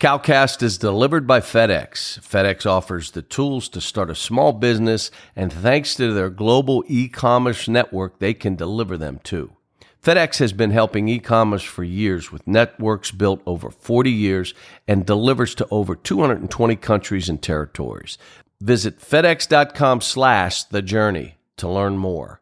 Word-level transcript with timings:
Calcast 0.00 0.62
is 0.62 0.78
delivered 0.78 1.26
by 1.26 1.40
FedEx. 1.40 2.20
FedEx 2.20 2.64
offers 2.64 3.10
the 3.10 3.20
tools 3.20 3.68
to 3.68 3.82
start 3.82 4.08
a 4.08 4.14
small 4.14 4.54
business, 4.54 5.10
and 5.36 5.52
thanks 5.52 5.94
to 5.94 6.14
their 6.14 6.30
global 6.30 6.82
e 6.88 7.06
commerce 7.06 7.68
network, 7.68 8.18
they 8.18 8.32
can 8.32 8.56
deliver 8.56 8.96
them 8.96 9.20
too. 9.22 9.52
FedEx 10.02 10.38
has 10.38 10.54
been 10.54 10.70
helping 10.70 11.06
e 11.06 11.18
commerce 11.18 11.62
for 11.62 11.84
years 11.84 12.32
with 12.32 12.46
networks 12.46 13.10
built 13.10 13.42
over 13.44 13.68
40 13.68 14.10
years 14.10 14.54
and 14.88 15.04
delivers 15.04 15.54
to 15.56 15.68
over 15.70 15.94
220 15.94 16.76
countries 16.76 17.28
and 17.28 17.42
territories. 17.42 18.16
Visit 18.58 19.00
FedEx.com 19.00 20.00
slash 20.00 20.64
the 20.64 20.80
journey 20.80 21.34
to 21.58 21.68
learn 21.68 21.98
more. 21.98 22.40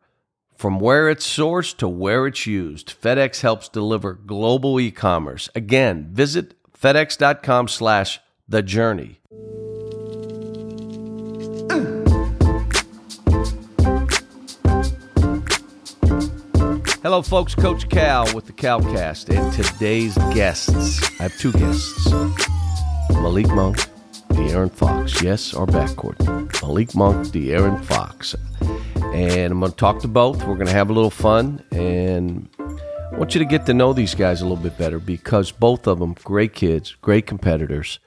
From 0.54 0.78
where 0.78 1.08
it's 1.08 1.26
sourced 1.26 1.76
to 1.78 1.88
where 1.88 2.28
it's 2.28 2.46
used, 2.46 2.94
FedEx 3.02 3.40
helps 3.40 3.68
deliver 3.68 4.12
global 4.12 4.78
e 4.78 4.92
commerce. 4.92 5.48
Again, 5.56 6.08
visit 6.12 6.54
FedEx.com 6.80 7.68
slash 7.68 8.20
the 8.48 8.62
journey. 8.62 9.20
Hello, 17.02 17.22
folks. 17.22 17.54
Coach 17.54 17.88
Cal 17.88 18.32
with 18.34 18.46
the 18.46 18.52
Calcast, 18.52 19.34
and 19.34 19.52
today's 19.52 20.14
guests. 20.34 21.02
I 21.18 21.24
have 21.24 21.38
two 21.38 21.52
guests 21.52 22.12
Malik 23.10 23.48
Monk, 23.48 23.78
De'Aaron 24.30 24.70
Fox. 24.70 25.22
Yes, 25.22 25.54
our 25.54 25.66
backcourt. 25.66 26.18
Malik 26.62 26.94
Monk, 26.94 27.28
De'Aaron 27.28 27.82
Fox. 27.84 28.36
And 29.14 29.52
I'm 29.52 29.60
going 29.60 29.72
to 29.72 29.76
talk 29.76 30.00
to 30.00 30.08
both. 30.08 30.44
We're 30.44 30.54
going 30.54 30.66
to 30.66 30.72
have 30.72 30.90
a 30.90 30.92
little 30.92 31.10
fun, 31.10 31.62
and 31.72 32.48
I 33.10 33.16
want 33.18 33.34
you 33.34 33.38
to 33.40 33.44
get 33.44 33.66
to 33.66 33.74
know 33.74 33.92
these 33.92 34.14
guys 34.14 34.40
a 34.42 34.46
little 34.46 34.62
bit 34.62 34.78
better 34.78 34.98
because 34.98 35.50
both 35.50 35.86
of 35.86 35.98
them, 35.98 36.14
great 36.24 36.52
kids, 36.52 36.94
great 37.00 37.26
competitors, 37.26 37.98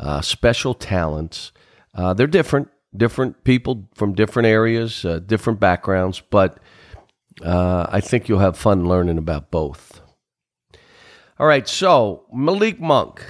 uh, 0.00 0.20
special 0.20 0.74
talents. 0.74 1.52
Uh, 1.94 2.14
they're 2.14 2.26
different, 2.26 2.68
different 2.96 3.44
people 3.44 3.88
from 3.94 4.14
different 4.14 4.46
areas, 4.46 5.04
uh, 5.04 5.20
different 5.20 5.60
backgrounds, 5.60 6.20
but 6.30 6.58
uh, 7.44 7.86
I 7.88 8.00
think 8.00 8.28
you'll 8.28 8.40
have 8.40 8.56
fun 8.56 8.88
learning 8.88 9.18
about 9.18 9.50
both. 9.50 10.00
All 11.38 11.46
right, 11.46 11.68
so 11.68 12.24
Malik 12.32 12.80
Monk, 12.80 13.22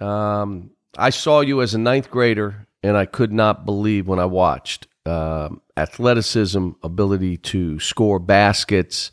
um, 0.00 0.70
I 0.98 1.10
saw 1.10 1.40
you 1.40 1.62
as 1.62 1.72
a 1.74 1.78
ninth 1.78 2.10
grader, 2.10 2.66
and 2.82 2.96
I 2.96 3.06
could 3.06 3.32
not 3.32 3.64
believe 3.64 4.08
when 4.08 4.18
I 4.18 4.24
watched 4.24 4.88
um, 5.06 5.62
athleticism, 5.76 6.70
ability 6.82 7.36
to 7.38 7.78
score 7.78 8.18
baskets. 8.18 9.12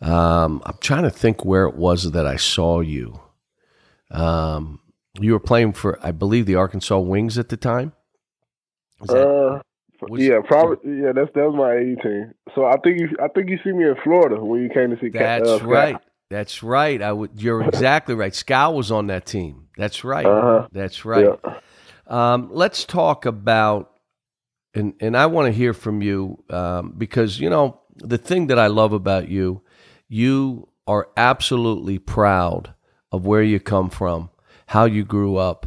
Um, 0.00 0.62
I'm 0.64 0.78
trying 0.80 1.02
to 1.02 1.10
think 1.10 1.44
where 1.44 1.64
it 1.64 1.74
was 1.74 2.10
that 2.12 2.26
I 2.26 2.36
saw 2.36 2.80
you. 2.80 3.20
Um, 4.10 4.80
you 5.20 5.32
were 5.32 5.40
playing 5.40 5.72
for, 5.72 5.98
I 6.02 6.12
believe, 6.12 6.46
the 6.46 6.54
Arkansas 6.54 6.98
Wings 6.98 7.38
at 7.38 7.48
the 7.48 7.56
time. 7.56 7.92
That, 9.00 9.26
uh, 9.26 9.60
yeah, 10.16 10.40
probably. 10.46 11.02
Yeah, 11.02 11.12
that's 11.12 11.30
that 11.34 11.50
was 11.50 11.56
my 11.56 11.74
A 11.74 11.96
team. 12.02 12.34
So 12.54 12.64
I 12.64 12.76
think 12.82 13.00
you, 13.00 13.08
I 13.22 13.28
think 13.28 13.48
you 13.48 13.58
see 13.64 13.72
me 13.72 13.84
in 13.84 13.96
Florida 14.02 14.42
when 14.42 14.62
you 14.62 14.68
came 14.68 14.90
to 14.90 14.98
see. 15.00 15.08
That's 15.08 15.48
uh, 15.48 15.60
right. 15.64 15.96
That's 16.30 16.62
right. 16.62 17.00
I 17.00 17.12
would. 17.12 17.40
You're 17.40 17.62
exactly 17.62 18.14
right. 18.14 18.34
Skal 18.34 18.74
was 18.74 18.90
on 18.92 19.08
that 19.08 19.26
team. 19.26 19.68
That's 19.76 20.04
right. 20.04 20.26
Uh-huh. 20.26 20.68
That's 20.72 21.04
right. 21.04 21.26
Yeah. 21.26 21.54
Um, 22.06 22.48
let's 22.52 22.84
talk 22.84 23.26
about, 23.26 23.92
and 24.74 24.94
and 25.00 25.16
I 25.16 25.26
want 25.26 25.46
to 25.46 25.52
hear 25.52 25.72
from 25.72 26.02
you 26.02 26.42
um, 26.50 26.94
because 26.96 27.40
you 27.40 27.50
know 27.50 27.80
the 27.96 28.18
thing 28.18 28.48
that 28.48 28.58
I 28.58 28.68
love 28.68 28.92
about 28.92 29.28
you, 29.28 29.62
you 30.08 30.68
are 30.86 31.08
absolutely 31.16 31.98
proud 31.98 32.74
of 33.12 33.26
where 33.26 33.42
you 33.42 33.60
come 33.60 33.90
from, 33.90 34.30
how 34.66 34.84
you 34.84 35.04
grew 35.04 35.36
up, 35.36 35.66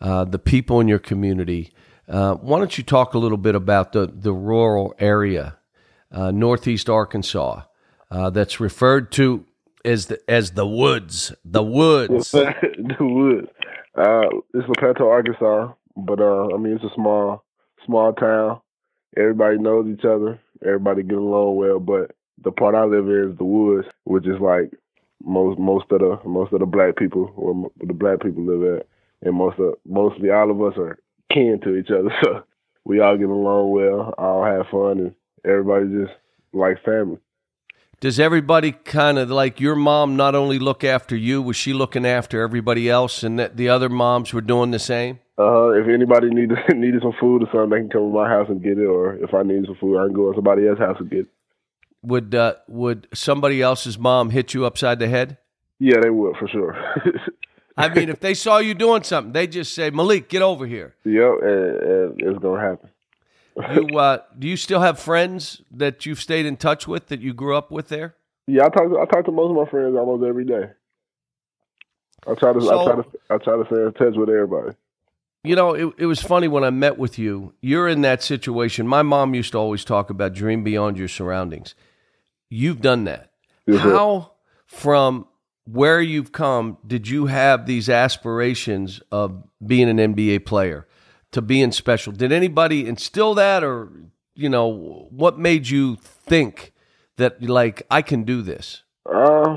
uh, 0.00 0.24
the 0.24 0.38
people 0.38 0.80
in 0.80 0.88
your 0.88 0.98
community. 0.98 1.72
Uh, 2.08 2.34
why 2.34 2.58
don't 2.58 2.76
you 2.76 2.84
talk 2.84 3.14
a 3.14 3.18
little 3.18 3.38
bit 3.38 3.54
about 3.54 3.92
the, 3.92 4.06
the 4.06 4.32
rural 4.32 4.94
area, 4.98 5.58
uh, 6.10 6.30
northeast 6.30 6.88
Arkansas, 6.90 7.62
uh, 8.10 8.30
that's 8.30 8.60
referred 8.60 9.12
to 9.12 9.44
as 9.84 10.06
the 10.06 10.20
as 10.30 10.52
the 10.52 10.66
woods, 10.66 11.32
the 11.44 11.62
woods, 11.62 12.30
the 12.30 12.96
woods. 13.00 13.48
Uh, 13.96 14.28
it's 14.54 14.68
Lepanto, 14.68 15.08
Arkansas, 15.08 15.72
but 15.96 16.20
uh, 16.20 16.54
I 16.54 16.58
mean 16.58 16.74
it's 16.74 16.84
a 16.84 16.94
small 16.94 17.44
small 17.86 18.12
town. 18.12 18.60
Everybody 19.16 19.58
knows 19.58 19.86
each 19.88 20.04
other. 20.04 20.40
Everybody 20.64 21.02
get 21.02 21.18
along 21.18 21.56
well. 21.56 21.80
But 21.80 22.12
the 22.44 22.52
part 22.52 22.74
I 22.74 22.84
live 22.84 23.06
in 23.06 23.32
is 23.32 23.38
the 23.38 23.44
woods, 23.44 23.88
which 24.04 24.26
is 24.26 24.40
like 24.40 24.72
most 25.24 25.58
most 25.58 25.86
of 25.90 26.00
the 26.00 26.18
most 26.28 26.52
of 26.52 26.60
the 26.60 26.66
black 26.66 26.96
people 26.96 27.26
where 27.36 27.70
the 27.86 27.94
black 27.94 28.20
people 28.20 28.44
live 28.44 28.78
at, 28.78 28.86
and 29.22 29.36
most 29.36 29.58
of 29.58 29.74
mostly 29.86 30.30
all 30.30 30.50
of 30.50 30.60
us 30.60 30.78
are 30.78 30.98
kin 31.32 31.60
to 31.64 31.76
each 31.76 31.90
other. 31.90 32.12
So 32.24 32.44
we 32.84 33.00
all 33.00 33.16
get 33.16 33.28
along 33.28 33.70
well, 33.70 34.12
all 34.18 34.44
have 34.44 34.66
fun, 34.70 34.98
and 34.98 35.14
everybody 35.44 35.86
just 35.86 36.12
like 36.52 36.82
family. 36.84 37.18
Does 38.00 38.18
everybody 38.18 38.72
kind 38.72 39.16
of 39.16 39.30
like 39.30 39.60
your 39.60 39.76
mom 39.76 40.16
not 40.16 40.34
only 40.34 40.58
look 40.58 40.82
after 40.82 41.14
you, 41.14 41.40
was 41.40 41.56
she 41.56 41.72
looking 41.72 42.04
after 42.04 42.42
everybody 42.42 42.90
else 42.90 43.22
and 43.22 43.38
that 43.38 43.56
the 43.56 43.68
other 43.68 43.88
moms 43.88 44.32
were 44.32 44.40
doing 44.40 44.72
the 44.72 44.80
same? 44.80 45.20
Uh, 45.38 45.68
if 45.68 45.86
anybody 45.86 46.28
needed 46.28 46.58
needed 46.74 47.02
some 47.02 47.14
food 47.20 47.44
or 47.44 47.46
something, 47.52 47.70
they 47.70 47.78
can 47.78 47.90
come 47.90 48.10
to 48.10 48.18
my 48.18 48.28
house 48.28 48.48
and 48.48 48.60
get 48.60 48.78
it. 48.78 48.86
Or 48.86 49.14
if 49.14 49.32
I 49.32 49.44
need 49.44 49.66
some 49.66 49.76
food, 49.76 49.98
I 49.98 50.06
can 50.06 50.14
go 50.14 50.32
to 50.32 50.36
somebody 50.36 50.66
else's 50.66 50.80
house 50.80 50.96
and 50.98 51.10
get 51.10 51.20
it. 51.20 51.28
Would 52.02 52.34
uh, 52.34 52.54
would 52.68 53.06
somebody 53.14 53.62
else's 53.62 53.98
mom 53.98 54.30
hit 54.30 54.54
you 54.54 54.66
upside 54.66 54.98
the 54.98 55.08
head? 55.08 55.38
Yeah, 55.78 56.00
they 56.00 56.10
would 56.10 56.36
for 56.36 56.48
sure. 56.48 56.76
I 57.76 57.88
mean, 57.88 58.08
if 58.08 58.20
they 58.20 58.34
saw 58.34 58.58
you 58.58 58.74
doing 58.74 59.02
something, 59.02 59.32
they 59.32 59.46
just 59.46 59.74
say, 59.74 59.90
"Malik, 59.90 60.28
get 60.28 60.42
over 60.42 60.66
here." 60.66 60.94
Yep, 61.04 61.32
and, 61.42 61.76
and 61.76 62.20
it's 62.20 62.38
gonna 62.38 62.60
happen. 62.60 62.90
you 63.74 63.98
uh, 63.98 64.18
do 64.38 64.48
you 64.48 64.56
still 64.56 64.80
have 64.80 64.98
friends 64.98 65.62
that 65.70 66.04
you've 66.04 66.20
stayed 66.20 66.46
in 66.46 66.56
touch 66.56 66.86
with 66.86 67.08
that 67.08 67.20
you 67.20 67.32
grew 67.32 67.56
up 67.56 67.70
with 67.70 67.88
there? 67.88 68.14
Yeah, 68.46 68.64
I 68.64 68.68
talk. 68.68 68.90
To, 68.90 68.98
I 68.98 69.04
talk 69.06 69.24
to 69.26 69.32
most 69.32 69.50
of 69.50 69.56
my 69.56 69.70
friends 69.70 69.96
almost 69.96 70.24
every 70.24 70.44
day. 70.44 70.70
I 72.26 72.34
try 72.34 72.52
to. 72.52 72.60
So, 72.60 72.80
I 72.80 72.84
try 72.84 73.02
to. 73.02 73.08
I 73.30 73.38
try 73.38 73.56
to 73.56 73.64
stay 73.66 73.82
in 73.82 73.92
touch 73.92 74.16
with 74.16 74.28
everybody. 74.28 74.76
You 75.44 75.56
know, 75.56 75.74
it, 75.74 75.92
it 75.98 76.06
was 76.06 76.22
funny 76.22 76.46
when 76.46 76.62
I 76.62 76.70
met 76.70 76.98
with 76.98 77.18
you. 77.18 77.52
You're 77.60 77.88
in 77.88 78.02
that 78.02 78.22
situation. 78.22 78.86
My 78.86 79.02
mom 79.02 79.34
used 79.34 79.52
to 79.52 79.58
always 79.58 79.84
talk 79.84 80.08
about 80.08 80.34
dream 80.34 80.62
beyond 80.62 80.98
your 80.98 81.08
surroundings. 81.08 81.74
You've 82.54 82.82
done 82.82 83.04
that. 83.04 83.30
Yes, 83.66 83.80
How, 83.80 84.32
from 84.66 85.26
where 85.64 86.02
you've 86.02 86.32
come, 86.32 86.76
did 86.86 87.08
you 87.08 87.24
have 87.24 87.64
these 87.64 87.88
aspirations 87.88 89.00
of 89.10 89.42
being 89.64 89.88
an 89.88 89.96
NBA 89.96 90.44
player, 90.44 90.86
to 91.30 91.40
being 91.40 91.72
special? 91.72 92.12
Did 92.12 92.30
anybody 92.30 92.86
instill 92.86 93.32
that, 93.36 93.64
or 93.64 93.90
you 94.34 94.50
know, 94.50 95.08
what 95.08 95.38
made 95.38 95.70
you 95.70 95.96
think 95.96 96.74
that 97.16 97.42
like 97.42 97.84
I 97.90 98.02
can 98.02 98.24
do 98.24 98.42
this? 98.42 98.82
Uh, 99.06 99.56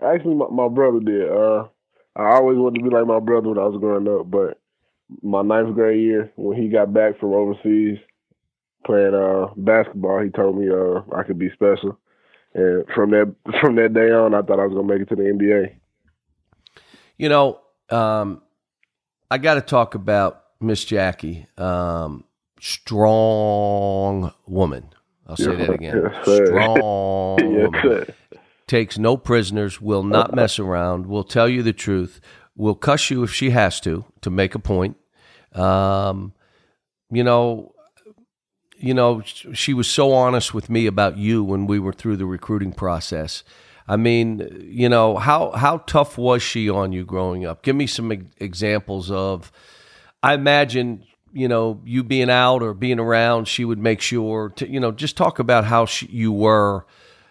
actually, 0.00 0.36
my, 0.36 0.46
my 0.52 0.68
brother 0.68 1.00
did. 1.00 1.28
Uh, 1.28 1.64
I 2.14 2.36
always 2.36 2.56
wanted 2.56 2.78
to 2.78 2.84
be 2.84 2.94
like 2.94 3.06
my 3.06 3.18
brother 3.18 3.48
when 3.48 3.58
I 3.58 3.66
was 3.66 3.80
growing 3.80 4.06
up, 4.06 4.30
but 4.30 4.60
my 5.22 5.42
ninth 5.42 5.74
grade 5.74 6.00
year 6.00 6.32
when 6.36 6.56
he 6.56 6.68
got 6.68 6.94
back 6.94 7.18
from 7.18 7.32
overseas 7.32 7.98
playing 8.86 9.14
uh 9.14 9.48
basketball, 9.56 10.22
he 10.22 10.30
told 10.30 10.56
me 10.56 10.68
uh 10.70 11.02
I 11.14 11.24
could 11.24 11.38
be 11.38 11.50
special. 11.50 11.98
And 12.54 12.84
from 12.94 13.10
that 13.10 13.34
from 13.60 13.76
that 13.76 13.92
day 13.92 14.10
on, 14.12 14.34
I 14.34 14.42
thought 14.42 14.60
I 14.60 14.66
was 14.66 14.74
gonna 14.74 14.86
make 14.86 15.02
it 15.02 15.08
to 15.10 15.16
the 15.16 15.22
NBA. 15.22 15.76
You 17.18 17.28
know, 17.28 17.60
um, 17.90 18.42
I 19.30 19.38
got 19.38 19.54
to 19.54 19.60
talk 19.62 19.94
about 19.94 20.44
Miss 20.60 20.84
Jackie, 20.84 21.46
um, 21.56 22.24
strong 22.60 24.32
woman. 24.46 24.90
I'll 25.26 25.36
say 25.36 25.54
that 25.56 25.70
again. 25.70 25.96
Yes, 26.26 26.46
strong 26.46 27.38
yes, 27.52 27.84
woman. 27.84 28.06
Takes 28.66 28.98
no 28.98 29.16
prisoners. 29.16 29.80
Will 29.80 30.02
not 30.02 30.34
mess 30.34 30.58
around. 30.58 31.06
Will 31.06 31.24
tell 31.24 31.48
you 31.48 31.62
the 31.62 31.72
truth. 31.72 32.20
Will 32.56 32.74
cuss 32.74 33.10
you 33.10 33.22
if 33.22 33.32
she 33.32 33.50
has 33.50 33.80
to 33.80 34.04
to 34.22 34.30
make 34.30 34.54
a 34.54 34.58
point. 34.58 34.96
Um, 35.52 36.32
you 37.10 37.22
know, 37.22 37.74
you 38.78 38.94
know, 38.94 39.22
she 39.22 39.74
was 39.74 39.88
so 39.88 40.12
honest 40.12 40.54
with 40.54 40.68
me 40.68 40.86
about 40.86 41.16
you 41.16 41.42
when 41.42 41.66
we 41.66 41.78
were 41.78 41.92
through 41.92 42.16
the 42.16 42.26
recruiting 42.26 42.72
process. 42.72 43.42
I 43.88 43.96
mean, 43.96 44.66
you 44.68 44.88
know, 44.88 45.16
how 45.16 45.52
how 45.52 45.78
tough 45.78 46.18
was 46.18 46.42
she 46.42 46.68
on 46.68 46.92
you 46.92 47.04
growing 47.04 47.46
up? 47.46 47.62
Give 47.62 47.76
me 47.76 47.86
some 47.86 48.10
examples 48.38 49.10
of. 49.10 49.52
I 50.22 50.34
imagine 50.34 51.04
you 51.32 51.46
know 51.46 51.80
you 51.84 52.02
being 52.02 52.30
out 52.30 52.62
or 52.62 52.74
being 52.74 52.98
around, 52.98 53.46
she 53.46 53.64
would 53.64 53.78
make 53.78 54.00
sure 54.00 54.50
to 54.56 54.68
you 54.68 54.80
know 54.80 54.90
just 54.90 55.16
talk 55.16 55.38
about 55.38 55.64
how 55.64 55.86
she, 55.86 56.06
you 56.06 56.32
were, 56.32 56.84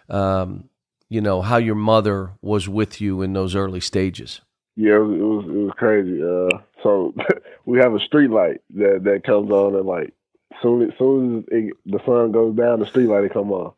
um, 0.08 0.70
you 1.08 1.20
know, 1.20 1.42
how 1.42 1.58
your 1.58 1.74
mother 1.74 2.32
was 2.40 2.68
with 2.68 3.00
you 3.00 3.20
in 3.20 3.34
those 3.34 3.54
early 3.54 3.80
stages. 3.80 4.40
Yeah, 4.76 4.96
it 4.96 5.00
was 5.00 5.18
it 5.18 5.22
was, 5.22 5.44
it 5.46 5.58
was 5.58 5.72
crazy. 5.76 6.22
Uh, 6.22 6.58
so 6.82 7.14
we 7.66 7.78
have 7.78 7.92
a 7.92 8.00
street 8.00 8.30
light 8.30 8.62
that 8.74 9.02
that 9.04 9.24
comes 9.24 9.50
on 9.50 9.74
and 9.74 9.86
like 9.86 10.14
soon 10.62 10.82
as 10.82 10.98
soon 10.98 11.38
as 11.38 11.44
it, 11.50 11.74
the 11.86 11.98
sun 12.04 12.32
goes 12.32 12.56
down, 12.56 12.80
the 12.80 12.86
street 12.86 13.06
light 13.06 13.22
will 13.22 13.28
come 13.28 13.52
on. 13.52 13.72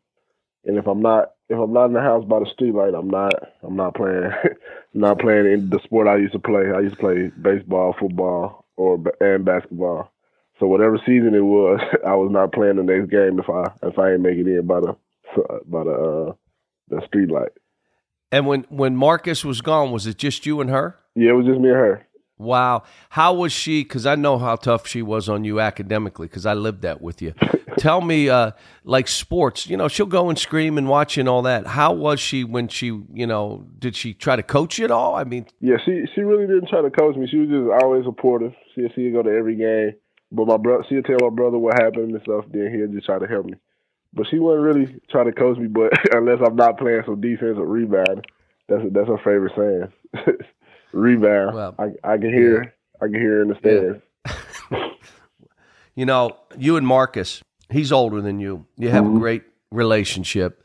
And 0.65 0.77
if 0.77 0.87
I'm 0.87 1.01
not 1.01 1.31
if 1.49 1.57
I'm 1.57 1.73
not 1.73 1.85
in 1.85 1.93
the 1.93 2.01
house 2.01 2.25
by 2.25 2.39
the 2.39 2.45
street 2.45 2.73
light, 2.73 2.93
I'm 2.93 3.09
not 3.09 3.33
I'm 3.63 3.75
not 3.75 3.95
playing 3.95 4.31
not 4.93 5.19
playing 5.19 5.51
in 5.51 5.69
the 5.69 5.79
sport 5.83 6.07
I 6.07 6.17
used 6.17 6.33
to 6.33 6.39
play. 6.39 6.71
I 6.75 6.81
used 6.81 6.95
to 6.95 7.01
play 7.01 7.31
baseball, 7.41 7.95
football, 7.99 8.65
or 8.75 9.01
and 9.19 9.45
basketball. 9.45 10.11
So 10.59 10.67
whatever 10.67 10.97
season 11.05 11.33
it 11.33 11.41
was, 11.41 11.79
I 12.05 12.15
was 12.15 12.31
not 12.31 12.51
playing 12.51 12.75
the 12.75 12.83
next 12.83 13.09
game 13.09 13.39
if 13.39 13.49
I 13.49 13.71
if 13.83 13.97
I 13.97 14.13
ain't 14.13 14.21
make 14.21 14.37
it 14.37 14.47
in 14.47 14.67
by 14.67 14.81
the 14.81 14.95
by 15.65 15.83
the 15.83 15.91
uh, 15.91 16.33
the 16.89 17.05
street 17.07 17.31
light. 17.31 17.51
And 18.31 18.45
when 18.45 18.65
when 18.69 18.95
Marcus 18.95 19.43
was 19.43 19.61
gone, 19.61 19.91
was 19.91 20.05
it 20.05 20.17
just 20.17 20.45
you 20.45 20.61
and 20.61 20.69
her? 20.69 20.97
Yeah, 21.15 21.31
it 21.31 21.33
was 21.33 21.45
just 21.45 21.59
me 21.59 21.69
and 21.69 21.77
her. 21.77 22.07
Wow. 22.39 22.83
How 23.09 23.33
was 23.33 23.51
she? 23.51 23.83
Because 23.83 24.05
I 24.05 24.15
know 24.15 24.37
how 24.37 24.55
tough 24.55 24.87
she 24.87 25.01
was 25.01 25.27
on 25.27 25.43
you 25.43 25.59
academically 25.59 26.27
because 26.27 26.45
I 26.45 26.53
lived 26.53 26.81
that 26.83 27.01
with 27.01 27.21
you. 27.21 27.33
Tell 27.77 27.99
me, 28.01 28.29
uh, 28.29 28.51
like 28.85 29.07
sports, 29.09 29.67
you 29.67 29.75
know, 29.77 29.87
she'll 29.87 30.05
go 30.05 30.29
and 30.29 30.39
scream 30.39 30.77
and 30.77 30.87
watch 30.87 31.17
and 31.17 31.27
all 31.27 31.41
that. 31.43 31.67
How 31.67 31.93
was 31.93 32.19
she 32.19 32.43
when 32.45 32.69
she, 32.69 32.87
you 33.13 33.27
know, 33.27 33.65
did 33.77 33.95
she 33.95 34.13
try 34.13 34.37
to 34.37 34.43
coach 34.43 34.79
you 34.79 34.85
at 34.85 34.91
all? 34.91 35.15
I 35.15 35.25
mean, 35.25 35.47
yeah, 35.59 35.77
she 35.85 36.05
she 36.15 36.21
really 36.21 36.47
didn't 36.47 36.69
try 36.69 36.81
to 36.81 36.89
coach 36.89 37.15
me. 37.15 37.27
She 37.27 37.37
was 37.37 37.49
just 37.49 37.83
always 37.83 38.05
supportive. 38.05 38.53
She 38.73 38.87
she'd 38.95 39.13
go 39.13 39.21
to 39.21 39.29
every 39.29 39.55
game, 39.55 39.93
but 40.31 40.47
my 40.47 40.57
brother, 40.57 40.83
she'd 40.89 41.05
tell 41.05 41.17
my 41.21 41.29
brother 41.29 41.57
what 41.57 41.81
happened 41.81 42.11
and 42.11 42.21
stuff. 42.23 42.45
Then 42.51 42.73
he'd 42.73 42.93
just 42.93 43.05
try 43.05 43.19
to 43.19 43.27
help 43.27 43.45
me. 43.45 43.55
But 44.13 44.27
she 44.31 44.39
wasn't 44.39 44.63
really 44.63 44.99
trying 45.11 45.27
to 45.27 45.33
coach 45.33 45.57
me. 45.57 45.67
But 45.67 45.91
unless 46.11 46.39
I'm 46.45 46.55
not 46.55 46.79
playing 46.79 47.03
some 47.05 47.21
defense 47.21 47.57
or 47.57 47.65
rebound, 47.65 48.25
that's 48.67 48.83
that's 48.91 49.07
her 49.07 49.17
favorite 49.17 49.53
saying. 49.55 50.25
rebound. 50.91 51.55
Well, 51.55 51.75
I 51.77 52.13
I 52.13 52.17
can 52.17 52.33
hear 52.33 52.63
yeah. 52.63 52.69
I 53.01 53.05
can 53.05 53.15
hear 53.15 53.41
in 53.41 53.49
the 53.49 53.55
stands. 53.55 54.01
Yeah. 54.71 54.89
you 55.95 56.05
know, 56.05 56.37
you 56.57 56.77
and 56.77 56.85
Marcus, 56.85 57.41
he's 57.69 57.91
older 57.91 58.21
than 58.21 58.39
you. 58.39 58.65
You 58.77 58.89
have 58.89 59.03
mm-hmm. 59.03 59.17
a 59.17 59.19
great 59.19 59.43
relationship. 59.71 60.63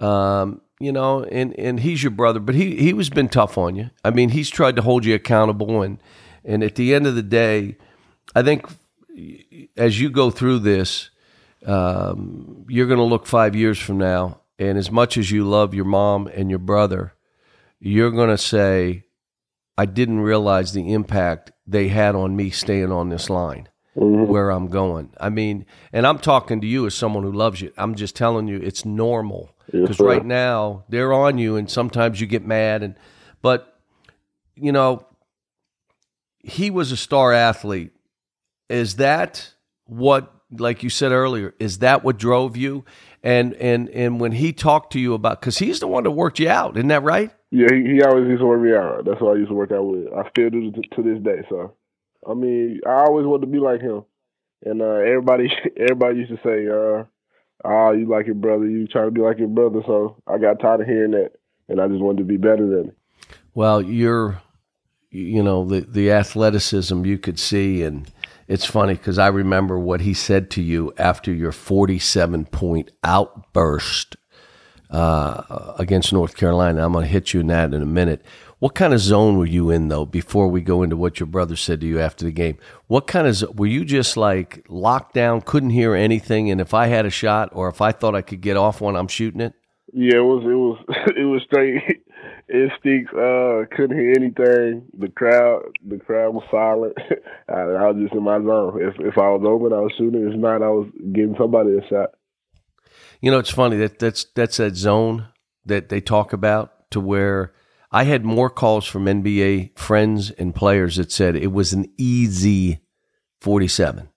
Um, 0.00 0.60
you 0.80 0.92
know, 0.92 1.24
and 1.24 1.58
and 1.58 1.80
he's 1.80 2.02
your 2.02 2.10
brother, 2.10 2.40
but 2.40 2.54
he 2.54 2.76
he 2.76 2.92
was 2.92 3.10
been 3.10 3.28
tough 3.28 3.56
on 3.56 3.76
you. 3.76 3.90
I 4.04 4.10
mean, 4.10 4.30
he's 4.30 4.50
tried 4.50 4.76
to 4.76 4.82
hold 4.82 5.04
you 5.04 5.14
accountable, 5.14 5.82
and 5.82 5.98
and 6.44 6.62
at 6.62 6.74
the 6.74 6.94
end 6.94 7.06
of 7.06 7.14
the 7.14 7.22
day, 7.22 7.76
I 8.34 8.42
think 8.42 8.66
as 9.76 10.00
you 10.00 10.10
go 10.10 10.30
through 10.30 10.60
this, 10.60 11.10
um, 11.64 12.66
you're 12.68 12.86
going 12.86 12.98
to 12.98 13.04
look 13.04 13.26
five 13.26 13.54
years 13.54 13.78
from 13.78 13.98
now, 13.98 14.40
and 14.58 14.76
as 14.76 14.90
much 14.90 15.16
as 15.16 15.30
you 15.30 15.44
love 15.44 15.74
your 15.74 15.84
mom 15.84 16.26
and 16.26 16.50
your 16.50 16.58
brother, 16.58 17.14
you're 17.80 18.10
going 18.10 18.30
to 18.30 18.38
say, 18.38 19.03
I 19.76 19.86
didn't 19.86 20.20
realize 20.20 20.72
the 20.72 20.92
impact 20.92 21.52
they 21.66 21.88
had 21.88 22.14
on 22.14 22.36
me 22.36 22.50
staying 22.50 22.92
on 22.92 23.08
this 23.08 23.28
line 23.28 23.68
mm-hmm. 23.96 24.30
where 24.30 24.50
I'm 24.50 24.68
going. 24.68 25.10
I 25.18 25.30
mean, 25.30 25.66
and 25.92 26.06
I'm 26.06 26.18
talking 26.18 26.60
to 26.60 26.66
you 26.66 26.86
as 26.86 26.94
someone 26.94 27.24
who 27.24 27.32
loves 27.32 27.60
you. 27.60 27.72
I'm 27.76 27.94
just 27.94 28.16
telling 28.16 28.48
you 28.48 28.58
it's 28.58 28.84
normal 28.84 29.54
because 29.70 29.98
yes, 29.98 30.00
right 30.00 30.24
now 30.24 30.84
they're 30.88 31.12
on 31.12 31.38
you, 31.38 31.56
and 31.56 31.70
sometimes 31.70 32.20
you 32.20 32.26
get 32.26 32.44
mad. 32.44 32.82
And 32.82 32.96
but 33.42 33.80
you 34.54 34.72
know, 34.72 35.06
he 36.38 36.70
was 36.70 36.92
a 36.92 36.96
star 36.96 37.32
athlete. 37.32 37.92
Is 38.68 38.96
that 38.96 39.54
what, 39.84 40.32
like 40.50 40.82
you 40.82 40.90
said 40.90 41.12
earlier, 41.12 41.54
is 41.58 41.78
that 41.78 42.04
what 42.04 42.18
drove 42.18 42.56
you? 42.56 42.84
And 43.22 43.54
and 43.54 43.88
and 43.90 44.20
when 44.20 44.32
he 44.32 44.52
talked 44.52 44.92
to 44.92 45.00
you 45.00 45.14
about, 45.14 45.40
because 45.40 45.58
he's 45.58 45.80
the 45.80 45.88
one 45.88 46.04
that 46.04 46.10
worked 46.10 46.38
you 46.38 46.48
out, 46.48 46.76
isn't 46.76 46.88
that 46.88 47.02
right? 47.02 47.32
Yeah, 47.54 47.68
he, 47.70 47.94
he 47.94 48.02
always 48.02 48.26
used 48.26 48.40
to 48.40 48.46
work 48.46 48.60
me 48.60 48.74
out. 48.74 49.04
That's 49.04 49.20
what 49.20 49.36
I 49.36 49.38
used 49.38 49.50
to 49.50 49.54
work 49.54 49.70
out 49.70 49.84
with. 49.84 50.12
I 50.12 50.28
still 50.28 50.50
do 50.50 50.72
to, 50.72 50.82
to 50.82 51.02
this 51.04 51.22
day. 51.22 51.46
So, 51.48 51.72
I 52.28 52.34
mean, 52.34 52.80
I 52.84 53.04
always 53.06 53.26
wanted 53.26 53.46
to 53.46 53.52
be 53.52 53.60
like 53.60 53.80
him. 53.80 54.02
And 54.64 54.82
uh, 54.82 54.96
everybody, 55.06 55.52
everybody 55.76 56.18
used 56.18 56.32
to 56.32 56.40
say, 56.42 56.66
uh, 56.66 57.04
"Ah, 57.64 57.90
oh, 57.90 57.92
you 57.92 58.06
like 58.06 58.26
your 58.26 58.34
brother. 58.34 58.66
You 58.66 58.88
try 58.88 59.04
to 59.04 59.12
be 59.12 59.20
like 59.20 59.38
your 59.38 59.46
brother." 59.46 59.82
So 59.86 60.20
I 60.26 60.38
got 60.38 60.58
tired 60.58 60.80
of 60.80 60.88
hearing 60.88 61.12
that, 61.12 61.34
and 61.68 61.80
I 61.80 61.86
just 61.86 62.00
wanted 62.00 62.18
to 62.18 62.24
be 62.24 62.38
better 62.38 62.66
than 62.66 62.88
him. 62.88 62.96
Well, 63.54 63.80
you're, 63.80 64.42
you 65.10 65.40
know, 65.40 65.64
the 65.64 65.82
the 65.82 66.10
athleticism 66.10 67.04
you 67.04 67.18
could 67.18 67.38
see, 67.38 67.84
and 67.84 68.10
it's 68.48 68.64
funny 68.64 68.94
because 68.94 69.16
I 69.16 69.28
remember 69.28 69.78
what 69.78 70.00
he 70.00 70.12
said 70.12 70.50
to 70.52 70.62
you 70.62 70.92
after 70.98 71.32
your 71.32 71.52
47 71.52 72.46
point 72.46 72.90
outburst 73.04 74.16
uh, 74.94 75.74
against 75.78 76.12
North 76.12 76.36
Carolina. 76.36 76.84
I'm 76.84 76.92
going 76.92 77.04
to 77.04 77.10
hit 77.10 77.34
you 77.34 77.40
in 77.40 77.48
that 77.48 77.74
in 77.74 77.82
a 77.82 77.86
minute. 77.86 78.24
What 78.60 78.74
kind 78.74 78.94
of 78.94 79.00
zone 79.00 79.36
were 79.36 79.46
you 79.46 79.70
in 79.70 79.88
though? 79.88 80.06
Before 80.06 80.48
we 80.48 80.62
go 80.62 80.82
into 80.82 80.96
what 80.96 81.18
your 81.18 81.26
brother 81.26 81.56
said 81.56 81.80
to 81.80 81.86
you 81.86 82.00
after 82.00 82.24
the 82.24 82.30
game, 82.30 82.56
what 82.86 83.06
kind 83.06 83.26
of 83.26 83.58
were 83.58 83.66
you 83.66 83.84
just 83.84 84.16
like 84.16 84.64
locked 84.68 85.12
down, 85.12 85.42
couldn't 85.42 85.70
hear 85.70 85.94
anything, 85.94 86.50
and 86.50 86.60
if 86.60 86.72
I 86.72 86.86
had 86.86 87.04
a 87.04 87.10
shot 87.10 87.50
or 87.52 87.68
if 87.68 87.80
I 87.80 87.92
thought 87.92 88.14
I 88.14 88.22
could 88.22 88.40
get 88.40 88.56
off 88.56 88.80
one, 88.80 88.96
I'm 88.96 89.08
shooting 89.08 89.40
it. 89.40 89.54
Yeah, 89.92 90.18
it 90.18 90.24
was 90.24 90.44
it 90.44 90.54
was 90.54 90.78
it 91.16 91.24
was 91.24 91.42
straight 91.42 91.82
instincts. 92.48 93.12
Uh, 93.12 93.64
couldn't 93.74 93.98
hear 93.98 94.12
anything. 94.16 94.86
The 94.96 95.08
crowd 95.08 95.64
the 95.86 95.98
crowd 95.98 96.34
was 96.34 96.44
silent. 96.50 96.96
I, 97.48 97.60
I 97.60 97.90
was 97.90 97.96
just 98.00 98.14
in 98.14 98.22
my 98.22 98.38
zone. 98.38 98.80
If 98.80 98.94
if 99.00 99.18
I 99.18 99.28
was 99.28 99.42
open, 99.44 99.72
I 99.72 99.80
was 99.80 99.92
shooting. 99.98 100.26
If 100.26 100.38
not, 100.38 100.62
I 100.62 100.70
was 100.70 100.88
giving 101.12 101.36
somebody 101.36 101.76
a 101.76 101.88
shot. 101.88 102.10
You 103.20 103.30
know, 103.30 103.38
it's 103.38 103.50
funny 103.50 103.76
that 103.78 103.98
that's 103.98 104.24
that's 104.34 104.58
that 104.58 104.76
zone 104.76 105.28
that 105.66 105.88
they 105.88 106.00
talk 106.00 106.32
about 106.32 106.90
to 106.90 107.00
where 107.00 107.52
I 107.90 108.04
had 108.04 108.24
more 108.24 108.50
calls 108.50 108.86
from 108.86 109.06
NBA 109.06 109.78
friends 109.78 110.30
and 110.32 110.54
players 110.54 110.96
that 110.96 111.12
said 111.12 111.36
it 111.36 111.52
was 111.52 111.72
an 111.72 111.92
easy 111.96 112.80
47. 113.40 114.08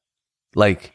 Like 0.55 0.93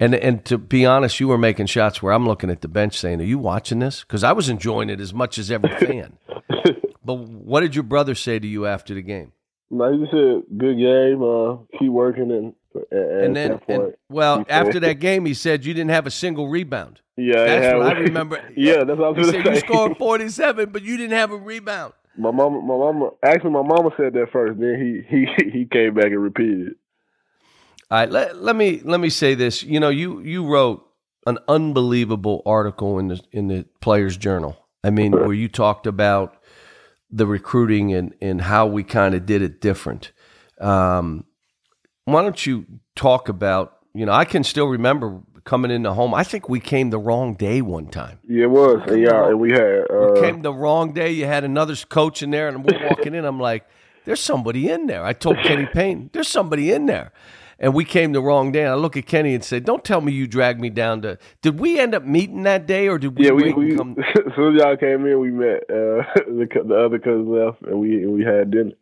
and 0.00 0.14
and 0.14 0.44
to 0.46 0.58
be 0.58 0.84
honest, 0.84 1.20
you 1.20 1.28
were 1.28 1.38
making 1.38 1.66
shots 1.66 2.02
where 2.02 2.12
I'm 2.12 2.26
looking 2.26 2.50
at 2.50 2.62
the 2.62 2.68
bench 2.68 2.98
saying, 2.98 3.20
"Are 3.20 3.24
you 3.24 3.38
watching 3.38 3.78
this?" 3.78 4.04
Cuz 4.04 4.24
I 4.24 4.32
was 4.32 4.48
enjoying 4.48 4.90
it 4.90 5.00
as 5.00 5.14
much 5.14 5.38
as 5.38 5.50
every 5.50 5.70
fan. 5.70 6.18
but 7.04 7.14
what 7.14 7.60
did 7.60 7.74
your 7.74 7.84
brother 7.84 8.14
say 8.14 8.38
to 8.38 8.46
you 8.46 8.66
after 8.66 8.94
the 8.94 9.02
game? 9.02 9.32
No, 9.70 9.92
he 9.92 9.98
just 9.98 10.10
said, 10.10 10.42
"Good 10.58 10.78
game. 10.78 11.22
Uh, 11.22 11.56
keep 11.78 11.90
working." 11.90 12.30
And 12.30 12.54
and 12.90 13.36
then, 13.36 13.60
and, 13.68 13.94
well, 14.08 14.44
after 14.48 14.80
that 14.80 14.94
game, 14.94 15.26
he 15.26 15.34
said 15.34 15.64
you 15.64 15.74
didn't 15.74 15.90
have 15.90 16.06
a 16.06 16.10
single 16.10 16.48
rebound. 16.48 17.00
Yeah, 17.16 17.44
that's 17.44 17.78
what 17.78 17.96
I 17.96 18.00
remember. 18.00 18.40
yeah, 18.56 18.84
that's 18.84 18.98
what 18.98 19.06
I 19.06 19.10
was 19.10 19.30
going 19.30 19.44
to 19.44 19.50
say. 19.50 19.54
You 19.54 19.60
scored 19.60 19.96
forty-seven, 19.96 20.70
but 20.70 20.82
you 20.82 20.96
didn't 20.96 21.16
have 21.16 21.30
a 21.30 21.36
rebound. 21.36 21.92
My 22.16 22.30
mama, 22.30 22.60
my 22.60 22.76
mama, 22.76 23.10
actually, 23.24 23.50
my 23.50 23.62
mama 23.62 23.90
said 23.96 24.12
that 24.14 24.30
first. 24.32 24.58
Then 24.58 25.04
he 25.08 25.16
he 25.16 25.50
he 25.50 25.66
came 25.66 25.94
back 25.94 26.06
and 26.06 26.22
repeated. 26.22 26.74
All 27.90 27.98
right, 27.98 28.10
let, 28.10 28.42
let 28.42 28.56
me 28.56 28.80
let 28.84 28.98
me 28.98 29.10
say 29.10 29.34
this. 29.34 29.62
You 29.62 29.78
know, 29.78 29.90
you 29.90 30.20
you 30.20 30.46
wrote 30.46 30.84
an 31.26 31.38
unbelievable 31.48 32.42
article 32.44 32.98
in 32.98 33.08
the 33.08 33.20
in 33.32 33.48
the 33.48 33.66
Players 33.80 34.16
Journal. 34.16 34.56
I 34.82 34.90
mean, 34.90 35.12
where 35.12 35.32
you 35.32 35.48
talked 35.48 35.86
about 35.86 36.36
the 37.10 37.26
recruiting 37.26 37.94
and 37.94 38.14
and 38.20 38.40
how 38.40 38.66
we 38.66 38.82
kind 38.82 39.14
of 39.14 39.26
did 39.26 39.42
it 39.42 39.60
different. 39.60 40.12
Um, 40.60 41.24
why 42.04 42.22
don't 42.22 42.44
you 42.46 42.66
talk 42.94 43.28
about? 43.28 43.78
You 43.94 44.06
know, 44.06 44.12
I 44.12 44.24
can 44.24 44.44
still 44.44 44.66
remember 44.66 45.20
coming 45.44 45.70
into 45.70 45.92
home. 45.92 46.14
I 46.14 46.24
think 46.24 46.48
we 46.48 46.60
came 46.60 46.90
the 46.90 46.98
wrong 46.98 47.34
day 47.34 47.62
one 47.62 47.86
time. 47.86 48.18
Yeah, 48.26 48.44
it 48.44 48.50
was. 48.50 48.82
Yeah, 48.88 49.28
and 49.28 49.40
we 49.40 49.52
had 49.52 49.84
uh, 49.90 50.12
we 50.14 50.20
came 50.20 50.42
the 50.42 50.52
wrong 50.52 50.92
day. 50.92 51.10
You 51.12 51.26
had 51.26 51.44
another 51.44 51.76
coach 51.76 52.22
in 52.22 52.30
there, 52.30 52.48
and 52.48 52.64
we're 52.64 52.88
walking 52.88 53.14
in. 53.14 53.24
I'm 53.24 53.40
like, 53.40 53.66
"There's 54.04 54.20
somebody 54.20 54.68
in 54.70 54.86
there." 54.86 55.04
I 55.04 55.12
told 55.12 55.38
Kenny 55.38 55.66
Payne, 55.66 56.10
"There's 56.12 56.28
somebody 56.28 56.72
in 56.72 56.86
there." 56.86 57.12
And 57.56 57.72
we 57.72 57.84
came 57.84 58.12
the 58.12 58.20
wrong 58.20 58.50
day. 58.50 58.62
And 58.62 58.70
I 58.70 58.74
look 58.74 58.96
at 58.96 59.06
Kenny 59.06 59.32
and 59.32 59.44
say, 59.44 59.60
"Don't 59.60 59.84
tell 59.84 60.00
me 60.00 60.12
you 60.12 60.26
dragged 60.26 60.60
me 60.60 60.70
down 60.70 61.02
to." 61.02 61.18
Did 61.40 61.60
we 61.60 61.78
end 61.78 61.94
up 61.94 62.04
meeting 62.04 62.42
that 62.42 62.66
day, 62.66 62.88
or 62.88 62.98
did 62.98 63.16
we? 63.16 63.26
Yeah, 63.26 63.32
we. 63.32 63.52
we 63.52 63.76
come... 63.76 63.96
as 64.26 64.34
soon 64.34 64.56
as 64.56 64.62
y'all 64.62 64.76
came 64.76 65.06
in, 65.06 65.20
we 65.20 65.30
met. 65.30 65.62
Uh, 65.70 66.02
the, 66.26 66.48
the 66.66 66.74
other 66.74 66.98
cousins 66.98 67.28
left, 67.28 67.62
and 67.62 67.78
we 67.78 68.06
we 68.06 68.24
had 68.24 68.50
dinner. 68.50 68.72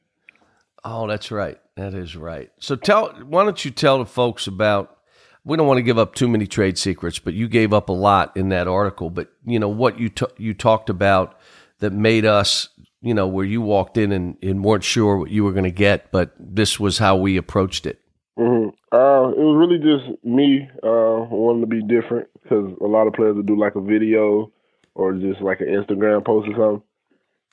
Oh, 0.85 1.07
that's 1.07 1.31
right. 1.31 1.61
That 1.77 1.95
is 1.95 2.17
right. 2.17 2.51
So 2.59 2.77
tell. 2.77 3.13
Why 3.25 3.45
don't 3.45 3.65
you 3.65 3.71
tell 3.71 3.99
the 3.99 4.07
folks 4.07 4.47
about 4.47 4.99
we 5.45 5.57
don't 5.57 5.67
want 5.67 5.79
to 5.79 5.83
give 5.83 5.99
up 5.99 6.15
too 6.15 6.29
many 6.29 6.47
trade 6.47 6.79
secrets, 6.79 7.19
but 7.19 7.35
you 7.35 7.49
gave 7.49 7.73
up 7.73 7.89
a 7.89 7.93
lot 7.93 8.37
in 8.37 8.51
that 8.51 8.69
article. 8.69 9.11
But 9.11 9.33
you 9.45 9.59
know 9.59 9.69
what 9.69 9.99
you 9.99 10.09
t- 10.09 10.27
you 10.37 10.55
talked 10.55 10.91
about 10.91 11.39
that 11.81 11.93
made 11.93 12.25
us, 12.25 12.69
you 13.01 13.13
know, 13.13 13.27
where 13.27 13.45
you 13.45 13.61
walked 13.61 13.99
in 13.99 14.13
and, 14.13 14.37
and 14.43 14.65
weren't 14.65 14.85
sure 14.85 15.19
what 15.19 15.31
you 15.31 15.45
were 15.45 15.53
going 15.53 15.65
to 15.65 15.71
get, 15.71 16.13
but 16.13 16.33
this 16.39 16.79
was 16.79 16.99
how 16.99 17.17
we 17.17 17.37
approached 17.37 17.87
it. 17.87 17.99
Mm-hmm. 18.39 18.69
Uh, 18.95 19.31
it 19.31 19.43
was 19.43 19.57
really 19.59 19.79
just 19.79 20.25
me 20.25 20.69
uh, 20.83 21.27
wanting 21.29 21.63
to 21.63 21.67
be 21.67 21.83
different 21.83 22.29
because 22.43 22.73
a 22.81 22.87
lot 22.87 23.07
of 23.07 23.15
players 23.15 23.35
would 23.37 23.47
do 23.47 23.59
like 23.59 23.75
a 23.75 23.81
video 23.81 24.53
or 24.95 25.15
just 25.15 25.41
like 25.41 25.61
an 25.61 25.69
Instagram 25.69 26.25
post 26.25 26.49
or 26.49 26.55
something. 26.57 26.83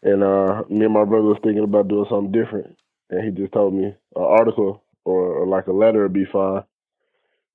And 0.02 0.24
uh, 0.24 0.64
me 0.70 0.86
and 0.86 0.94
my 0.94 1.04
brother 1.04 1.26
was 1.26 1.40
thinking 1.44 1.64
about 1.64 1.88
doing 1.90 2.06
something 2.10 2.32
different, 2.32 2.78
and 3.10 3.24
he 3.24 3.32
just 3.32 3.54
told 3.54 3.74
me 3.74 3.86
an 3.86 3.96
article 4.16 4.84
or, 5.06 5.34
or 5.34 5.48
like 5.48 5.68
a 5.68 5.74
letter 5.74 6.04
would 6.04 6.14
be 6.14 6.26
fine. 6.32 6.64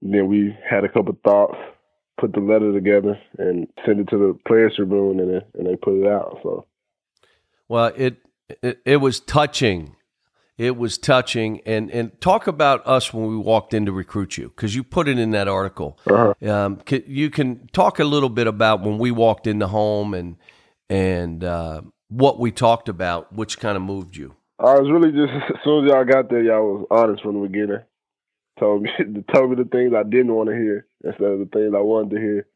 And 0.03 0.15
Then 0.15 0.27
we 0.27 0.57
had 0.69 0.85
a 0.85 0.89
couple 0.89 1.17
thoughts, 1.25 1.57
put 2.21 2.33
the 2.33 2.41
letter 2.41 2.73
together, 2.73 3.19
and 3.39 3.67
sent 3.87 4.01
it 4.01 4.09
to 4.11 4.19
the 4.19 4.39
Players 4.47 4.75
Tribune, 4.77 5.21
and 5.21 5.43
and 5.55 5.67
they 5.67 5.77
put 5.77 5.95
it 5.95 6.07
out. 6.07 6.41
So, 6.43 6.67
well, 7.69 7.93
it 7.97 8.17
it, 8.63 8.81
it 8.85 8.97
was 8.99 9.21
touching. 9.21 9.97
It 10.57 10.77
was 10.77 10.99
touching, 10.99 11.61
and 11.67 11.91
and 11.91 12.21
talk 12.21 12.47
about 12.47 12.87
us 12.87 13.13
when 13.13 13.27
we 13.27 13.37
walked 13.37 13.75
in 13.75 13.87
to 13.87 13.93
recruit 13.93 14.37
you 14.37 14.49
because 14.51 14.75
you 14.75 14.85
put 14.85 15.09
it 15.09 15.19
in 15.19 15.31
that 15.33 15.49
article. 15.49 15.99
Uh-huh. 16.07 16.35
Um, 16.49 16.81
c- 16.89 17.03
you 17.07 17.31
can 17.31 17.67
talk 17.73 17.99
a 17.99 18.05
little 18.05 18.29
bit 18.29 18.47
about 18.47 18.83
when 18.83 18.99
we 18.99 19.11
walked 19.11 19.49
in 19.49 19.59
the 19.59 19.69
home 19.69 20.15
and 20.15 20.37
and 20.89 21.43
uh, 21.43 21.83
what 22.09 22.39
we 22.39 22.53
talked 22.53 22.89
about, 22.89 23.33
which 23.33 23.59
kind 23.59 23.77
of 23.77 23.83
moved 23.83 24.17
you. 24.17 24.37
I 24.59 24.79
was 24.79 24.91
really 24.91 25.13
just 25.13 25.33
as 25.55 25.61
soon 25.65 25.85
as 25.85 25.91
y'all 25.91 26.05
got 26.05 26.31
there, 26.31 26.43
y'all 26.43 26.63
was 26.63 26.87
honest 26.91 27.23
from 27.23 27.41
the 27.41 27.49
beginning. 27.49 27.81
Told 28.59 28.83
me 28.83 28.91
told 29.35 29.51
me 29.51 29.57
the 29.57 29.69
things 29.69 29.93
I 29.95 30.03
didn't 30.03 30.35
want 30.35 30.49
to 30.49 30.55
hear 30.55 30.87
instead 31.03 31.27
of 31.27 31.39
the 31.41 31.47
things 31.47 31.75
I 31.75 31.81
wanted 31.81 32.11
to 32.11 32.21
hear, 32.21 32.47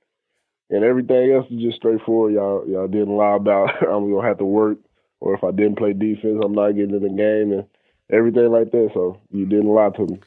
and 0.71 0.85
everything 0.85 1.33
else 1.33 1.47
is 1.50 1.61
just 1.61 1.76
straightforward. 1.76 2.35
Y'all 2.35 2.67
y'all 2.69 2.88
didn't 2.88 3.17
lie 3.17 3.37
about 3.37 3.83
I'm 3.83 4.11
gonna 4.12 4.26
have 4.26 4.38
to 4.38 4.45
work, 4.45 4.78
or 5.21 5.35
if 5.35 5.43
I 5.43 5.50
didn't 5.50 5.78
play 5.78 5.93
defense, 5.93 6.40
I'm 6.45 6.55
not 6.55 6.73
getting 6.73 6.95
in 6.95 7.02
the 7.02 7.09
game, 7.09 7.52
and 7.52 7.67
everything 8.11 8.50
like 8.50 8.71
that. 8.71 8.90
So 8.95 9.21
you 9.31 9.47
didn't 9.47 9.69
lie 9.69 9.90
to 9.90 10.07
me. 10.07 10.21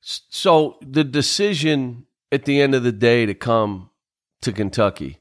So 0.00 0.78
the 0.80 1.04
decision 1.04 2.06
at 2.32 2.46
the 2.46 2.60
end 2.60 2.74
of 2.74 2.82
the 2.82 2.92
day 2.92 3.26
to 3.26 3.34
come 3.34 3.90
to 4.40 4.52
Kentucky 4.52 5.19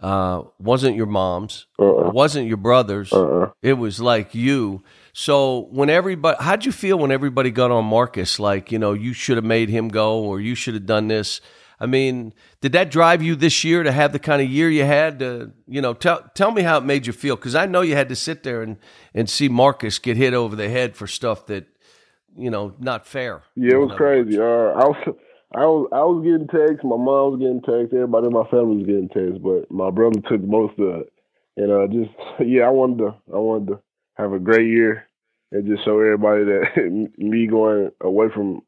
uh, 0.00 0.42
wasn't 0.58 0.96
your 0.96 1.06
mom's, 1.06 1.66
Uh 1.78 2.10
wasn't 2.12 2.46
your 2.46 2.56
brother's. 2.56 3.12
uh 3.12 3.26
uh. 3.26 3.50
It 3.62 3.74
was 3.74 4.00
like 4.00 4.34
you. 4.34 4.82
So 5.12 5.66
when 5.70 5.90
everybody, 5.90 6.36
how'd 6.40 6.64
you 6.64 6.72
feel 6.72 6.98
when 6.98 7.10
everybody 7.10 7.50
got 7.50 7.70
on 7.70 7.84
Marcus? 7.84 8.38
Like 8.38 8.70
you 8.70 8.78
know, 8.78 8.92
you 8.92 9.12
should 9.12 9.36
have 9.36 9.44
made 9.44 9.68
him 9.68 9.88
go, 9.88 10.20
or 10.20 10.40
you 10.40 10.54
should 10.54 10.74
have 10.74 10.86
done 10.86 11.08
this. 11.08 11.40
I 11.80 11.86
mean, 11.86 12.32
did 12.60 12.72
that 12.72 12.90
drive 12.90 13.22
you 13.22 13.36
this 13.36 13.62
year 13.62 13.84
to 13.84 13.92
have 13.92 14.12
the 14.12 14.18
kind 14.18 14.42
of 14.42 14.48
year 14.48 14.68
you 14.68 14.84
had? 14.84 15.18
To 15.20 15.52
you 15.66 15.80
know, 15.80 15.94
tell 15.94 16.22
tell 16.34 16.50
me 16.50 16.62
how 16.62 16.78
it 16.78 16.84
made 16.84 17.06
you 17.06 17.12
feel 17.12 17.36
because 17.36 17.54
I 17.54 17.66
know 17.66 17.80
you 17.82 17.94
had 17.94 18.08
to 18.08 18.16
sit 18.16 18.42
there 18.42 18.62
and 18.62 18.76
and 19.14 19.28
see 19.28 19.48
Marcus 19.48 19.98
get 19.98 20.16
hit 20.16 20.34
over 20.34 20.54
the 20.56 20.68
head 20.68 20.96
for 20.96 21.06
stuff 21.06 21.46
that 21.46 21.66
you 22.36 22.50
know 22.50 22.74
not 22.78 23.06
fair. 23.06 23.42
Yeah, 23.56 23.74
it 23.74 23.78
was 23.78 23.92
crazy. 23.96 24.38
Uh, 24.38 24.42
I 24.42 24.84
was, 24.88 25.14
I 25.54 25.64
was, 25.64 25.88
I 25.92 26.04
was 26.04 26.24
getting 26.24 26.46
texts. 26.46 26.84
My 26.84 26.96
mom 26.96 27.32
was 27.32 27.40
getting 27.40 27.62
texts. 27.62 27.94
Everybody 27.94 28.26
in 28.26 28.32
my 28.32 28.44
family 28.50 28.76
was 28.76 28.86
getting 28.86 29.08
texts, 29.08 29.40
but 29.42 29.70
my 29.70 29.90
brother 29.90 30.20
took 30.28 30.42
most 30.42 30.78
of 30.78 31.00
it. 31.00 31.12
And 31.56 31.72
uh, 31.72 31.86
just 31.88 32.14
yeah, 32.46 32.64
I 32.64 32.70
wanted 32.70 32.98
to, 32.98 33.14
I 33.32 33.38
wanted 33.38 33.66
to 33.68 33.80
have 34.16 34.32
a 34.32 34.38
great 34.38 34.68
year 34.68 35.06
and 35.50 35.66
just 35.66 35.84
show 35.84 36.00
everybody 36.00 36.44
that 36.44 37.10
me 37.18 37.46
going 37.46 37.90
away 38.00 38.26
from 38.34 38.60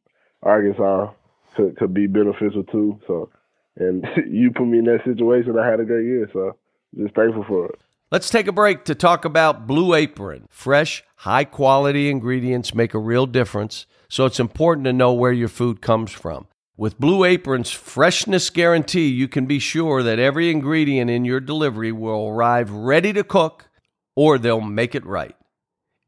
Arkansas 0.43 1.13
could 1.55 1.77
could 1.77 1.93
be 1.93 2.07
beneficial 2.07 2.65
too. 2.65 2.99
So, 3.07 3.31
and 3.77 4.07
you 4.31 4.51
put 4.51 4.67
me 4.67 4.79
in 4.79 4.85
that 4.87 5.05
situation. 5.05 5.59
I 5.59 5.69
had 5.69 5.81
a 5.81 5.85
great 5.85 6.07
year, 6.07 6.29
so 6.33 6.57
just 6.97 7.15
thankful 7.15 7.45
for 7.47 7.67
it. 7.67 7.79
Let's 8.11 8.31
take 8.31 8.49
a 8.49 8.53
break 8.53 8.85
to 8.87 8.95
talk 8.97 9.25
about 9.25 9.69
Blue 9.69 9.95
Apron. 9.95 10.47
Fresh, 10.51 11.05
high 11.17 11.45
quality 11.45 12.11
ingredients 12.11 12.75
make 12.75 12.93
a 12.93 12.99
real 12.99 13.27
difference, 13.27 13.87
so 14.09 14.25
it's 14.27 14.41
important 14.41 14.87
to 14.87 14.93
know 14.93 15.13
where 15.13 15.31
your 15.31 15.49
food 15.49 15.81
comes 15.81 16.11
from. 16.11 16.49
With 16.81 16.99
Blue 16.99 17.25
Apron's 17.25 17.71
freshness 17.71 18.49
guarantee, 18.49 19.09
you 19.09 19.29
can 19.29 19.45
be 19.45 19.59
sure 19.59 20.03
that 20.03 20.19
every 20.19 20.51
ingredient 20.51 21.11
in 21.11 21.27
your 21.27 21.39
delivery 21.39 21.93
will 21.93 22.29
arrive 22.29 22.71
ready 22.71 23.13
to 23.13 23.23
cook 23.23 23.69
or 24.17 24.39
they'll 24.39 24.63
make 24.63 24.95
it 24.95 25.05
right. 25.05 25.37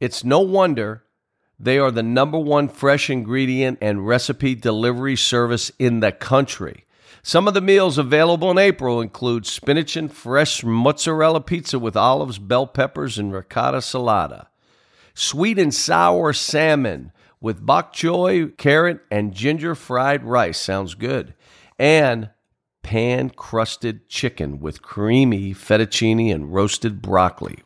It's 0.00 0.24
no 0.24 0.40
wonder 0.40 1.04
they 1.58 1.76
are 1.76 1.90
the 1.90 2.02
number 2.02 2.38
one 2.38 2.70
fresh 2.70 3.10
ingredient 3.10 3.80
and 3.82 4.06
recipe 4.06 4.54
delivery 4.54 5.14
service 5.14 5.70
in 5.78 6.00
the 6.00 6.10
country. 6.10 6.86
Some 7.22 7.46
of 7.46 7.52
the 7.52 7.60
meals 7.60 7.98
available 7.98 8.50
in 8.50 8.56
April 8.56 9.02
include 9.02 9.44
spinach 9.44 9.94
and 9.94 10.10
fresh 10.10 10.64
mozzarella 10.64 11.42
pizza 11.42 11.78
with 11.78 11.98
olives, 11.98 12.38
bell 12.38 12.66
peppers, 12.66 13.18
and 13.18 13.30
ricotta 13.30 13.82
salata, 13.82 14.46
sweet 15.12 15.58
and 15.58 15.74
sour 15.74 16.32
salmon 16.32 17.12
with 17.42 17.66
bok 17.66 17.92
choy, 17.92 18.56
carrot, 18.56 19.00
and 19.10 19.34
ginger 19.34 19.74
fried 19.74 20.24
rice. 20.24 20.58
Sounds 20.58 20.94
good. 20.94 21.34
And 21.78 22.30
pan 22.82 23.30
crusted 23.30 24.08
chicken 24.08 24.60
with 24.60 24.80
creamy 24.80 25.52
fettuccine 25.52 26.32
and 26.32 26.54
roasted 26.54 27.02
broccoli. 27.02 27.58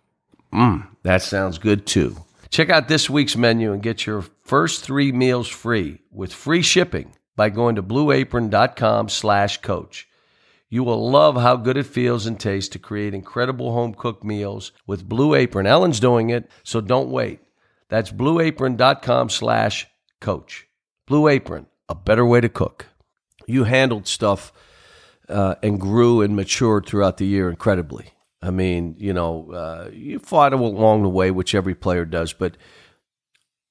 Mmm, 0.53 0.89
that 1.03 1.23
sounds 1.23 1.59
good 1.59 1.87
too. 1.87 2.17
Check 2.51 2.71
out 2.71 2.89
this 2.89 3.11
week's 3.11 3.37
menu 3.37 3.73
and 3.73 3.83
get 3.83 4.07
your 4.07 4.23
first 4.43 4.83
three 4.83 5.13
meals 5.13 5.49
free 5.49 6.01
with 6.11 6.33
free 6.33 6.63
shipping 6.63 7.13
by 7.35 7.51
going 7.51 7.75
to 7.77 7.83
blueapron.com 7.83 9.09
slash 9.09 9.61
coach. 9.61 10.09
You 10.69 10.83
will 10.83 11.11
love 11.11 11.37
how 11.37 11.57
good 11.57 11.77
it 11.77 11.87
feels 11.87 12.27
and 12.27 12.41
tastes 12.41 12.71
to 12.71 12.79
create 12.79 13.15
incredible 13.15 13.73
home 13.73 13.95
cooked 13.95 14.25
meals 14.25 14.73
with 14.87 15.09
Blue 15.09 15.35
Apron. 15.35 15.67
Ellen's 15.67 16.01
doing 16.01 16.31
it, 16.31 16.51
so 16.65 16.81
don't 16.81 17.11
wait. 17.11 17.41
That's 17.89 18.11
blueapron.com 18.11 19.31
slash 19.31 19.87
coach. 20.21 20.67
Blue 21.07 21.29
Apron, 21.29 21.67
a 21.89 21.95
better 21.95 22.27
way 22.27 22.41
to 22.41 22.49
cook. 22.49 22.87
You 23.47 23.65
handled 23.65 24.09
stuff 24.09 24.53
uh, 25.29 25.55
and 25.63 25.81
grew 25.81 26.21
and 26.21 26.35
matured 26.35 26.87
throughout 26.87 27.19
the 27.19 27.27
year 27.27 27.49
incredibly. 27.49 28.07
I 28.43 28.51
mean, 28.51 28.97
you 28.99 29.13
know, 29.13 29.51
uh, 29.53 29.91
you 29.93 30.19
fought 30.19 30.53
along 30.53 31.03
the 31.03 31.09
way, 31.09 31.31
which 31.31 31.55
every 31.55 31.75
player 31.75 32.05
does, 32.05 32.33
but 32.33 32.57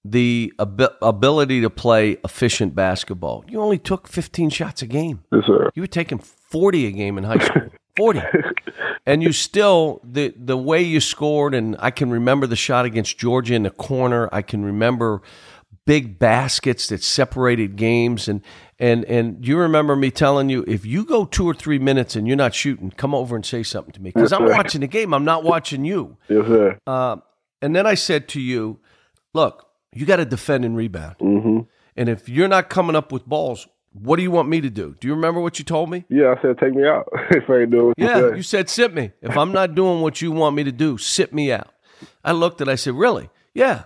the 0.04 0.54
ab- 0.60 0.96
ability 1.02 1.62
to 1.62 1.70
play 1.70 2.18
efficient 2.24 2.76
basketball, 2.76 3.44
you 3.48 3.60
only 3.60 3.78
took 3.78 4.08
15 4.08 4.50
shots 4.50 4.82
a 4.82 4.88
game. 4.88 5.24
Yes, 5.32 5.46
sir. 5.46 5.70
You 5.76 5.84
were 5.84 5.88
taking 5.88 6.20
40 6.20 6.88
a 6.88 6.92
game 6.92 7.18
in 7.18 7.24
high 7.26 7.44
school. 7.44 7.70
40. 7.96 8.22
and 9.06 9.24
you 9.24 9.32
still 9.32 10.02
the 10.04 10.34
the 10.38 10.58
way 10.58 10.82
you 10.82 11.00
scored 11.00 11.54
and 11.54 11.75
I 11.80 11.92
can 11.92 12.10
remember 12.10 12.48
the 12.48 12.56
shot 12.56 12.86
against 12.86 13.18
Georgia 13.18 13.56
in 13.56 13.64
the 13.64 13.70
corner. 13.72 14.30
I 14.32 14.42
can 14.42 14.64
remember 14.64 15.22
big 15.86 16.18
baskets 16.18 16.88
that 16.88 17.04
separated 17.04 17.75
games 17.75 18.28
and 18.28 18.42
and 18.80 19.06
and 19.06 19.46
you 19.46 19.58
remember 19.58 19.96
me 19.96 20.12
telling 20.12 20.50
you 20.50 20.64
if 20.68 20.86
you 20.86 21.06
go 21.06 21.25
2 21.25 21.48
or 21.48 21.54
3 21.54 21.80
minutes 21.80 22.16
and 22.16 22.28
you're 22.28 22.36
not 22.36 22.54
shooting, 22.54 22.92
come 22.92 23.14
over 23.14 23.36
and 23.36 23.46
say 23.46 23.64
something 23.64 23.94
to 23.94 24.02
me 24.02 24.12
cuz 24.12 24.34
I'm 24.34 24.46
watching 24.46 24.82
the 24.82 24.88
game. 24.88 25.14
I'm 25.14 25.25
not 25.25 25.44
watching 25.44 25.86
you. 25.86 26.18
Yes, 26.28 26.48
sir. 26.48 26.78
Uh, 26.86 27.18
and 27.62 27.75
then 27.75 27.88
I 27.88 27.94
said 27.94 28.28
to 28.30 28.42
you, 28.42 28.80
look, 29.34 29.68
you 29.94 30.06
got 30.06 30.18
to 30.18 30.25
defend 30.25 30.66
and 30.66 30.75
rebound. 30.75 31.16
hmm 31.20 31.60
And 31.96 32.10
if 32.10 32.28
you're 32.28 32.50
not 32.50 32.70
coming 32.70 32.96
up 32.96 33.12
with 33.12 33.25
balls, 33.25 33.68
what 34.02 34.18
do 34.18 34.24
you 34.24 34.32
want 34.32 34.50
me 34.50 34.60
to 34.62 34.70
do? 34.70 34.96
Do 35.00 35.08
you 35.08 35.16
remember 35.16 35.40
what 35.40 35.58
you 35.58 35.66
told 35.66 35.90
me? 35.90 36.06
Yeah, 36.10 36.36
I 36.38 36.42
said 36.42 36.58
take 36.58 36.74
me 36.74 36.86
out 36.86 37.08
if 37.32 37.50
I 37.50 37.62
ain't 37.62 37.72
doing 37.72 37.88
what 37.88 37.96
Yeah, 37.98 38.18
you 38.18 38.30
say. 38.32 38.36
you 38.38 38.44
said 38.44 38.70
sit 38.70 38.94
me. 38.94 39.12
If 39.22 39.38
I'm 39.38 39.52
not 39.52 39.74
doing 39.75 40.02
what 40.02 40.22
you 40.22 40.32
want 40.32 40.56
me 40.56 40.64
to 40.66 40.72
do, 40.72 40.98
sit 40.98 41.34
me 41.34 41.52
out. 41.52 41.70
I 42.24 42.34
looked 42.34 42.60
at 42.62 42.68
I 42.70 42.75
said, 42.75 42.94
Really? 42.96 43.30
Yeah. 43.54 43.84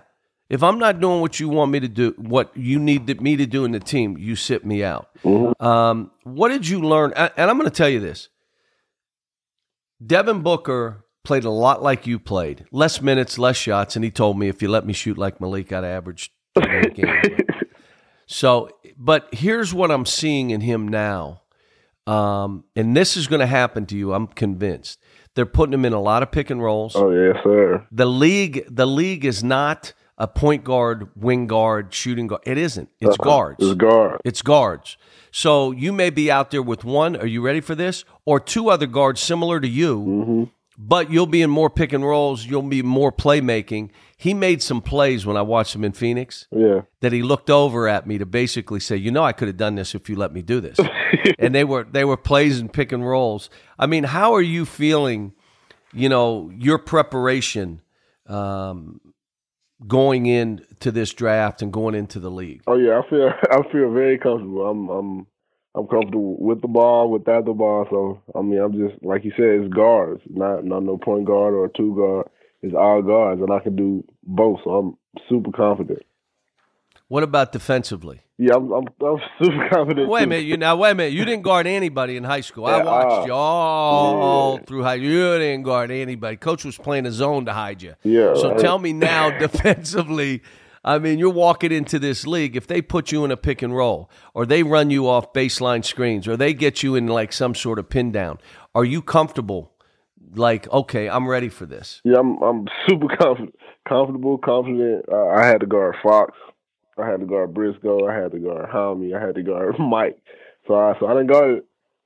If 0.48 0.64
I'm 0.64 0.80
not 0.80 0.98
doing 0.98 1.20
what 1.20 1.38
you 1.38 1.48
want 1.48 1.70
me 1.70 1.78
to 1.78 1.86
do, 1.86 2.12
what 2.18 2.50
you 2.56 2.80
need 2.80 3.20
me 3.20 3.36
to 3.36 3.46
do 3.46 3.64
in 3.64 3.70
the 3.70 3.78
team, 3.78 4.18
you 4.18 4.34
sit 4.34 4.66
me 4.66 4.82
out. 4.82 5.08
Um, 5.60 6.10
what 6.24 6.48
did 6.48 6.66
you 6.66 6.80
learn? 6.80 7.12
And 7.14 7.30
and 7.36 7.48
I'm 7.50 7.56
going 7.56 7.70
to 7.70 7.76
tell 7.76 7.88
you 7.88 8.00
this 8.00 8.28
Devin 10.04 10.40
Booker 10.42 11.04
played 11.22 11.44
a 11.44 11.50
lot 11.50 11.82
like 11.84 12.06
you 12.06 12.18
played, 12.18 12.64
less 12.72 13.00
minutes, 13.00 13.38
less 13.38 13.56
shots. 13.56 13.94
And 13.94 14.04
he 14.04 14.10
told 14.10 14.38
me 14.40 14.48
if 14.48 14.60
you 14.60 14.68
let 14.68 14.84
me 14.84 14.92
shoot 14.92 15.16
like 15.18 15.40
Malik, 15.40 15.72
I'd 15.72 15.84
average 15.84 16.32
28 16.58 16.94
games. 16.94 17.40
So, 18.32 18.70
but 18.96 19.28
here's 19.32 19.74
what 19.74 19.90
I'm 19.90 20.06
seeing 20.06 20.50
in 20.50 20.60
him 20.60 20.86
now. 20.86 21.42
Um, 22.06 22.62
and 22.76 22.96
this 22.96 23.16
is 23.16 23.26
going 23.26 23.40
to 23.40 23.46
happen 23.46 23.86
to 23.86 23.96
you. 23.96 24.14
I'm 24.14 24.28
convinced. 24.28 25.00
They're 25.34 25.46
putting 25.46 25.74
him 25.74 25.84
in 25.84 25.92
a 25.92 26.00
lot 26.00 26.22
of 26.22 26.30
pick 26.30 26.48
and 26.48 26.62
rolls. 26.62 26.94
Oh 26.94 27.10
yes, 27.10 27.42
sir. 27.42 27.84
The 27.90 28.06
league, 28.06 28.64
the 28.70 28.86
league 28.86 29.24
is 29.24 29.42
not 29.42 29.94
a 30.16 30.28
point 30.28 30.62
guard, 30.62 31.08
wing 31.16 31.48
guard, 31.48 31.92
shooting 31.92 32.28
guard. 32.28 32.42
It 32.46 32.56
isn't. 32.56 32.88
It's 33.00 33.16
guards. 33.16 33.56
It's 33.60 33.74
guards. 33.74 34.20
It's 34.24 34.42
guards. 34.42 34.96
So 35.32 35.72
you 35.72 35.92
may 35.92 36.10
be 36.10 36.30
out 36.30 36.52
there 36.52 36.62
with 36.62 36.84
one. 36.84 37.16
Are 37.16 37.26
you 37.26 37.42
ready 37.42 37.60
for 37.60 37.74
this? 37.74 38.04
Or 38.24 38.38
two 38.38 38.70
other 38.70 38.86
guards 38.86 39.20
similar 39.20 39.58
to 39.58 39.68
you, 39.68 40.00
hmm 40.00 40.44
but 40.82 41.10
you'll 41.12 41.26
be 41.26 41.42
in 41.42 41.50
more 41.50 41.68
pick 41.68 41.92
and 41.92 42.02
rolls. 42.04 42.46
You'll 42.46 42.62
be 42.62 42.82
more 42.82 43.12
playmaking. 43.12 43.90
He 44.16 44.32
made 44.32 44.62
some 44.62 44.80
plays 44.80 45.26
when 45.26 45.36
I 45.36 45.42
watched 45.42 45.74
him 45.74 45.84
in 45.84 45.92
Phoenix 45.92 46.46
Yeah. 46.50 46.82
that 47.00 47.12
he 47.12 47.22
looked 47.22 47.50
over 47.50 47.86
at 47.86 48.06
me 48.06 48.16
to 48.16 48.24
basically 48.24 48.80
say, 48.80 48.96
"You 48.96 49.10
know, 49.10 49.22
I 49.22 49.32
could 49.32 49.48
have 49.48 49.58
done 49.58 49.74
this 49.74 49.94
if 49.94 50.08
you 50.08 50.16
let 50.16 50.32
me 50.32 50.40
do 50.40 50.58
this." 50.60 50.78
and 51.38 51.54
they 51.54 51.64
were 51.64 51.84
they 51.84 52.04
were 52.04 52.16
plays 52.16 52.58
and 52.60 52.72
pick 52.72 52.92
and 52.92 53.06
rolls. 53.06 53.50
I 53.78 53.86
mean, 53.86 54.04
how 54.04 54.32
are 54.34 54.42
you 54.42 54.64
feeling? 54.64 55.32
You 55.92 56.08
know, 56.08 56.50
your 56.56 56.78
preparation 56.78 57.82
um, 58.26 59.00
going 59.86 60.26
into 60.26 60.90
this 60.90 61.12
draft 61.12 61.62
and 61.62 61.72
going 61.72 61.94
into 61.94 62.18
the 62.20 62.30
league. 62.30 62.62
Oh 62.66 62.76
yeah, 62.76 63.00
I 63.04 63.10
feel 63.10 63.28
I 63.50 63.62
feel 63.70 63.92
very 63.92 64.16
comfortable. 64.18 64.66
I'm 64.66 64.88
I'm 64.88 65.26
I'm 65.74 65.86
comfortable 65.86 66.36
with 66.40 66.62
the 66.62 66.68
ball, 66.68 67.10
without 67.10 67.44
the 67.44 67.52
ball. 67.52 67.86
So 67.90 68.22
I 68.38 68.42
mean, 68.42 68.58
I'm 68.60 68.72
just 68.72 69.02
like 69.02 69.24
you 69.24 69.32
said, 69.36 69.64
it's 69.64 69.72
guards, 69.72 70.22
not 70.28 70.64
not 70.64 70.82
no 70.82 70.98
point 70.98 71.26
guard 71.26 71.54
or 71.54 71.68
two 71.68 71.94
guard. 71.94 72.28
It's 72.62 72.74
all 72.74 73.02
guards, 73.02 73.40
and 73.40 73.52
I 73.52 73.60
can 73.60 73.76
do 73.76 74.04
both. 74.22 74.60
So 74.64 74.70
I'm 74.70 74.96
super 75.28 75.52
confident. 75.52 76.02
What 77.08 77.22
about 77.22 77.52
defensively? 77.52 78.20
Yeah, 78.38 78.54
I'm 78.54 78.72
I'm, 78.72 78.84
I'm 79.00 79.18
super 79.42 79.68
confident. 79.68 80.08
Wait 80.08 80.22
a 80.22 80.24
too. 80.24 80.28
minute, 80.28 80.44
you 80.44 80.56
now 80.56 80.76
wait 80.76 80.92
a 80.92 80.94
minute. 80.94 81.12
You 81.12 81.24
didn't 81.24 81.42
guard 81.42 81.66
anybody 81.66 82.16
in 82.16 82.24
high 82.24 82.40
school. 82.40 82.66
I 82.66 82.82
watched 82.82 83.22
uh, 83.22 83.26
you 83.26 83.32
all 83.32 84.56
yeah. 84.56 84.64
through 84.64 84.82
high. 84.82 84.94
You 84.94 85.38
didn't 85.38 85.62
guard 85.62 85.90
anybody. 85.90 86.36
Coach 86.36 86.64
was 86.64 86.78
playing 86.78 87.06
a 87.06 87.12
zone 87.12 87.46
to 87.46 87.52
hide 87.52 87.82
you. 87.82 87.94
Yeah. 88.02 88.34
So 88.34 88.50
right. 88.50 88.60
tell 88.60 88.78
me 88.78 88.92
now, 88.92 89.30
defensively, 89.38 90.42
I 90.82 90.98
mean, 90.98 91.18
you're 91.18 91.28
walking 91.28 91.72
into 91.72 91.98
this 91.98 92.26
league. 92.26 92.56
If 92.56 92.66
they 92.66 92.80
put 92.80 93.12
you 93.12 93.24
in 93.24 93.30
a 93.30 93.36
pick 93.36 93.60
and 93.60 93.74
roll, 93.74 94.10
or 94.32 94.46
they 94.46 94.62
run 94.62 94.90
you 94.90 95.08
off 95.08 95.32
baseline 95.32 95.84
screens, 95.84 96.26
or 96.26 96.36
they 96.36 96.54
get 96.54 96.82
you 96.82 96.94
in 96.94 97.06
like 97.06 97.32
some 97.32 97.54
sort 97.54 97.78
of 97.78 97.90
pin 97.90 98.12
down, 98.12 98.38
are 98.74 98.84
you 98.84 99.02
comfortable? 99.02 99.72
Like, 100.34 100.70
okay, 100.72 101.08
I'm 101.08 101.28
ready 101.28 101.48
for 101.48 101.66
this. 101.66 102.00
Yeah, 102.04 102.18
I'm. 102.18 102.40
I'm 102.42 102.66
super 102.88 103.14
confident, 103.16 103.54
comfortable, 103.86 104.38
confident. 104.38 105.04
Uh, 105.10 105.26
I 105.28 105.46
had 105.46 105.60
to 105.60 105.66
guard 105.66 105.96
Fox. 106.02 106.32
I 106.96 107.08
had 107.08 107.20
to 107.20 107.26
guard 107.26 107.52
Briscoe. 107.54 108.06
I 108.06 108.14
had 108.14 108.32
to 108.32 108.38
guard 108.38 108.70
Hami. 108.70 109.14
I 109.16 109.24
had 109.24 109.34
to 109.34 109.42
guard 109.42 109.76
Mike. 109.78 110.18
So 110.66 110.74
I 110.74 110.94
so 110.98 111.06
I 111.06 111.14
didn't 111.14 111.32
guard. 111.32 111.62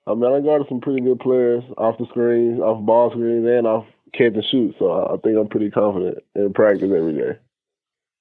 I 0.06 0.14
mean, 0.14 0.32
I 0.32 0.40
guarded 0.40 0.68
some 0.68 0.80
pretty 0.80 1.00
good 1.00 1.20
players 1.20 1.62
off 1.78 1.98
the 1.98 2.06
screens, 2.10 2.60
off 2.60 2.84
ball 2.84 3.10
screens, 3.10 3.46
and 3.46 3.66
off 3.66 3.86
catch 4.12 4.34
and 4.34 4.44
shoot. 4.50 4.74
So 4.78 4.90
I 4.90 5.16
think 5.22 5.38
I'm 5.38 5.48
pretty 5.48 5.70
confident 5.70 6.18
in 6.34 6.52
practice 6.52 6.90
every 6.94 7.14
day. 7.14 7.38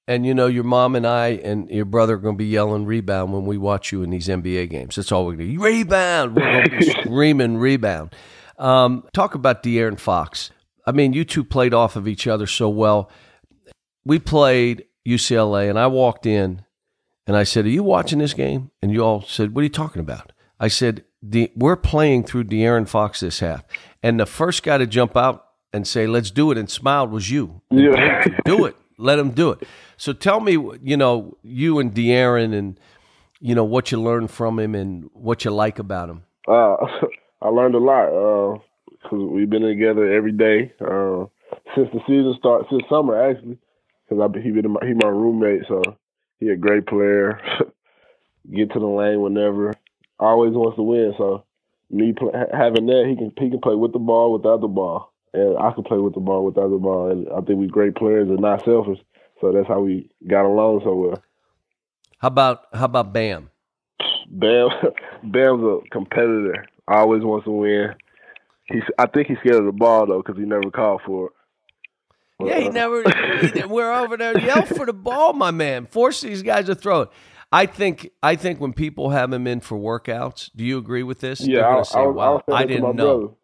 And 0.06 0.26
you 0.26 0.34
know, 0.34 0.46
your 0.46 0.64
mom 0.64 0.96
and 0.96 1.06
I 1.06 1.28
and 1.28 1.70
your 1.70 1.86
brother 1.86 2.14
are 2.14 2.18
going 2.18 2.34
to 2.34 2.38
be 2.38 2.46
yelling 2.46 2.84
rebound 2.84 3.32
when 3.32 3.46
we 3.46 3.56
watch 3.56 3.90
you 3.90 4.02
in 4.02 4.10
these 4.10 4.28
NBA 4.28 4.68
games. 4.70 4.96
That's 4.96 5.10
all 5.10 5.24
we're 5.24 5.36
going 5.36 5.48
to 5.48 5.56
do. 5.56 5.62
Rebound. 5.62 6.36
We're 6.36 6.42
going 6.42 6.64
to 6.64 6.78
be 6.78 6.84
screaming 7.02 7.56
rebound. 7.56 8.14
Um, 8.58 9.04
talk 9.14 9.34
about 9.34 9.62
De'Aaron 9.62 9.98
Fox. 9.98 10.50
I 10.86 10.92
mean, 10.92 11.14
you 11.14 11.24
two 11.24 11.42
played 11.42 11.72
off 11.72 11.96
of 11.96 12.06
each 12.06 12.26
other 12.26 12.46
so 12.46 12.68
well. 12.68 13.10
We 14.04 14.18
played 14.18 14.84
UCLA, 15.08 15.70
and 15.70 15.78
I 15.78 15.86
walked 15.86 16.26
in 16.26 16.64
and 17.26 17.36
I 17.36 17.44
said, 17.44 17.64
Are 17.64 17.70
you 17.70 17.82
watching 17.82 18.18
this 18.18 18.34
game? 18.34 18.70
And 18.82 18.92
you 18.92 19.00
all 19.02 19.22
said, 19.22 19.54
What 19.54 19.60
are 19.62 19.64
you 19.64 19.70
talking 19.70 20.00
about? 20.00 20.32
I 20.60 20.68
said, 20.68 21.04
We're 21.56 21.76
playing 21.76 22.24
through 22.24 22.44
De'Aaron 22.44 22.86
Fox 22.86 23.20
this 23.20 23.40
half. 23.40 23.64
And 24.02 24.20
the 24.20 24.26
first 24.26 24.62
guy 24.62 24.76
to 24.76 24.86
jump 24.86 25.16
out 25.16 25.46
and 25.74 25.88
say, 25.88 26.06
"Let's 26.06 26.30
do 26.30 26.52
it," 26.52 26.56
and 26.56 26.70
smiled 26.70 27.10
was 27.10 27.30
you. 27.30 27.60
Yeah, 27.70 28.24
do 28.44 28.64
it. 28.64 28.76
Let 28.98 29.18
him 29.18 29.30
do 29.30 29.50
it. 29.50 29.66
So 29.96 30.12
tell 30.12 30.40
me, 30.40 30.52
you 30.82 30.96
know, 30.96 31.36
you 31.42 31.78
and 31.78 31.92
De'Aaron, 31.92 32.56
and 32.56 32.78
you 33.40 33.54
know 33.54 33.64
what 33.64 33.92
you 33.92 34.00
learned 34.00 34.30
from 34.30 34.58
him 34.58 34.74
and 34.74 35.10
what 35.12 35.44
you 35.44 35.50
like 35.50 35.78
about 35.78 36.08
him. 36.08 36.22
Uh, 36.46 36.76
I 37.42 37.48
learned 37.48 37.74
a 37.74 37.78
lot 37.78 38.06
because 38.90 39.12
uh, 39.12 39.16
we've 39.16 39.50
been 39.50 39.62
together 39.62 40.12
every 40.12 40.32
day 40.32 40.72
uh, 40.80 41.26
since 41.74 41.88
the 41.92 42.00
season 42.06 42.34
started, 42.38 42.66
since 42.70 42.82
summer 42.88 43.30
actually. 43.30 43.58
Because 44.08 44.30
he 44.42 44.50
been 44.50 44.70
my, 44.70 44.80
he 44.86 44.92
my 44.92 45.08
roommate, 45.08 45.62
so 45.66 45.82
he 46.38 46.48
a 46.48 46.56
great 46.56 46.86
player. 46.86 47.40
Get 48.54 48.72
to 48.72 48.78
the 48.78 48.86
lane 48.86 49.22
whenever. 49.22 49.72
Always 50.20 50.52
wants 50.52 50.76
to 50.76 50.82
win. 50.82 51.14
So 51.16 51.44
me 51.90 52.12
play, 52.12 52.32
having 52.52 52.86
that, 52.86 53.06
he 53.08 53.16
can 53.16 53.32
he 53.38 53.50
can 53.50 53.60
play 53.60 53.74
with 53.74 53.92
the 53.92 53.98
ball, 53.98 54.32
without 54.32 54.60
the 54.60 54.68
ball 54.68 55.13
and 55.34 55.58
I 55.58 55.72
could 55.72 55.84
play 55.84 55.98
with 55.98 56.14
the 56.14 56.20
ball 56.20 56.44
without 56.44 56.70
the 56.70 56.78
ball. 56.78 57.10
And 57.10 57.28
I 57.28 57.40
think 57.40 57.58
we're 57.58 57.68
great 57.68 57.96
players 57.96 58.28
and 58.28 58.40
not 58.40 58.64
selfish. 58.64 59.00
So 59.40 59.52
that's 59.52 59.68
how 59.68 59.80
we 59.80 60.08
got 60.26 60.46
along 60.46 60.82
so 60.84 60.94
well. 60.94 61.22
How 62.18 62.28
about 62.28 62.66
how 62.72 62.86
about 62.86 63.12
Bam? 63.12 63.50
Bam, 64.30 64.68
Bam's 65.24 65.62
a 65.62 65.78
competitor. 65.90 66.66
Always 66.88 67.22
wants 67.22 67.44
to 67.44 67.50
win. 67.50 67.94
He's. 68.66 68.82
I 68.98 69.06
think 69.06 69.28
he's 69.28 69.38
scared 69.38 69.56
of 69.56 69.66
the 69.66 69.72
ball 69.72 70.06
though 70.06 70.22
because 70.22 70.38
he 70.38 70.46
never 70.46 70.70
called 70.70 71.02
for 71.04 71.26
it. 71.26 71.32
But, 72.38 72.48
yeah, 72.48 72.58
he 72.60 72.68
uh, 72.68 72.72
never. 72.72 73.02
he, 73.54 73.64
we're 73.64 73.92
over 73.92 74.16
there 74.16 74.38
yell 74.38 74.64
for 74.64 74.86
the 74.86 74.92
ball, 74.92 75.32
my 75.32 75.50
man. 75.50 75.86
Force 75.86 76.20
these 76.20 76.42
guys 76.42 76.66
to 76.66 76.74
throw 76.74 77.02
it. 77.02 77.10
I 77.52 77.66
think. 77.66 78.10
I 78.22 78.36
think 78.36 78.60
when 78.60 78.72
people 78.72 79.10
have 79.10 79.32
him 79.32 79.46
in 79.46 79.60
for 79.60 79.78
workouts, 79.78 80.50
do 80.54 80.64
you 80.64 80.78
agree 80.78 81.02
with 81.02 81.20
this? 81.20 81.40
Yeah, 81.40 81.68
I, 81.68 81.82
say, 81.82 81.98
I, 81.98 82.06
wow, 82.06 82.42
I, 82.48 82.52
I 82.52 82.64
didn't 82.64 82.96
know. 82.96 83.18
Brother. 83.18 83.34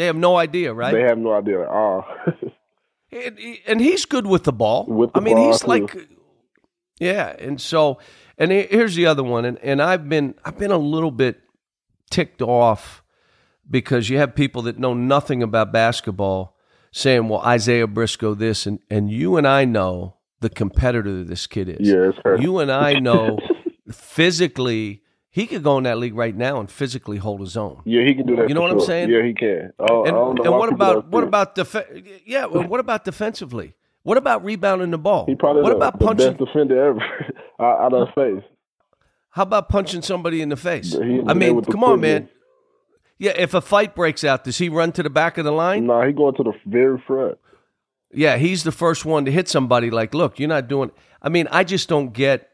They 0.00 0.06
have 0.06 0.16
no 0.16 0.38
idea, 0.38 0.72
right? 0.72 0.94
They 0.94 1.02
have 1.02 1.18
no 1.18 1.34
idea 1.34 1.60
at 1.60 1.68
all. 1.68 2.06
and, 3.12 3.38
and, 3.66 3.80
he's 3.82 4.06
good 4.06 4.26
with 4.26 4.44
the 4.44 4.52
ball. 4.52 4.86
With 4.86 5.12
the 5.12 5.20
I 5.20 5.22
mean, 5.22 5.36
ball 5.36 5.48
he's 5.48 5.60
too. 5.60 5.66
like, 5.66 6.08
yeah. 6.98 7.36
And 7.38 7.60
so, 7.60 7.98
and 8.38 8.50
here's 8.50 8.94
the 8.94 9.04
other 9.04 9.22
one. 9.22 9.44
And, 9.44 9.58
and 9.58 9.82
I've 9.82 10.08
been, 10.08 10.36
I've 10.42 10.56
been 10.56 10.70
a 10.70 10.78
little 10.78 11.10
bit 11.10 11.42
ticked 12.10 12.40
off 12.40 13.02
because 13.70 14.08
you 14.08 14.16
have 14.16 14.34
people 14.34 14.62
that 14.62 14.78
know 14.78 14.94
nothing 14.94 15.42
about 15.42 15.70
basketball 15.70 16.56
saying, 16.92 17.28
well, 17.28 17.42
Isaiah 17.42 17.86
Briscoe 17.86 18.32
this, 18.32 18.64
and, 18.64 18.78
and 18.88 19.10
you 19.10 19.36
and 19.36 19.46
I 19.46 19.66
know 19.66 20.16
the 20.40 20.48
competitor 20.48 21.24
this 21.24 21.46
kid 21.46 21.68
is. 21.68 21.86
Yeah, 21.86 22.36
You 22.38 22.60
and 22.60 22.72
I 22.72 22.94
know 22.94 23.38
physically 23.92 25.02
he 25.30 25.46
could 25.46 25.62
go 25.62 25.78
in 25.78 25.84
that 25.84 25.98
league 25.98 26.14
right 26.14 26.36
now 26.36 26.58
and 26.58 26.70
physically 26.70 27.18
hold 27.18 27.40
his 27.40 27.56
own. 27.56 27.82
Yeah, 27.84 28.04
he 28.04 28.14
can 28.14 28.26
do 28.26 28.36
that. 28.36 28.48
You 28.48 28.54
know 28.54 28.62
what 28.62 28.70
sure. 28.70 28.80
I'm 28.80 28.86
saying? 28.86 29.10
Yeah, 29.10 29.22
he 29.22 29.32
can. 29.32 29.72
Oh, 29.78 30.04
and, 30.04 30.38
and 30.40 30.50
what 30.50 30.72
about 30.72 31.08
what 31.08 31.22
about 31.22 31.54
def- 31.54 31.76
Yeah, 32.26 32.46
well, 32.46 32.66
what 32.66 32.80
about 32.80 33.04
defensively? 33.04 33.74
What 34.02 34.16
about 34.18 34.44
rebounding 34.44 34.90
the 34.90 34.98
ball? 34.98 35.26
He 35.26 35.34
probably 35.34 35.62
what 35.62 35.70
the, 35.70 35.76
about 35.76 35.98
the 35.98 36.04
punching? 36.04 36.32
best 36.32 36.38
defender 36.38 36.84
ever 36.84 37.02
out 37.60 37.92
of 37.92 38.08
face. 38.14 38.42
How 39.30 39.42
about 39.42 39.68
punching 39.68 40.02
somebody 40.02 40.42
in 40.42 40.48
the 40.48 40.56
face? 40.56 40.96
I 40.96 41.34
mean, 41.34 41.62
come 41.62 41.84
on, 41.84 42.00
man. 42.00 42.28
Yeah, 43.18 43.32
if 43.36 43.54
a 43.54 43.60
fight 43.60 43.94
breaks 43.94 44.24
out, 44.24 44.44
does 44.44 44.58
he 44.58 44.68
run 44.68 44.92
to 44.92 45.02
the 45.02 45.10
back 45.10 45.38
of 45.38 45.44
the 45.44 45.52
line? 45.52 45.86
No, 45.86 46.00
nah, 46.00 46.06
he 46.06 46.12
going 46.12 46.34
to 46.36 46.42
the 46.42 46.54
very 46.66 47.00
front. 47.06 47.38
Yeah, 48.12 48.38
he's 48.38 48.64
the 48.64 48.72
first 48.72 49.04
one 49.04 49.26
to 49.26 49.30
hit 49.30 49.46
somebody. 49.46 49.90
Like, 49.90 50.14
look, 50.14 50.40
you're 50.40 50.48
not 50.48 50.66
doing. 50.66 50.90
I 51.22 51.28
mean, 51.28 51.46
I 51.52 51.62
just 51.62 51.88
don't 51.88 52.12
get 52.12 52.48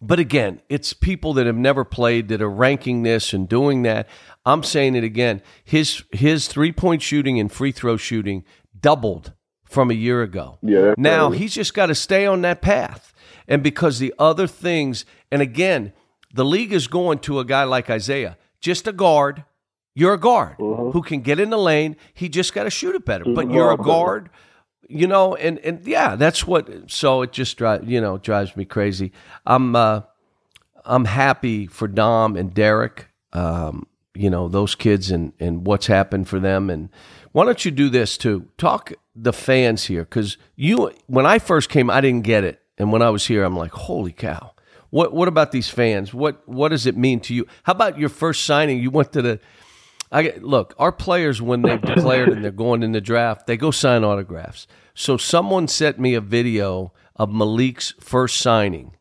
but 0.00 0.18
again, 0.18 0.60
it's 0.68 0.92
people 0.92 1.32
that 1.34 1.46
have 1.46 1.56
never 1.56 1.84
played 1.84 2.28
that 2.28 2.42
are 2.42 2.50
ranking 2.50 3.02
this 3.02 3.32
and 3.32 3.48
doing 3.48 3.82
that. 3.82 4.08
I'm 4.44 4.62
saying 4.62 4.94
it 4.94 5.04
again. 5.04 5.42
His 5.64 6.04
his 6.12 6.48
three 6.48 6.72
point 6.72 7.02
shooting 7.02 7.40
and 7.40 7.50
free 7.50 7.72
throw 7.72 7.96
shooting 7.96 8.44
doubled 8.78 9.32
from 9.64 9.90
a 9.90 9.94
year 9.94 10.22
ago. 10.22 10.58
Yeah. 10.62 10.94
Now 10.96 11.30
he's 11.30 11.54
just 11.54 11.74
got 11.74 11.86
to 11.86 11.94
stay 11.94 12.26
on 12.26 12.42
that 12.42 12.62
path. 12.62 13.12
And 13.48 13.62
because 13.62 13.98
the 13.98 14.12
other 14.18 14.46
things, 14.46 15.04
and 15.30 15.40
again, 15.40 15.92
the 16.34 16.44
league 16.44 16.72
is 16.72 16.88
going 16.88 17.20
to 17.20 17.38
a 17.38 17.44
guy 17.44 17.64
like 17.64 17.88
Isaiah, 17.88 18.36
just 18.60 18.86
a 18.86 18.92
guard. 18.92 19.44
You're 19.94 20.14
a 20.14 20.20
guard 20.20 20.58
mm-hmm. 20.58 20.90
who 20.90 21.02
can 21.02 21.20
get 21.20 21.40
in 21.40 21.48
the 21.48 21.58
lane. 21.58 21.96
He 22.12 22.28
just 22.28 22.52
got 22.52 22.64
to 22.64 22.70
shoot 22.70 22.94
it 22.94 23.06
better. 23.06 23.24
But 23.24 23.50
you're 23.50 23.72
a 23.72 23.78
guard 23.78 24.28
you 24.88 25.06
know, 25.06 25.34
and 25.34 25.58
and 25.60 25.84
yeah, 25.86 26.16
that's 26.16 26.46
what. 26.46 26.90
So 26.90 27.22
it 27.22 27.32
just 27.32 27.56
drives 27.56 27.86
you 27.86 28.00
know 28.00 28.18
drives 28.18 28.56
me 28.56 28.64
crazy. 28.64 29.12
I'm 29.46 29.74
uh, 29.74 30.02
I'm 30.84 31.04
happy 31.04 31.66
for 31.66 31.88
Dom 31.88 32.36
and 32.36 32.52
Derek. 32.54 33.08
Um, 33.32 33.86
you 34.14 34.30
know 34.30 34.48
those 34.48 34.74
kids 34.74 35.10
and 35.10 35.32
and 35.38 35.66
what's 35.66 35.86
happened 35.86 36.28
for 36.28 36.40
them. 36.40 36.70
And 36.70 36.88
why 37.32 37.44
don't 37.44 37.64
you 37.64 37.70
do 37.70 37.88
this 37.88 38.16
too? 38.16 38.48
Talk 38.58 38.92
the 39.14 39.32
fans 39.32 39.84
here 39.84 40.02
because 40.04 40.36
you 40.56 40.92
when 41.06 41.26
I 41.26 41.38
first 41.38 41.68
came, 41.68 41.90
I 41.90 42.00
didn't 42.00 42.24
get 42.24 42.44
it, 42.44 42.60
and 42.78 42.92
when 42.92 43.02
I 43.02 43.10
was 43.10 43.26
here, 43.26 43.44
I'm 43.44 43.56
like, 43.56 43.72
holy 43.72 44.12
cow. 44.12 44.52
What 44.90 45.12
what 45.12 45.28
about 45.28 45.52
these 45.52 45.68
fans? 45.68 46.14
What 46.14 46.48
what 46.48 46.68
does 46.68 46.86
it 46.86 46.96
mean 46.96 47.20
to 47.20 47.34
you? 47.34 47.46
How 47.64 47.72
about 47.72 47.98
your 47.98 48.08
first 48.08 48.44
signing? 48.44 48.78
You 48.78 48.90
went 48.90 49.12
to 49.12 49.22
the 49.22 49.40
I 50.10 50.34
look, 50.40 50.74
our 50.78 50.92
players 50.92 51.42
when 51.42 51.62
they've 51.62 51.80
declared 51.94 52.28
and 52.28 52.44
they're 52.44 52.52
going 52.52 52.82
in 52.82 52.92
the 52.92 53.00
draft, 53.00 53.46
they 53.46 53.56
go 53.56 53.70
sign 53.70 54.04
autographs. 54.04 54.66
So 54.94 55.16
someone 55.16 55.68
sent 55.68 55.98
me 55.98 56.14
a 56.14 56.20
video 56.20 56.92
of 57.16 57.30
Malik's 57.30 57.94
first 58.00 58.40
signing. 58.40 58.96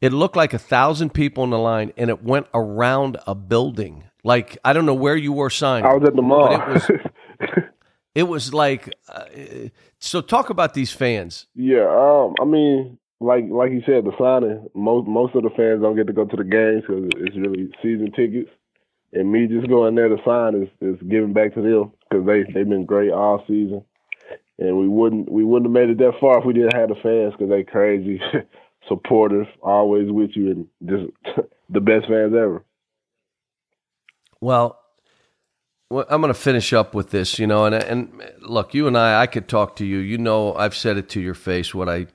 It 0.00 0.12
looked 0.12 0.36
like 0.36 0.52
a 0.52 0.58
thousand 0.58 1.14
people 1.14 1.44
in 1.44 1.50
the 1.50 1.58
line, 1.58 1.92
and 1.96 2.10
it 2.10 2.22
went 2.22 2.46
around 2.52 3.16
a 3.26 3.34
building. 3.34 4.04
Like 4.22 4.58
I 4.64 4.72
don't 4.72 4.86
know 4.86 4.94
where 4.94 5.16
you 5.16 5.32
were 5.32 5.50
signing. 5.50 5.86
I 5.86 5.94
was 5.94 6.06
at 6.06 6.16
the 6.16 6.22
mall. 6.22 6.52
It 6.52 6.68
was, 6.68 6.90
it 8.14 8.22
was, 8.24 8.54
like 8.54 8.90
uh, 9.08 9.24
so. 9.98 10.20
Talk 10.20 10.50
about 10.50 10.74
these 10.74 10.92
fans. 10.92 11.46
Yeah, 11.54 11.86
um, 11.88 12.34
I 12.40 12.44
mean, 12.44 12.98
like 13.20 13.44
like 13.50 13.72
you 13.72 13.82
said, 13.86 14.04
the 14.04 14.12
signing. 14.18 14.66
Most 14.74 15.08
most 15.08 15.34
of 15.34 15.42
the 15.42 15.50
fans 15.50 15.82
don't 15.82 15.96
get 15.96 16.06
to 16.06 16.12
go 16.12 16.24
to 16.24 16.36
the 16.36 16.44
games 16.44 16.84
because 16.86 17.08
it's 17.16 17.36
really 17.36 17.70
season 17.82 18.12
tickets 18.12 18.50
and 19.14 19.30
me 19.30 19.46
just 19.46 19.68
going 19.68 19.94
there 19.94 20.08
to 20.08 20.16
sign 20.24 20.62
is, 20.62 20.68
is 20.80 21.00
giving 21.08 21.32
back 21.32 21.54
to 21.54 21.62
them 21.62 21.92
because 22.10 22.26
they 22.26 22.42
they've 22.52 22.68
been 22.68 22.84
great 22.84 23.12
all 23.12 23.44
season, 23.46 23.84
and 24.58 24.78
we 24.78 24.88
wouldn't 24.88 25.30
we 25.30 25.44
wouldn't 25.44 25.66
have 25.66 25.72
made 25.72 25.90
it 25.90 25.98
that 25.98 26.18
far 26.20 26.38
if 26.38 26.44
we 26.44 26.52
didn't 26.52 26.74
have 26.74 26.88
the 26.88 26.96
fans 26.96 27.32
because 27.32 27.48
they 27.48 27.62
crazy, 27.62 28.20
supportive, 28.88 29.46
always 29.62 30.10
with 30.10 30.30
you, 30.34 30.50
and 30.50 30.66
just 30.84 31.12
the 31.70 31.80
best 31.80 32.06
fans 32.06 32.34
ever. 32.34 32.64
Well, 34.40 34.80
I'm 35.90 36.20
going 36.20 36.32
to 36.32 36.38
finish 36.38 36.72
up 36.72 36.94
with 36.94 37.10
this, 37.10 37.38
you 37.38 37.46
know, 37.46 37.66
and 37.66 37.74
and 37.74 38.32
look, 38.40 38.74
you 38.74 38.88
and 38.88 38.98
I, 38.98 39.22
I 39.22 39.26
could 39.26 39.48
talk 39.48 39.76
to 39.76 39.86
you. 39.86 39.98
You 39.98 40.18
know, 40.18 40.54
I've 40.54 40.74
said 40.74 40.96
it 40.96 41.08
to 41.10 41.20
your 41.20 41.34
face 41.34 41.74
what 41.74 41.88
I 41.88 42.06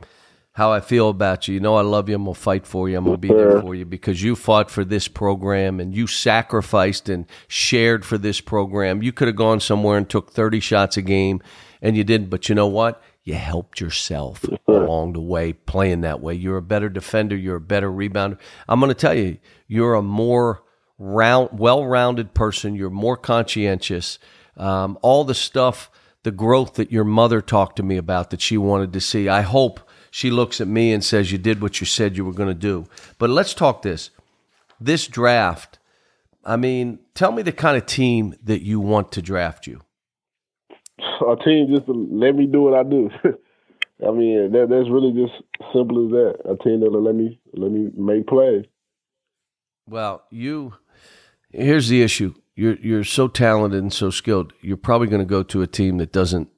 how 0.60 0.74
I 0.74 0.82
feel 0.82 1.08
about 1.08 1.48
you. 1.48 1.54
You 1.54 1.62
know, 1.62 1.76
I 1.76 1.84
love 1.84 2.10
you. 2.10 2.16
I'm 2.16 2.26
going 2.26 2.36
to 2.36 2.40
fight 2.40 2.68
for 2.68 2.90
you. 2.90 2.98
I'm 2.98 3.06
going 3.06 3.16
to 3.16 3.18
be 3.18 3.30
there 3.30 3.62
for 3.62 3.74
you 3.74 3.86
because 3.86 4.22
you 4.22 4.36
fought 4.36 4.70
for 4.70 4.84
this 4.84 5.08
program 5.08 5.80
and 5.80 5.96
you 5.96 6.06
sacrificed 6.06 7.08
and 7.08 7.26
shared 7.48 8.04
for 8.04 8.18
this 8.18 8.42
program. 8.42 9.02
You 9.02 9.14
could 9.14 9.30
have 9.30 9.38
gone 9.38 9.62
somewhere 9.62 9.98
and 9.98 10.10
took 10.10 10.34
30 10.34 10.60
shots 10.60 10.98
a 10.98 11.02
game 11.02 11.42
and 11.82 11.96
you 11.96 12.04
didn't. 12.04 12.30
But 12.30 12.50
you 12.50 12.56
know 12.56 12.68
what? 12.68 13.02
You 13.24 13.36
helped 13.36 13.80
yourself 13.80 14.44
along 14.68 15.14
the 15.14 15.22
way 15.22 15.54
playing 15.54 16.02
that 16.02 16.20
way. 16.20 16.34
You're 16.34 16.58
a 16.58 16.62
better 16.62 16.90
defender. 16.90 17.38
You're 17.38 17.56
a 17.56 17.62
better 17.62 17.90
rebounder. 17.90 18.38
I'm 18.68 18.82
going 18.82 18.90
to 18.90 18.96
tell 18.96 19.18
you, 19.18 19.38
you're 19.66 19.94
a 19.94 20.02
more 20.02 20.62
round, 20.98 21.52
well-rounded 21.54 22.34
person. 22.34 22.76
You're 22.76 22.90
more 22.90 23.16
conscientious. 23.16 24.20
Um, 24.58 25.00
all 25.02 25.24
the 25.24 25.36
stuff, 25.36 25.90
the 26.24 26.32
growth 26.32 26.74
that 26.74 26.92
your 26.92 27.06
mother 27.06 27.40
talked 27.40 27.78
to 27.78 27.84
me 27.84 27.96
about 27.96 28.32
that 28.32 28.42
she 28.42 28.58
wanted 28.58 28.92
to 28.92 29.00
see. 29.00 29.30
I 29.30 29.40
hope 29.40 29.80
she 30.12 30.30
looks 30.30 30.60
at 30.62 30.68
me 30.68 30.92
and 30.94 31.04
says, 31.04 31.32
"You 31.32 31.38
did 31.38 31.62
what 31.62 31.80
you 31.80 31.86
said 31.86 32.18
you 32.18 32.26
were 32.26 32.34
going 32.34 32.50
to 32.50 32.54
do." 32.54 32.86
But 33.18 33.30
let's 33.30 33.54
talk 33.54 33.82
this. 33.82 34.10
This 34.80 35.08
draft. 35.08 35.80
I 36.46 36.56
mean, 36.56 37.00
tell 37.14 37.32
me 37.32 37.42
the 37.42 37.52
kind 37.52 37.78
of 37.78 37.86
team 37.86 38.36
that 38.44 38.62
you 38.62 38.80
want 38.80 39.12
to 39.14 39.22
draft 39.22 39.68
you. 39.68 39.82
A 41.00 41.36
team 41.44 41.68
just 41.74 41.86
to 41.86 41.94
let 41.94 42.36
me 42.36 42.46
do 42.46 42.62
what 42.62 42.74
I 42.74 42.84
do. 42.84 43.10
I 44.08 44.12
mean, 44.12 44.52
that, 44.54 44.68
that's 44.70 44.90
really 44.90 45.12
just 45.12 45.34
simple 45.74 46.06
as 46.06 46.12
that. 46.12 46.52
A 46.52 46.64
team 46.64 46.80
that'll 46.80 47.04
let 47.04 47.16
me 47.16 47.40
let 47.54 47.72
me 47.72 47.92
make 47.96 48.28
plays. 48.28 48.66
Well, 49.88 50.24
you 50.30 50.76
here's 51.52 51.90
the 51.90 52.02
issue. 52.02 52.34
You're 52.56 52.76
you're 52.76 53.04
so 53.04 53.28
talented 53.28 53.82
and 53.82 53.94
so 53.94 54.10
skilled. 54.10 54.54
You're 54.62 54.78
probably 54.78 55.08
going 55.08 55.22
to 55.22 55.26
go 55.26 55.44
to 55.44 55.62
a 55.62 55.68
team 55.68 55.98
that 55.98 56.12
doesn't 56.12 56.50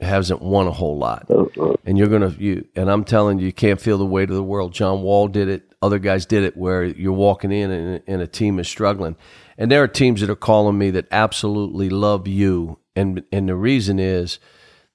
hasn't 0.00 0.42
won 0.42 0.66
a 0.66 0.72
whole 0.72 0.98
lot, 0.98 1.26
uh-uh. 1.30 1.74
and 1.84 1.96
you're 1.96 2.08
gonna 2.08 2.34
you. 2.38 2.66
And 2.74 2.90
I'm 2.90 3.04
telling 3.04 3.38
you, 3.38 3.46
you 3.46 3.52
can't 3.52 3.80
feel 3.80 3.98
the 3.98 4.04
weight 4.04 4.28
of 4.28 4.36
the 4.36 4.42
world. 4.42 4.72
John 4.72 5.02
Wall 5.02 5.28
did 5.28 5.48
it. 5.48 5.74
Other 5.80 5.98
guys 5.98 6.26
did 6.26 6.42
it. 6.42 6.56
Where 6.56 6.84
you're 6.84 7.12
walking 7.12 7.52
in 7.52 7.70
and, 7.70 8.02
and 8.06 8.22
a 8.22 8.26
team 8.26 8.58
is 8.58 8.68
struggling, 8.68 9.16
and 9.56 9.70
there 9.70 9.82
are 9.82 9.88
teams 9.88 10.20
that 10.20 10.30
are 10.30 10.36
calling 10.36 10.78
me 10.78 10.90
that 10.90 11.06
absolutely 11.10 11.88
love 11.88 12.26
you, 12.26 12.78
and 12.96 13.22
and 13.32 13.48
the 13.48 13.56
reason 13.56 13.98
is 13.98 14.38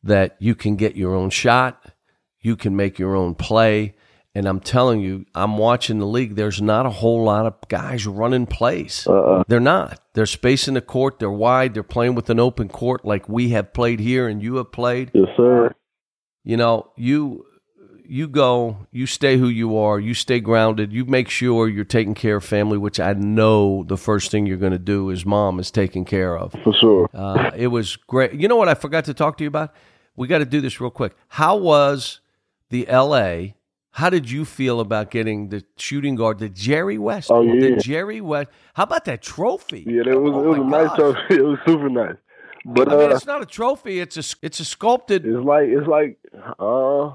that 0.04 0.36
you 0.40 0.56
can 0.56 0.76
get 0.76 0.96
your 0.96 1.16
own 1.16 1.30
shot, 1.30 1.94
you 2.42 2.56
can 2.56 2.76
make 2.76 3.00
your 3.00 3.16
own 3.16 3.36
play 3.36 3.96
and 4.36 4.46
I'm 4.46 4.60
telling 4.60 5.02
you, 5.02 5.26
I'm 5.34 5.58
watching 5.58 6.00
the 6.00 6.06
league. 6.06 6.36
There's 6.36 6.62
not 6.62 6.86
a 6.86 6.92
whole 6.92 7.24
lot 7.24 7.46
of 7.46 7.56
guys 7.68 8.06
running 8.06 8.46
plays. 8.46 9.08
Uh-uh. 9.08 9.44
They're 9.48 9.60
not. 9.60 10.00
They're 10.14 10.26
spacing 10.26 10.76
the 10.76 10.82
court. 10.82 11.20
They're 11.20 11.32
wide. 11.32 11.74
They're 11.74 11.84
playing 11.84 12.16
with 12.16 12.30
an 12.30 12.40
open 12.40 12.70
court 12.70 13.04
like 13.04 13.28
we 13.28 13.50
have 13.50 13.74
played 13.74 14.00
here 14.00 14.28
and 14.28 14.42
you 14.42 14.56
have 14.58 14.72
played. 14.72 15.12
Yes, 15.14 15.30
sir. 15.36 15.74
You 16.44 16.58
know, 16.58 16.92
you 16.96 17.46
you 18.10 18.28
go, 18.28 18.88
you 18.92 19.06
stay 19.06 19.38
who 19.38 19.48
you 19.48 19.78
are, 19.78 20.00
you 20.00 20.16
stay 20.16 20.40
grounded, 20.40 20.92
you 20.92 21.06
make 21.06 21.30
sure 21.30 21.70
you're 21.70 21.86
taking 21.86 22.16
care 22.16 22.38
of 22.38 22.44
family, 22.44 22.78
which 22.78 23.00
I 23.00 23.14
know 23.14 23.84
the 23.84 23.98
first 23.98 24.32
thing 24.32 24.48
you're 24.48 24.58
going 24.58 24.72
to 24.72 24.80
do 24.80 25.12
is 25.12 25.28
mom 25.28 25.60
is 25.60 25.70
taken 25.70 26.06
care 26.06 26.36
of. 26.36 26.56
For 26.64 26.74
sure. 26.74 27.10
Uh, 27.14 27.52
it 27.56 27.68
was 27.68 27.96
great. 27.96 28.34
You 28.34 28.48
know 28.48 28.56
what 28.56 28.68
I 28.68 28.74
forgot 28.74 29.06
to 29.06 29.14
talk 29.14 29.38
to 29.38 29.44
you 29.44 29.48
about? 29.48 29.76
We 30.16 30.28
got 30.28 30.40
to 30.40 30.46
do 30.46 30.60
this 30.60 30.82
real 30.82 30.90
quick. 30.90 31.16
How 31.28 31.56
was 31.56 32.20
the 32.72 32.88
LA 32.90 33.54
how 33.92 34.10
did 34.10 34.30
you 34.30 34.46
feel 34.46 34.80
about 34.80 35.12
getting 35.12 35.50
the 35.50 35.64
shooting 35.78 36.16
guard, 36.16 36.40
the 36.40 36.50
Jerry 36.50 36.98
West? 36.98 37.32
Oh 37.32 37.42
yeah, 37.42 37.76
the 37.76 37.76
Jerry 37.78 38.22
West. 38.22 38.50
How 38.74 38.84
about 38.84 39.06
that 39.06 39.22
trophy? 39.22 39.84
Yeah, 39.88 40.04
that 40.04 40.20
was 40.20 40.34
oh, 40.36 40.44
it 40.44 40.48
was 40.48 40.60
a 40.60 40.64
nice 40.64 40.96
trophy. 40.96 41.20
It 41.36 41.44
was 41.44 41.60
super 41.66 41.90
nice. 41.90 42.16
But 42.66 42.90
I 42.90 42.96
mean, 42.96 43.12
uh, 43.12 43.16
it's 43.16 43.26
not 43.26 43.42
a 43.42 43.46
trophy. 43.46 44.00
It's 44.00 44.18
a 44.18 44.38
it's 44.46 44.60
a 44.60 44.66
sculpted. 44.66 45.26
It's 45.26 45.44
like 45.44 45.70
it's 45.70 45.88
like 45.88 46.20
uh 46.60 47.12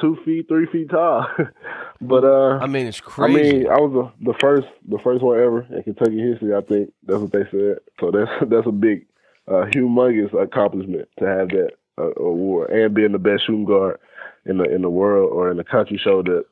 two 0.00 0.16
feet, 0.24 0.46
three 0.48 0.66
feet 0.66 0.90
tall. 0.90 1.26
but 2.00 2.24
uh, 2.24 2.58
I 2.58 2.66
mean, 2.66 2.86
it's 2.86 3.00
crazy. 3.00 3.50
I 3.50 3.52
mean, 3.52 3.68
I 3.68 3.78
was 3.78 4.10
the, 4.20 4.32
the 4.32 4.38
first 4.38 4.68
the 4.88 4.98
first 5.02 5.22
one 5.22 5.38
ever 5.38 5.66
in 5.70 5.82
Kentucky 5.82 6.20
history. 6.20 6.54
I 6.54 6.60
think 6.62 6.92
that's 7.04 7.20
what 7.20 7.32
they 7.32 7.44
said. 7.50 7.78
So 8.00 8.10
that's 8.10 8.30
that's 8.50 8.66
a 8.66 8.72
big, 8.72 9.06
uh, 9.46 9.66
humongous 9.74 10.32
accomplishment 10.40 11.08
to 11.18 11.26
have 11.26 11.48
that 11.48 11.72
uh, 11.98 12.12
award 12.16 12.70
and 12.70 12.94
being 12.94 13.12
the 13.12 13.18
best 13.18 13.46
shooting 13.46 13.64
guard 13.64 13.98
in 14.48 14.58
the 14.58 14.64
in 14.64 14.82
the 14.82 14.90
world 14.90 15.30
or 15.32 15.50
in 15.50 15.56
the 15.56 15.64
country 15.64 16.00
showed 16.02 16.26
that 16.26 16.44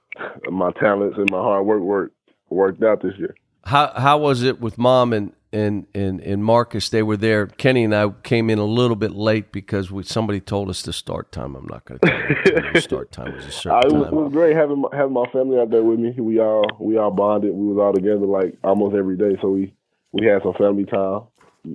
my 0.50 0.70
talents 0.72 1.16
and 1.18 1.30
my 1.30 1.38
hard 1.38 1.66
work 1.66 1.80
worked 1.80 2.16
worked 2.48 2.82
out 2.82 3.02
this 3.02 3.14
year. 3.18 3.34
How 3.64 3.92
how 3.96 4.18
was 4.18 4.42
it 4.42 4.60
with 4.60 4.78
mom 4.78 5.12
and 5.12 5.32
and 5.52 5.86
and, 5.94 6.20
and 6.20 6.44
Marcus? 6.44 6.88
They 6.88 7.02
were 7.02 7.16
there. 7.16 7.46
Kenny 7.46 7.84
and 7.84 7.94
I 7.94 8.10
came 8.22 8.50
in 8.50 8.58
a 8.58 8.64
little 8.64 8.96
bit 8.96 9.12
late 9.12 9.50
because 9.50 9.90
we, 9.90 10.04
somebody 10.04 10.40
told 10.40 10.68
us 10.70 10.82
the 10.82 10.92
start 10.92 11.32
time. 11.32 11.56
I'm 11.56 11.66
not 11.66 11.84
going 11.84 11.98
to 12.00 12.06
tell 12.06 12.64
you 12.64 12.72
the 12.72 12.80
start 12.82 13.10
time 13.10 13.34
was 13.34 13.46
a 13.46 13.50
certain 13.52 13.78
it 13.78 13.92
was, 13.92 14.04
time. 14.04 14.14
It 14.14 14.16
was 14.16 14.32
great 14.32 14.54
having 14.54 14.84
having 14.92 15.14
my 15.14 15.26
family 15.32 15.58
out 15.58 15.70
there 15.70 15.82
with 15.82 15.98
me. 15.98 16.12
We 16.18 16.38
all 16.38 16.64
we 16.78 16.96
all 16.96 17.10
bonded. 17.10 17.54
We 17.54 17.66
was 17.72 17.78
all 17.78 17.92
together 17.92 18.26
like 18.26 18.56
almost 18.62 18.94
every 18.94 19.16
day. 19.16 19.36
So 19.40 19.48
we 19.48 19.74
we 20.12 20.26
had 20.26 20.42
some 20.42 20.54
family 20.54 20.84
time. 20.84 21.22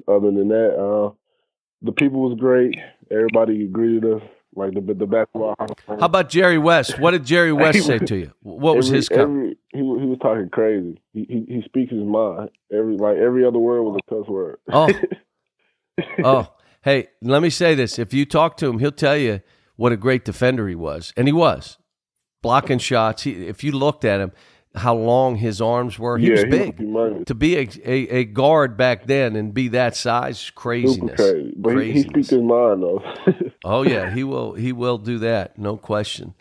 Other 0.08 0.32
than 0.32 0.48
that, 0.48 0.76
uh, 0.78 1.12
the 1.82 1.92
people 1.92 2.22
was 2.22 2.40
great. 2.40 2.78
Everybody 3.12 3.68
greeted 3.68 4.06
us 4.06 4.22
like 4.56 4.74
the 4.74 4.82
the 4.82 5.06
basketball. 5.06 5.56
How 5.58 5.98
about 6.00 6.30
Jerry 6.30 6.58
West? 6.58 7.00
What 7.00 7.12
did 7.12 7.26
Jerry 7.26 7.54
West 7.64 7.86
say 7.86 8.00
to 8.00 8.16
you? 8.18 8.32
What 8.42 8.76
was 8.76 8.88
every, 8.88 8.98
his 8.98 9.10
comment? 9.10 9.58
he 9.70 9.80
he 9.80 9.84
was 9.84 10.18
talking 10.22 10.50
crazy. 10.50 11.02
He, 11.14 11.26
he 11.30 11.56
he 11.56 11.62
speaks 11.66 11.92
his 11.92 12.04
mind. 12.04 12.50
Every 12.72 12.98
like 12.98 13.18
every 13.18 13.46
other 13.46 13.60
word 13.60 13.84
was 13.84 14.00
a 14.06 14.10
cuss 14.10 14.28
word. 14.28 14.58
Oh, 14.72 14.90
oh, 16.24 16.54
hey, 16.84 17.08
let 17.22 17.42
me 17.42 17.50
say 17.50 17.76
this: 17.76 17.98
if 18.00 18.14
you 18.14 18.26
talk 18.26 18.58
to 18.58 18.68
him, 18.68 18.80
he'll 18.80 18.92
tell 18.92 19.18
you 19.18 19.42
what 19.76 19.92
a 19.92 19.98
great 19.98 20.26
defender 20.26 20.68
he 20.68 20.76
was, 20.76 21.14
and 21.16 21.28
he 21.28 21.34
was 21.34 21.78
blocking 22.42 22.80
shots. 22.80 23.24
He, 23.24 23.48
if 23.48 23.64
you 23.64 23.72
looked 23.72 24.06
at 24.06 24.20
him, 24.20 24.32
how 24.76 24.96
long 24.96 25.36
his 25.36 25.62
arms 25.62 26.00
were. 26.00 26.18
He 26.18 26.28
yeah, 26.28 26.34
was 26.34 26.44
big. 26.46 26.78
He 26.78 27.24
to 27.26 27.36
be 27.36 27.58
a, 27.58 27.70
a, 27.84 28.08
a, 28.10 28.24
guard 28.26 28.78
back 28.78 29.06
then 29.06 29.36
and 29.36 29.54
be 29.54 29.68
that 29.70 29.96
size, 29.96 30.50
craziness. 30.52 31.18
Crazy. 31.18 31.54
But 31.56 31.74
craziness. 31.74 31.96
He, 31.96 32.04
he 32.04 32.10
speaks 32.10 32.30
his 32.30 32.42
mind 32.42 32.84
though. 32.84 33.04
oh 33.66 33.82
yeah, 33.82 34.14
he 34.14 34.24
will. 34.24 34.54
He 34.54 34.72
will 34.72 34.98
do 34.98 35.20
that, 35.20 35.58
no 35.58 35.78
question. 35.78 36.36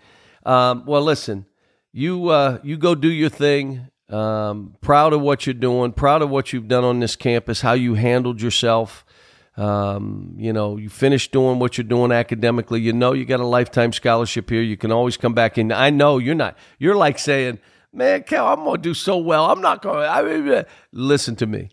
Um, 0.46 0.84
well, 0.86 1.02
listen, 1.02 1.46
you 1.92 2.28
uh, 2.28 2.58
you 2.62 2.76
go 2.76 2.94
do 2.94 3.10
your 3.10 3.30
thing. 3.30 3.88
Um, 4.08 4.76
proud 4.80 5.12
of 5.12 5.20
what 5.20 5.46
you're 5.46 5.54
doing. 5.54 5.92
Proud 5.92 6.22
of 6.22 6.30
what 6.30 6.52
you've 6.52 6.68
done 6.68 6.84
on 6.84 7.00
this 7.00 7.16
campus. 7.16 7.60
How 7.60 7.72
you 7.72 7.94
handled 7.94 8.40
yourself. 8.40 9.04
Um, 9.56 10.34
you 10.38 10.52
know, 10.52 10.76
you 10.76 10.88
finished 10.88 11.32
doing 11.32 11.58
what 11.58 11.76
you're 11.76 11.84
doing 11.84 12.12
academically. 12.12 12.80
You 12.80 12.92
know, 12.92 13.12
you 13.12 13.24
got 13.24 13.40
a 13.40 13.46
lifetime 13.46 13.92
scholarship 13.92 14.48
here. 14.48 14.62
You 14.62 14.76
can 14.76 14.90
always 14.90 15.16
come 15.16 15.34
back 15.34 15.58
in. 15.58 15.70
I 15.70 15.90
know 15.90 16.18
you're 16.18 16.34
not. 16.34 16.56
You're 16.78 16.96
like 16.96 17.18
saying 17.18 17.58
man, 17.92 18.22
Cal, 18.22 18.48
I'm 18.48 18.64
going 18.64 18.76
to 18.76 18.82
do 18.82 18.94
so 18.94 19.18
well. 19.18 19.46
I'm 19.46 19.60
not 19.60 19.82
going 19.82 20.02
to. 20.02 20.08
I 20.08 20.22
mean, 20.22 20.64
listen 20.92 21.36
to 21.36 21.46
me. 21.46 21.70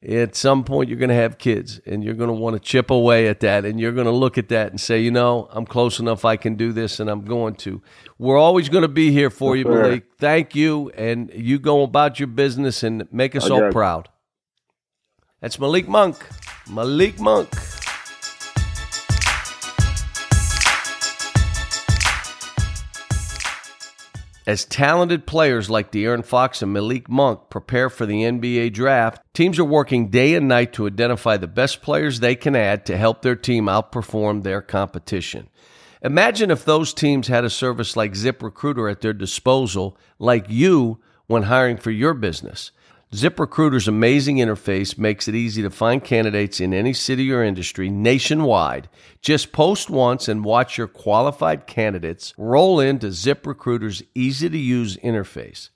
At 0.00 0.36
some 0.36 0.62
point, 0.62 0.88
you're 0.88 0.98
going 0.98 1.08
to 1.08 1.14
have 1.16 1.38
kids 1.38 1.80
and 1.84 2.04
you're 2.04 2.14
going 2.14 2.28
to 2.28 2.34
want 2.34 2.54
to 2.54 2.60
chip 2.60 2.88
away 2.88 3.26
at 3.26 3.40
that. 3.40 3.64
And 3.64 3.80
you're 3.80 3.92
going 3.92 4.06
to 4.06 4.12
look 4.12 4.38
at 4.38 4.48
that 4.50 4.70
and 4.70 4.80
say, 4.80 5.00
you 5.00 5.10
know, 5.10 5.48
I'm 5.50 5.66
close 5.66 5.98
enough. 5.98 6.24
I 6.24 6.36
can 6.36 6.54
do 6.54 6.72
this 6.72 7.00
and 7.00 7.10
I'm 7.10 7.24
going 7.24 7.56
to. 7.56 7.82
We're 8.16 8.38
always 8.38 8.68
going 8.68 8.82
to 8.82 8.88
be 8.88 9.10
here 9.10 9.28
for 9.28 9.56
you, 9.56 9.64
Malik. 9.64 10.04
Thank 10.18 10.54
you. 10.54 10.90
And 10.90 11.32
you 11.34 11.58
go 11.58 11.82
about 11.82 12.20
your 12.20 12.28
business 12.28 12.84
and 12.84 13.08
make 13.12 13.34
us 13.34 13.50
all 13.50 13.72
proud. 13.72 14.08
That's 15.40 15.58
Malik 15.58 15.88
Monk. 15.88 16.24
Malik 16.70 17.18
Monk. 17.18 17.48
As 24.48 24.64
talented 24.64 25.26
players 25.26 25.68
like 25.68 25.92
De'Aaron 25.92 26.24
Fox 26.24 26.62
and 26.62 26.72
Malik 26.72 27.06
Monk 27.06 27.50
prepare 27.50 27.90
for 27.90 28.06
the 28.06 28.22
NBA 28.22 28.72
draft, 28.72 29.20
teams 29.34 29.58
are 29.58 29.64
working 29.64 30.08
day 30.08 30.34
and 30.34 30.48
night 30.48 30.72
to 30.72 30.86
identify 30.86 31.36
the 31.36 31.46
best 31.46 31.82
players 31.82 32.20
they 32.20 32.34
can 32.34 32.56
add 32.56 32.86
to 32.86 32.96
help 32.96 33.20
their 33.20 33.36
team 33.36 33.66
outperform 33.66 34.44
their 34.44 34.62
competition. 34.62 35.50
Imagine 36.00 36.50
if 36.50 36.64
those 36.64 36.94
teams 36.94 37.28
had 37.28 37.44
a 37.44 37.50
service 37.50 37.94
like 37.94 38.12
ZipRecruiter 38.12 38.90
at 38.90 39.02
their 39.02 39.12
disposal, 39.12 39.98
like 40.18 40.46
you 40.48 40.98
when 41.26 41.42
hiring 41.42 41.76
for 41.76 41.90
your 41.90 42.14
business. 42.14 42.72
ZipRecruiter's 43.12 43.88
amazing 43.88 44.36
interface 44.36 44.98
makes 44.98 45.28
it 45.28 45.34
easy 45.34 45.62
to 45.62 45.70
find 45.70 46.04
candidates 46.04 46.60
in 46.60 46.74
any 46.74 46.92
city 46.92 47.32
or 47.32 47.42
industry 47.42 47.88
nationwide. 47.88 48.86
Just 49.22 49.50
post 49.50 49.88
once 49.88 50.28
and 50.28 50.44
watch 50.44 50.76
your 50.76 50.88
qualified 50.88 51.66
candidates 51.66 52.34
roll 52.36 52.80
into 52.80 53.06
ZipRecruiter's 53.06 54.02
easy 54.14 54.50
to 54.50 54.58
use 54.58 54.98
interface. 54.98 55.70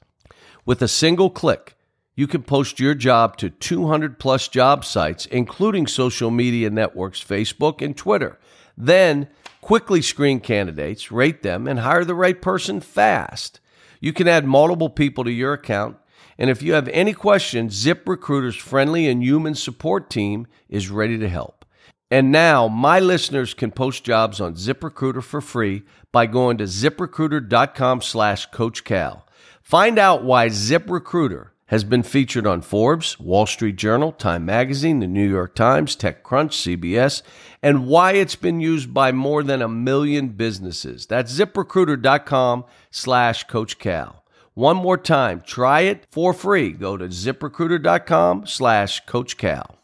With 0.67 0.83
a 0.83 0.89
single 0.89 1.31
click, 1.31 1.75
you 2.15 2.27
can 2.27 2.43
post 2.43 2.79
your 2.79 2.95
job 2.95 3.39
to 3.39 3.49
200 3.49 4.19
plus 4.19 4.47
job 4.49 4.85
sites, 4.85 5.25
including 5.25 5.87
social 5.87 6.31
media 6.31 6.69
networks 6.69 7.25
Facebook 7.25 7.81
and 7.81 7.97
Twitter. 7.97 8.39
Then 8.77 9.29
quickly 9.63 10.03
screen 10.03 10.39
candidates, 10.39 11.11
rate 11.11 11.43
them, 11.43 11.67
and 11.67 11.81
hire 11.81 12.05
the 12.05 12.15
right 12.15 12.43
person 12.43 12.83
fast. 12.83 13.59
You 14.01 14.13
can 14.13 14.29
add 14.29 14.45
multiple 14.45 14.91
people 14.91 15.25
to 15.25 15.31
your 15.31 15.55
account 15.55 15.97
and 16.43 16.51
if 16.51 16.61
you 16.61 16.73
have 16.73 16.89
any 16.89 17.13
questions, 17.13 17.85
ZipRecruiter's 17.85 18.57
friendly 18.57 19.07
and 19.07 19.23
human 19.23 19.55
support 19.55 20.11
team 20.11 20.49
is 20.69 20.91
ready 20.91 21.17
to 21.17 21.29
help. 21.29 21.65
And 22.11 22.33
now 22.33 22.67
my 22.67 22.99
listeners 22.99 23.55
can 23.55 23.71
post 23.71 24.03
jobs 24.03 24.41
on 24.41 24.57
ZipRecruiter 24.57 25.23
for 25.23 25.41
free 25.41 25.85
by 26.11 26.27
going 26.27 26.59
to 26.59 26.65
ziprecruiter.com 26.65 28.03
slash 28.03 28.47
Coach 28.47 28.83
Cal. 28.83 29.25
Find 29.63 30.01
out 30.01 30.25
why 30.25 30.49
ZipRecruiter 30.49 31.51
has 31.67 31.85
been 31.85 32.03
featured 32.03 32.49
on 32.49 32.61
Forbes, 32.61 33.21
Wall 33.21 33.47
Street 33.47 33.77
Journal, 33.77 34.11
Time 34.11 34.45
Magazine, 34.45 34.99
the 34.99 35.07
New 35.07 35.29
York 35.29 35.55
Times, 35.55 35.95
TechCrunch, 35.95 36.77
CBS, 36.77 37.23
and 37.63 37.87
why 37.87 38.15
it's 38.15 38.35
been 38.35 38.61
used 38.61 38.93
by 38.93 39.13
more 39.13 39.45
than 39.45 39.63
a 39.63 39.69
million 39.69 40.31
businesses. 40.31 41.07
That's 41.07 41.39
ziprecruiter.com 41.39 42.65
slash 42.91 43.45
Coach 43.45 43.79
Cal. 43.79 44.22
One 44.55 44.77
more 44.77 44.99
time, 44.99 45.41
try 45.41 45.83
it 45.83 46.07
for 46.11 46.35
free. 46.35 46.73
Go 46.73 46.97
to 46.97 47.07
ziprecruiter.com 47.07 48.47
slash 48.47 49.01
Coach 49.07 49.37
Cal. 49.39 49.79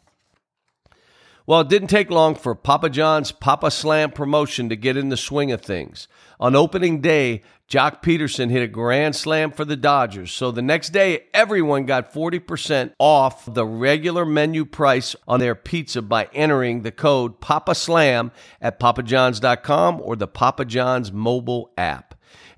Well, 1.47 1.61
it 1.61 1.69
didn't 1.69 1.87
take 1.87 2.11
long 2.11 2.35
for 2.35 2.53
Papa 2.53 2.91
John's 2.91 3.31
Papa 3.31 3.71
Slam 3.71 4.11
promotion 4.11 4.69
to 4.69 4.75
get 4.75 4.95
in 4.95 5.09
the 5.09 5.17
swing 5.17 5.51
of 5.51 5.61
things. 5.61 6.07
On 6.39 6.55
opening 6.55 7.01
day, 7.01 7.41
Joc 7.67 8.03
Pederson 8.03 8.51
hit 8.51 8.61
a 8.61 8.67
grand 8.67 9.15
slam 9.15 9.51
for 9.51 9.65
the 9.65 9.75
Dodgers. 9.75 10.31
So 10.31 10.51
the 10.51 10.61
next 10.61 10.89
day, 10.89 11.23
everyone 11.33 11.85
got 11.85 12.13
40% 12.13 12.93
off 12.99 13.51
the 13.51 13.65
regular 13.65 14.25
menu 14.25 14.63
price 14.63 15.15
on 15.27 15.39
their 15.39 15.55
pizza 15.55 16.03
by 16.03 16.29
entering 16.33 16.83
the 16.83 16.91
code 16.91 17.41
Papa 17.41 17.73
Slam 17.73 18.31
at 18.61 18.79
papajohns.com 18.79 20.01
or 20.03 20.15
the 20.15 20.27
Papa 20.27 20.65
John's 20.65 21.11
mobile 21.11 21.71
app. 21.75 22.08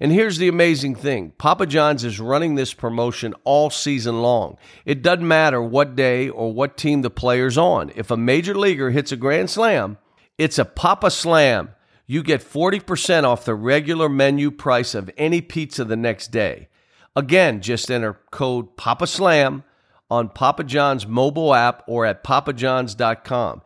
And 0.02 0.12
here's 0.12 0.40
the 0.40 0.48
amazing 0.48 0.96
thing 0.96 1.34
Papa 1.38 1.68
John's 1.68 2.04
is 2.04 2.20
running 2.20 2.56
this 2.56 2.74
promotion 2.74 3.36
all 3.44 3.70
season 3.70 4.24
long. 4.24 4.58
It 4.84 5.04
doesn't 5.04 5.28
matter 5.28 5.62
what 5.62 5.96
day 5.96 6.28
or 6.28 6.52
what 6.52 6.76
team 6.76 7.04
the 7.04 7.12
player's 7.12 7.56
on. 7.56 7.92
If 7.96 8.10
a 8.10 8.18
major 8.18 8.56
leaguer 8.56 8.90
hits 8.90 9.12
a 9.12 9.16
grand 9.16 9.52
slam, 9.52 10.00
it's 10.40 10.58
a 10.58 10.66
Papa 10.66 11.12
Slam. 11.12 11.70
You 12.08 12.24
get 12.24 12.42
40% 12.42 13.26
off 13.26 13.46
the 13.46 13.54
regular 13.54 14.10
menu 14.10 14.50
price 14.50 14.96
of 14.96 15.12
any 15.18 15.40
pizza 15.40 15.86
the 15.86 15.96
next 15.96 16.30
day. 16.30 16.68
Again, 17.16 17.62
just 17.62 17.92
enter 17.92 18.20
code 18.32 18.76
Papa 18.78 19.06
Slam 19.06 19.64
on 20.10 20.30
Papa 20.30 20.64
John's 20.64 21.06
mobile 21.06 21.54
app 21.54 21.84
or 21.88 22.08
at 22.08 22.24
papajohns.com. 22.24 23.62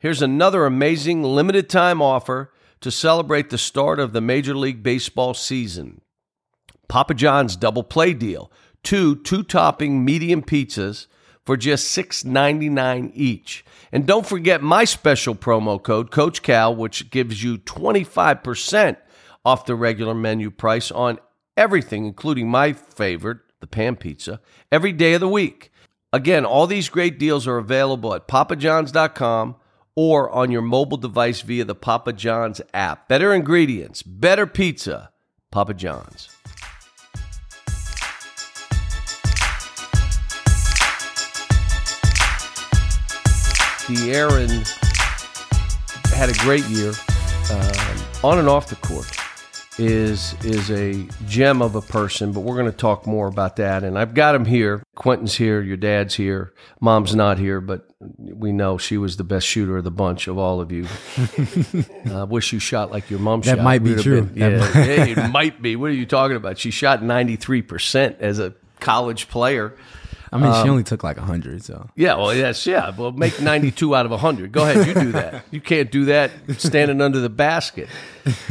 Here's 0.00 0.22
another 0.22 0.66
amazing 0.66 1.22
limited 1.22 1.70
time 1.70 2.02
offer 2.02 2.52
to 2.80 2.90
celebrate 2.90 3.50
the 3.50 3.58
start 3.58 3.98
of 3.98 4.12
the 4.12 4.20
Major 4.20 4.54
League 4.54 4.82
Baseball 4.82 5.34
season. 5.34 6.00
Papa 6.88 7.14
John's 7.14 7.56
double 7.56 7.82
play 7.82 8.14
deal. 8.14 8.50
Two 8.82 9.16
two 9.16 9.42
topping 9.42 10.04
medium 10.04 10.42
pizzas 10.42 11.06
for 11.44 11.56
just 11.56 11.96
$6.99 11.96 13.10
each. 13.14 13.64
And 13.90 14.06
don't 14.06 14.26
forget 14.26 14.62
my 14.62 14.84
special 14.84 15.34
promo 15.34 15.82
code, 15.82 16.10
Coach 16.10 16.42
Cal, 16.42 16.76
which 16.76 17.08
gives 17.08 17.42
you 17.42 17.56
25% 17.56 18.98
off 19.46 19.64
the 19.64 19.74
regular 19.74 20.14
menu 20.14 20.50
price 20.50 20.90
on 20.90 21.18
everything, 21.56 22.04
including 22.04 22.50
my 22.50 22.74
favorite, 22.74 23.38
the 23.60 23.66
pan 23.66 23.96
pizza, 23.96 24.40
every 24.70 24.92
day 24.92 25.14
of 25.14 25.20
the 25.20 25.28
week. 25.28 25.72
Again, 26.12 26.44
all 26.44 26.66
these 26.66 26.90
great 26.90 27.18
deals 27.18 27.46
are 27.46 27.56
available 27.56 28.14
at 28.14 28.28
papajohns.com 28.28 29.56
or 30.00 30.30
on 30.30 30.48
your 30.48 30.62
mobile 30.62 30.96
device 30.96 31.40
via 31.40 31.64
the 31.64 31.74
Papa 31.74 32.12
John's 32.12 32.60
app. 32.72 33.08
Better 33.08 33.34
ingredients, 33.34 34.00
better 34.00 34.46
pizza, 34.46 35.10
Papa 35.50 35.74
John's. 35.74 36.28
De'Aaron 43.88 44.64
had 46.12 46.30
a 46.30 46.38
great 46.44 46.64
year 46.66 46.92
um, 47.50 47.98
on 48.22 48.38
and 48.38 48.48
off 48.48 48.68
the 48.68 48.76
court 48.76 49.10
is 49.80 50.34
is 50.44 50.70
a 50.70 51.08
gem 51.26 51.60
of 51.60 51.74
a 51.74 51.80
person, 51.80 52.30
but 52.30 52.40
we're 52.42 52.56
going 52.56 52.70
to 52.70 52.76
talk 52.76 53.04
more 53.04 53.26
about 53.26 53.56
that. 53.56 53.82
And 53.82 53.98
I've 53.98 54.14
got 54.14 54.36
him 54.36 54.44
here. 54.44 54.80
Quentin's 54.94 55.34
here. 55.34 55.60
Your 55.60 55.76
dad's 55.76 56.14
here. 56.14 56.52
Mom's 56.80 57.16
not 57.16 57.38
here, 57.38 57.60
but 57.60 57.87
we 58.00 58.52
know 58.52 58.78
she 58.78 58.96
was 58.96 59.16
the 59.16 59.24
best 59.24 59.46
shooter 59.46 59.76
of 59.78 59.84
the 59.84 59.90
bunch 59.90 60.28
of 60.28 60.38
all 60.38 60.60
of 60.60 60.70
you. 60.70 60.86
I 62.06 62.20
uh, 62.20 62.26
wish 62.26 62.52
you 62.52 62.60
shot 62.60 62.92
like 62.92 63.10
your 63.10 63.18
mom 63.18 63.40
that 63.42 63.56
shot. 63.56 63.64
might 63.64 63.82
be 63.82 63.96
true. 63.96 64.30
Yeah, 64.34 64.64
hey, 64.72 65.12
it 65.12 65.30
might 65.30 65.60
be. 65.60 65.74
What 65.74 65.90
are 65.90 65.94
you 65.94 66.06
talking 66.06 66.36
about? 66.36 66.58
She 66.58 66.70
shot 66.70 67.02
ninety 67.02 67.36
three 67.36 67.62
percent 67.62 68.18
as 68.20 68.38
a 68.38 68.54
college 68.78 69.28
player. 69.28 69.74
I 70.30 70.36
mean, 70.36 70.52
um, 70.52 70.62
she 70.62 70.68
only 70.68 70.84
took 70.84 71.02
like 71.02 71.18
hundred. 71.18 71.64
So 71.64 71.88
yeah, 71.96 72.14
well, 72.14 72.34
yes, 72.34 72.66
yeah. 72.66 72.94
Well, 72.96 73.10
make 73.10 73.40
ninety 73.40 73.72
two 73.72 73.96
out 73.96 74.06
of 74.06 74.20
hundred. 74.20 74.52
Go 74.52 74.62
ahead, 74.62 74.86
you 74.86 74.94
do 74.94 75.12
that. 75.12 75.44
You 75.50 75.60
can't 75.60 75.90
do 75.90 76.04
that 76.06 76.30
standing 76.58 77.00
under 77.00 77.18
the 77.18 77.30
basket. 77.30 77.88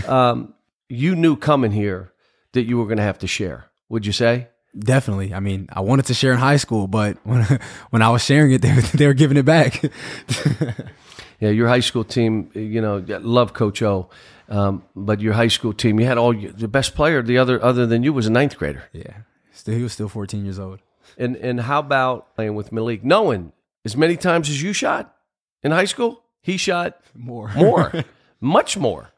Um, 0.06 0.56
you 0.90 1.16
knew 1.16 1.36
coming 1.38 1.72
here 1.72 2.12
that 2.52 2.64
you 2.64 2.78
were 2.78 2.86
going 2.86 2.98
to 2.98 3.04
have 3.04 3.20
to 3.20 3.28
share. 3.28 3.70
Would 3.90 4.06
you 4.06 4.14
say? 4.14 4.50
Definitely. 4.78 5.34
I 5.34 5.40
mean, 5.40 5.68
I 5.72 5.82
wanted 5.82 6.06
to 6.06 6.14
share 6.14 6.34
in 6.34 6.40
high 6.40 6.58
school, 6.58 6.88
but 6.88 7.18
when 7.24 7.44
when 7.90 8.02
I 8.02 8.10
was 8.10 8.24
sharing 8.24 8.52
it, 8.52 8.62
they, 8.62 8.74
they 8.94 9.08
were 9.08 9.14
giving 9.14 9.38
it 9.38 9.46
back. 9.46 9.84
yeah, 11.40 11.50
your 11.50 11.68
high 11.68 11.80
school 11.80 12.04
team, 12.04 12.52
you 12.54 12.82
know, 12.82 13.04
love 13.08 13.54
Coach 13.54 13.82
O, 13.82 14.10
um, 14.50 14.84
but 14.96 15.20
your 15.22 15.34
high 15.34 15.48
school 15.48 15.74
team, 15.74 16.00
you 16.00 16.06
had 16.06 16.18
all 16.18 16.34
the 16.34 16.68
best 16.68 16.96
player. 16.96 17.22
The 17.22 17.38
other 17.38 17.64
other 17.64 17.86
than 17.86 18.04
you 18.04 18.14
was 18.14 18.28
a 18.28 18.32
ninth 18.32 18.58
grader. 18.58 18.84
Yeah, 18.94 19.18
still 19.52 19.76
he 19.76 19.84
was 19.84 19.94
still 19.94 20.10
14 20.10 20.44
years 20.44 20.60
old. 20.60 20.80
And 21.18 21.36
and 21.38 21.62
how 21.62 21.80
about 21.80 22.36
playing 22.36 22.56
with 22.56 22.72
Malik, 22.72 23.04
knowing 23.04 23.54
as 23.86 23.96
many 23.96 24.18
times 24.18 24.50
as 24.50 24.62
you 24.62 24.74
shot 24.74 25.16
in 25.64 25.72
high 25.72 25.86
school, 25.86 26.24
he 26.42 26.58
shot 26.58 27.00
more, 27.16 27.52
more, 27.56 27.92
much 28.40 28.78
more. 28.78 29.12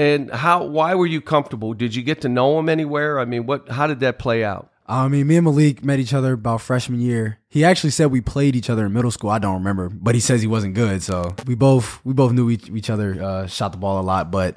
And 0.00 0.30
how? 0.30 0.64
Why 0.64 0.94
were 0.94 1.04
you 1.04 1.20
comfortable? 1.20 1.74
Did 1.74 1.94
you 1.94 2.02
get 2.02 2.22
to 2.22 2.28
know 2.30 2.58
him 2.58 2.70
anywhere? 2.70 3.20
I 3.20 3.26
mean, 3.26 3.44
what? 3.44 3.68
How 3.68 3.86
did 3.86 4.00
that 4.00 4.18
play 4.18 4.42
out? 4.42 4.70
I 4.86 5.08
mean, 5.08 5.26
me 5.26 5.36
and 5.36 5.44
Malik 5.44 5.84
met 5.84 5.98
each 5.98 6.14
other 6.14 6.32
about 6.32 6.62
freshman 6.62 7.02
year. 7.02 7.38
He 7.50 7.66
actually 7.66 7.90
said 7.90 8.06
we 8.06 8.22
played 8.22 8.56
each 8.56 8.70
other 8.70 8.86
in 8.86 8.94
middle 8.94 9.10
school. 9.10 9.28
I 9.28 9.38
don't 9.38 9.56
remember, 9.56 9.90
but 9.90 10.14
he 10.14 10.20
says 10.22 10.40
he 10.40 10.46
wasn't 10.46 10.72
good. 10.72 11.02
So 11.02 11.36
we 11.46 11.54
both 11.54 12.02
we 12.02 12.14
both 12.14 12.32
knew 12.32 12.48
each, 12.48 12.70
each 12.70 12.88
other, 12.88 13.22
uh, 13.22 13.46
shot 13.46 13.72
the 13.72 13.78
ball 13.78 14.00
a 14.00 14.02
lot, 14.02 14.30
but 14.30 14.56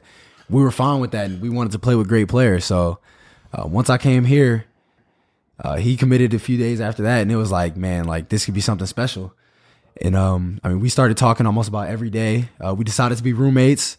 we 0.50 0.62
were 0.62 0.72
fine 0.72 1.02
with 1.02 1.12
that, 1.12 1.26
and 1.26 1.42
we 1.42 1.50
wanted 1.50 1.74
to 1.74 1.80
play 1.80 1.96
with 1.96 2.08
great 2.08 2.30
players. 2.30 2.64
So 2.64 3.00
uh, 3.52 3.68
once 3.68 3.90
I 3.90 3.98
came 3.98 4.24
here, 4.24 4.64
uh, 5.60 5.76
he 5.76 5.98
committed 5.98 6.34
a 6.34 6.40
few 6.40 6.58
days 6.58 6.80
after 6.80 7.04
that, 7.04 7.22
and 7.22 7.30
it 7.30 7.36
was 7.36 7.52
like, 7.52 7.76
man, 7.76 8.06
like 8.06 8.30
this 8.30 8.46
could 8.46 8.54
be 8.54 8.62
something 8.62 8.88
special. 8.88 9.34
And 10.02 10.16
um, 10.16 10.62
I 10.64 10.70
mean, 10.70 10.80
we 10.80 10.88
started 10.88 11.18
talking 11.18 11.46
almost 11.46 11.68
about 11.68 11.90
every 11.90 12.10
day. 12.10 12.48
Uh, 12.66 12.74
we 12.74 12.86
decided 12.86 13.18
to 13.18 13.24
be 13.26 13.34
roommates. 13.34 13.98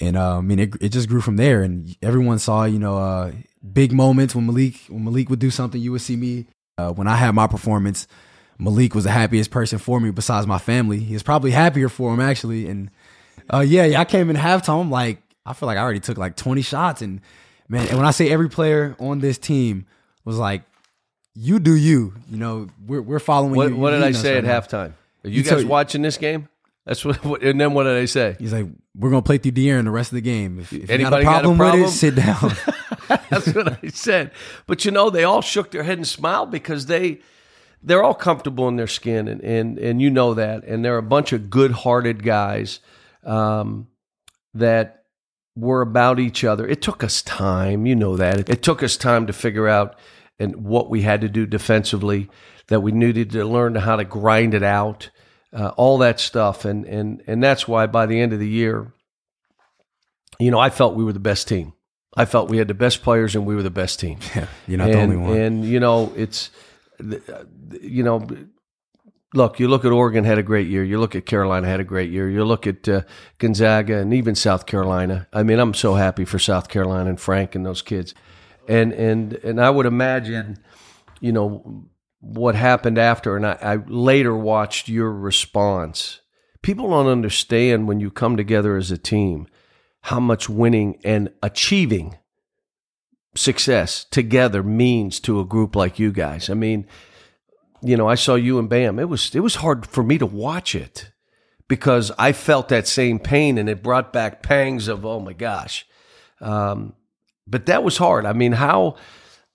And 0.00 0.16
uh, 0.16 0.38
I 0.38 0.40
mean, 0.40 0.58
it, 0.58 0.74
it 0.80 0.88
just 0.90 1.08
grew 1.08 1.20
from 1.20 1.36
there. 1.36 1.62
And 1.62 1.96
everyone 2.02 2.38
saw, 2.38 2.64
you 2.64 2.78
know, 2.78 2.98
uh, 2.98 3.32
big 3.72 3.92
moments 3.92 4.34
when 4.34 4.46
Malik 4.46 4.76
when 4.88 5.04
Malik 5.04 5.30
would 5.30 5.38
do 5.38 5.50
something, 5.50 5.80
you 5.80 5.92
would 5.92 6.00
see 6.00 6.16
me. 6.16 6.46
Uh, 6.76 6.92
when 6.92 7.08
I 7.08 7.16
had 7.16 7.34
my 7.34 7.48
performance, 7.48 8.06
Malik 8.58 8.94
was 8.94 9.04
the 9.04 9.10
happiest 9.10 9.50
person 9.50 9.78
for 9.78 10.00
me 10.00 10.10
besides 10.10 10.46
my 10.46 10.58
family. 10.58 11.00
He 11.00 11.12
was 11.12 11.24
probably 11.24 11.50
happier 11.50 11.88
for 11.88 12.14
him 12.14 12.20
actually. 12.20 12.68
And 12.68 12.90
uh, 13.52 13.60
yeah, 13.60 13.84
yeah, 13.84 14.00
I 14.00 14.04
came 14.04 14.30
in 14.30 14.36
halftime. 14.36 14.80
I'm 14.80 14.90
like, 14.90 15.20
I 15.44 15.54
feel 15.54 15.66
like 15.66 15.78
I 15.78 15.80
already 15.80 16.00
took 16.00 16.18
like 16.18 16.36
20 16.36 16.62
shots. 16.62 17.02
And 17.02 17.20
man, 17.68 17.88
and 17.88 17.96
when 17.96 18.06
I 18.06 18.12
say 18.12 18.30
every 18.30 18.48
player 18.48 18.94
on 19.00 19.18
this 19.18 19.38
team 19.38 19.86
was 20.24 20.38
like, 20.38 20.62
you 21.34 21.58
do 21.58 21.74
you. 21.74 22.14
You 22.28 22.36
know, 22.36 22.68
we're 22.86 23.02
we're 23.02 23.18
following. 23.20 23.54
What, 23.54 23.68
you, 23.70 23.76
what 23.76 23.90
did 23.90 24.02
I 24.02 24.12
say 24.12 24.34
right 24.34 24.44
at 24.44 24.44
now. 24.44 24.60
halftime? 24.60 24.92
Are 25.24 25.28
you, 25.28 25.42
you 25.42 25.50
guys 25.50 25.64
watching 25.64 26.02
this 26.02 26.16
game? 26.16 26.48
That's 26.88 27.04
what. 27.04 27.42
And 27.42 27.60
then 27.60 27.74
what 27.74 27.84
did 27.84 27.98
I 27.98 28.06
say? 28.06 28.34
He's 28.38 28.52
like, 28.52 28.66
"We're 28.96 29.10
gonna 29.10 29.20
play 29.20 29.36
through 29.36 29.52
De'Aaron 29.52 29.84
the 29.84 29.90
rest 29.90 30.10
of 30.10 30.16
the 30.16 30.22
game. 30.22 30.58
If, 30.58 30.72
if 30.72 30.90
you 30.90 30.98
got 30.98 31.20
a, 31.20 31.22
problem 31.22 31.24
got 31.24 31.54
a 31.54 31.56
problem 31.56 31.82
with 31.82 31.90
it, 31.90 31.92
sit 31.92 32.14
down." 32.14 32.52
That's 33.28 33.54
what 33.54 33.84
I 33.84 33.88
said. 33.88 34.30
But 34.66 34.86
you 34.86 34.90
know, 34.90 35.10
they 35.10 35.22
all 35.22 35.42
shook 35.42 35.70
their 35.70 35.82
head 35.82 35.98
and 35.98 36.08
smiled 36.08 36.50
because 36.50 36.86
they 36.86 37.20
they're 37.82 38.02
all 38.02 38.14
comfortable 38.14 38.68
in 38.68 38.76
their 38.76 38.86
skin, 38.86 39.28
and 39.28 39.42
and 39.42 39.78
and 39.78 40.00
you 40.00 40.08
know 40.08 40.32
that. 40.32 40.64
And 40.64 40.82
they're 40.82 40.96
a 40.96 41.02
bunch 41.02 41.34
of 41.34 41.50
good-hearted 41.50 42.24
guys 42.24 42.80
um, 43.22 43.88
that 44.54 45.04
were 45.56 45.82
about 45.82 46.18
each 46.18 46.42
other. 46.42 46.66
It 46.66 46.80
took 46.80 47.04
us 47.04 47.20
time, 47.20 47.84
you 47.84 47.96
know 47.96 48.16
that. 48.16 48.40
It, 48.40 48.48
it 48.48 48.62
took 48.62 48.82
us 48.82 48.96
time 48.96 49.26
to 49.26 49.34
figure 49.34 49.68
out 49.68 49.98
and 50.38 50.64
what 50.64 50.88
we 50.88 51.02
had 51.02 51.20
to 51.20 51.28
do 51.28 51.44
defensively. 51.44 52.30
That 52.68 52.80
we 52.80 52.92
needed 52.92 53.30
to 53.32 53.44
learn 53.44 53.74
how 53.74 53.96
to 53.96 54.04
grind 54.04 54.54
it 54.54 54.62
out 54.62 55.10
uh, 55.52 55.68
all 55.76 55.98
that 55.98 56.20
stuff, 56.20 56.64
and 56.64 56.84
and 56.84 57.22
and 57.26 57.42
that's 57.42 57.66
why 57.66 57.86
by 57.86 58.06
the 58.06 58.20
end 58.20 58.32
of 58.32 58.38
the 58.38 58.48
year, 58.48 58.92
you 60.38 60.50
know, 60.50 60.58
I 60.58 60.70
felt 60.70 60.94
we 60.94 61.04
were 61.04 61.12
the 61.12 61.20
best 61.20 61.48
team. 61.48 61.72
I 62.16 62.24
felt 62.24 62.48
we 62.48 62.58
had 62.58 62.68
the 62.68 62.74
best 62.74 63.02
players 63.02 63.34
and 63.36 63.46
we 63.46 63.54
were 63.54 63.62
the 63.62 63.70
best 63.70 64.00
team. 64.00 64.18
Yeah, 64.34 64.46
you're 64.66 64.78
not 64.78 64.90
and, 64.90 64.94
the 64.94 65.02
only 65.02 65.16
one. 65.16 65.36
And 65.36 65.64
you 65.64 65.80
know, 65.80 66.12
it's 66.16 66.50
you 67.80 68.02
know, 68.02 68.26
look, 69.34 69.60
you 69.60 69.68
look 69.68 69.84
at 69.84 69.92
Oregon 69.92 70.24
had 70.24 70.38
a 70.38 70.42
great 70.42 70.68
year. 70.68 70.82
You 70.82 70.98
look 70.98 71.14
at 71.14 71.26
Carolina 71.26 71.66
had 71.66 71.80
a 71.80 71.84
great 71.84 72.10
year. 72.10 72.28
You 72.28 72.44
look 72.44 72.66
at 72.66 72.88
uh, 72.88 73.02
Gonzaga 73.38 73.98
and 73.98 74.12
even 74.12 74.34
South 74.34 74.66
Carolina. 74.66 75.28
I 75.32 75.42
mean, 75.42 75.58
I'm 75.58 75.74
so 75.74 75.94
happy 75.94 76.24
for 76.24 76.38
South 76.38 76.68
Carolina 76.68 77.10
and 77.10 77.20
Frank 77.20 77.54
and 77.54 77.64
those 77.64 77.82
kids. 77.82 78.14
And 78.66 78.92
and 78.92 79.34
and 79.34 79.60
I 79.60 79.70
would 79.70 79.86
imagine, 79.86 80.58
you 81.20 81.32
know, 81.32 81.84
what 82.20 82.54
happened 82.54 82.98
after, 82.98 83.36
and 83.36 83.46
I, 83.46 83.58
I 83.60 83.76
later 83.86 84.36
watched 84.36 84.88
your 84.88 85.12
response. 85.12 86.20
People 86.62 86.90
don't 86.90 87.06
understand 87.06 87.86
when 87.86 88.00
you 88.00 88.10
come 88.10 88.36
together 88.36 88.76
as 88.76 88.90
a 88.90 88.98
team 88.98 89.46
how 90.02 90.20
much 90.20 90.48
winning 90.48 91.00
and 91.04 91.30
achieving 91.42 92.18
success 93.34 94.04
together 94.10 94.62
means 94.62 95.20
to 95.20 95.40
a 95.40 95.44
group 95.44 95.76
like 95.76 95.98
you 95.98 96.12
guys. 96.12 96.50
I 96.50 96.54
mean, 96.54 96.86
you 97.82 97.96
know, 97.96 98.08
I 98.08 98.16
saw 98.16 98.34
you 98.34 98.58
and 98.58 98.68
Bam. 98.68 98.98
It 98.98 99.08
was 99.08 99.34
it 99.34 99.40
was 99.40 99.56
hard 99.56 99.86
for 99.86 100.02
me 100.02 100.18
to 100.18 100.26
watch 100.26 100.74
it 100.74 101.12
because 101.68 102.10
I 102.18 102.32
felt 102.32 102.68
that 102.68 102.88
same 102.88 103.18
pain 103.18 103.58
and 103.58 103.68
it 103.68 103.82
brought 103.82 104.12
back 104.12 104.42
pangs 104.42 104.88
of 104.88 105.06
oh 105.06 105.20
my 105.20 105.32
gosh. 105.32 105.86
Um, 106.40 106.94
but 107.46 107.66
that 107.66 107.84
was 107.84 107.98
hard. 107.98 108.26
I 108.26 108.32
mean, 108.32 108.52
how 108.52 108.96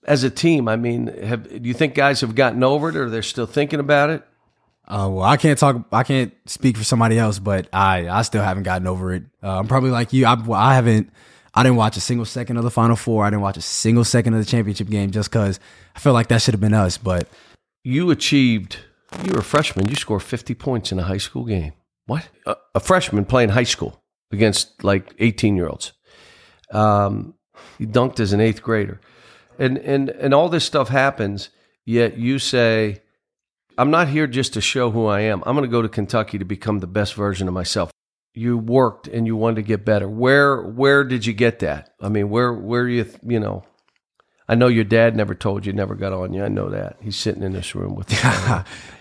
as 0.04 0.24
a 0.24 0.30
team, 0.30 0.68
I 0.68 0.76
mean, 0.76 1.06
have, 1.22 1.48
do 1.48 1.68
you 1.68 1.74
think 1.74 1.94
guys 1.94 2.20
have 2.20 2.34
gotten 2.34 2.62
over 2.62 2.88
it 2.88 2.96
or 2.96 3.10
they're 3.10 3.22
still 3.22 3.46
thinking 3.46 3.80
about 3.80 4.10
it? 4.10 4.22
Uh, 4.86 5.08
well, 5.10 5.22
I 5.22 5.36
can't 5.36 5.58
talk. 5.58 5.86
I 5.92 6.02
can't 6.02 6.34
speak 6.46 6.76
for 6.76 6.84
somebody 6.84 7.18
else, 7.18 7.38
but 7.38 7.68
I 7.72 8.06
I 8.08 8.20
still 8.20 8.42
haven't 8.42 8.64
gotten 8.64 8.86
over 8.86 9.14
it. 9.14 9.22
Uh, 9.42 9.58
I'm 9.58 9.66
probably 9.66 9.90
like 9.90 10.12
you. 10.12 10.26
I, 10.26 10.36
I 10.52 10.74
haven't. 10.74 11.10
I 11.54 11.62
didn't 11.62 11.76
watch 11.76 11.96
a 11.96 12.00
single 12.00 12.26
second 12.26 12.58
of 12.58 12.64
the 12.64 12.70
Final 12.70 12.96
Four. 12.96 13.24
I 13.24 13.30
didn't 13.30 13.40
watch 13.42 13.56
a 13.56 13.62
single 13.62 14.04
second 14.04 14.34
of 14.34 14.40
the 14.40 14.44
championship 14.44 14.90
game 14.90 15.10
just 15.10 15.30
because 15.30 15.58
I 15.96 16.00
felt 16.00 16.12
like 16.12 16.28
that 16.28 16.42
should 16.42 16.52
have 16.52 16.60
been 16.60 16.74
us. 16.74 16.98
But 16.98 17.28
You 17.82 18.10
achieved. 18.10 18.78
You 19.24 19.32
were 19.32 19.40
a 19.40 19.44
freshman. 19.44 19.88
You 19.88 19.94
scored 19.94 20.22
50 20.22 20.54
points 20.54 20.92
in 20.92 20.98
a 20.98 21.04
high 21.04 21.18
school 21.18 21.44
game. 21.44 21.72
What? 22.06 22.28
A, 22.46 22.56
a 22.74 22.80
freshman 22.80 23.24
playing 23.24 23.50
high 23.50 23.62
school 23.62 24.02
against 24.32 24.84
like 24.84 25.14
18 25.18 25.56
year 25.56 25.68
olds. 25.68 25.92
Um, 26.72 27.34
you 27.78 27.86
dunked 27.86 28.20
as 28.20 28.32
an 28.32 28.40
eighth 28.40 28.62
grader, 28.62 29.00
and 29.58 29.78
and 29.78 30.10
and 30.10 30.34
all 30.34 30.48
this 30.48 30.64
stuff 30.64 30.88
happens. 30.88 31.50
Yet 31.84 32.16
you 32.16 32.38
say, 32.38 33.02
"I'm 33.76 33.90
not 33.90 34.08
here 34.08 34.26
just 34.26 34.54
to 34.54 34.60
show 34.60 34.90
who 34.90 35.06
I 35.06 35.20
am. 35.20 35.42
I'm 35.46 35.54
going 35.54 35.68
to 35.68 35.70
go 35.70 35.82
to 35.82 35.88
Kentucky 35.88 36.38
to 36.38 36.44
become 36.44 36.80
the 36.80 36.86
best 36.86 37.14
version 37.14 37.48
of 37.48 37.54
myself." 37.54 37.90
You 38.36 38.58
worked 38.58 39.06
and 39.06 39.26
you 39.26 39.36
wanted 39.36 39.56
to 39.56 39.62
get 39.62 39.84
better. 39.84 40.08
Where 40.08 40.60
where 40.62 41.04
did 41.04 41.26
you 41.26 41.32
get 41.32 41.60
that? 41.60 41.94
I 42.00 42.08
mean, 42.08 42.30
where 42.30 42.52
where 42.52 42.88
you 42.88 43.06
you 43.22 43.40
know? 43.40 43.64
I 44.46 44.54
know 44.56 44.68
your 44.68 44.84
dad 44.84 45.16
never 45.16 45.34
told 45.34 45.64
you, 45.64 45.72
never 45.72 45.94
got 45.94 46.12
on 46.12 46.34
you. 46.34 46.44
I 46.44 46.48
know 46.48 46.68
that. 46.68 46.98
He's 47.00 47.16
sitting 47.16 47.42
in 47.42 47.52
this 47.52 47.74
room 47.74 47.94
with 47.94 48.12
you. 48.12 48.18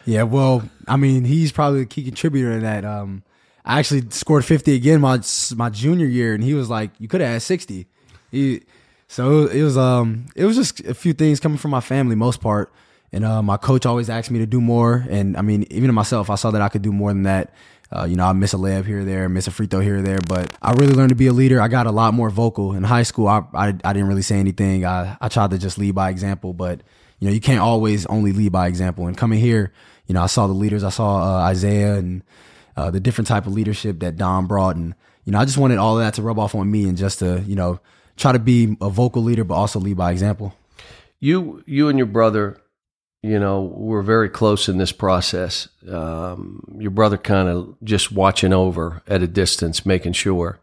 yeah, 0.13 0.23
well, 0.23 0.63
I 0.87 0.95
mean, 0.95 1.25
he's 1.25 1.51
probably 1.51 1.81
a 1.81 1.85
key 1.85 2.05
contributor 2.05 2.55
to 2.55 2.61
that. 2.61 2.85
Um, 2.85 3.23
I 3.65 3.79
actually 3.79 4.09
scored 4.09 4.45
50 4.45 4.73
again 4.73 5.01
my 5.01 5.21
my 5.55 5.69
junior 5.69 6.05
year, 6.05 6.33
and 6.33 6.43
he 6.43 6.53
was 6.53 6.69
like, 6.69 6.91
"You 6.99 7.07
could 7.07 7.21
have 7.21 7.31
had 7.31 7.41
60." 7.41 7.87
He, 8.31 8.63
so 9.13 9.45
it 9.45 9.62
was 9.62 9.78
um 9.78 10.26
it 10.36 10.43
was 10.43 10.56
just 10.56 10.80
a 10.80 10.95
few 10.95 11.13
things 11.13 11.39
coming 11.39 11.60
from 11.60 11.69
my 11.69 11.82
family, 11.82 12.15
most 12.15 12.41
part, 12.41 12.73
and 13.12 13.23
uh, 13.23 13.43
my 13.43 13.58
coach 13.58 13.86
always 13.86 14.10
asked 14.10 14.32
me 14.32 14.39
to 14.39 14.47
do 14.47 14.60
more, 14.60 15.06
and 15.08 15.38
I 15.38 15.43
mean, 15.43 15.67
even 15.69 15.88
in 15.89 15.93
myself, 15.93 16.32
I 16.32 16.36
saw 16.36 16.49
that 16.49 16.63
I 16.63 16.69
could 16.69 16.82
do 16.82 16.91
more 16.91 17.12
than 17.13 17.21
that. 17.23 17.54
Uh, 17.95 18.06
you 18.06 18.15
know, 18.15 18.26
I 18.26 18.34
miss 18.34 18.56
a 18.56 18.58
layup 18.58 18.88
here 18.88 19.02
or 19.02 19.04
there, 19.04 19.30
miss 19.30 19.45
a 19.45 19.52
free 19.52 19.67
throw 19.67 19.82
here 19.82 19.99
or 19.99 20.02
there, 20.02 20.17
but 20.28 20.52
I 20.63 20.71
really 20.71 20.93
learned 20.93 21.10
to 21.10 21.15
be 21.15 21.28
a 21.28 21.32
leader. 21.32 21.62
I 21.62 21.67
got 21.67 21.86
a 21.86 21.91
lot 21.91 22.15
more 22.15 22.32
vocal 22.32 22.73
in 22.73 22.84
high 22.84 23.04
school. 23.04 23.28
I 23.28 23.43
I, 23.54 23.67
I 23.67 23.93
didn't 23.93 24.08
really 24.08 24.23
say 24.23 24.39
anything. 24.39 24.84
I 24.84 25.15
I 25.21 25.30
tried 25.30 25.52
to 25.52 25.60
just 25.60 25.78
lead 25.78 25.93
by 25.93 26.10
example, 26.10 26.52
but 26.52 26.82
you 27.19 27.28
know, 27.28 27.34
you 27.36 27.39
can't 27.39 27.62
always 27.62 28.08
only 28.08 28.32
lead 28.32 28.52
by 28.52 28.67
example. 28.67 29.06
And 29.06 29.15
coming 29.15 29.38
here, 29.38 29.73
you 30.08 30.15
know, 30.15 30.23
I 30.23 30.28
saw 30.28 30.47
the 30.47 30.54
leaders. 30.54 30.84
I 30.84 30.89
saw 30.89 31.21
uh, 31.21 31.41
Isaiah 31.43 31.97
and 31.97 32.23
uh, 32.76 32.89
the 32.89 32.99
different 32.99 33.28
type 33.28 33.45
of 33.45 33.54
leadership 33.54 33.99
that 33.99 34.17
Dom 34.17 34.47
brought, 34.47 34.76
and 34.76 34.95
you 35.23 35.34
know, 35.34 35.38
I 35.38 35.45
just 35.45 35.60
wanted 35.60 35.78
all 35.78 35.99
of 35.99 36.04
that 36.04 36.15
to 36.15 36.23
rub 36.23 36.39
off 36.39 36.56
on 36.56 36.71
me 36.71 36.89
and 36.89 36.97
just 36.97 37.19
to 37.19 37.43
you 37.45 37.56
know 37.56 37.80
try 38.17 38.32
to 38.32 38.39
be 38.39 38.78
a 38.82 38.89
vocal 38.89 39.23
leader, 39.23 39.43
but 39.43 39.56
also 39.56 39.80
lead 39.80 39.97
by 39.97 40.12
example. 40.12 40.54
You 41.19 41.63
you 41.65 41.89
and 41.89 41.97
your 41.97 42.08
brother, 42.08 42.58
you 43.21 43.39
know, 43.39 43.62
were 43.62 44.02
very 44.02 44.30
close 44.30 44.67
in 44.67 44.78
this 44.78 44.91
process. 44.91 45.69
Um, 45.89 46.78
your 46.78 46.91
brother 46.91 47.17
kind 47.17 47.47
of 47.47 47.76
just 47.84 48.12
watching 48.12 48.54
over 48.54 49.02
at 49.08 49.21
a 49.21 49.28
distance, 49.28 49.86
making 49.86 50.13
sure. 50.13 50.60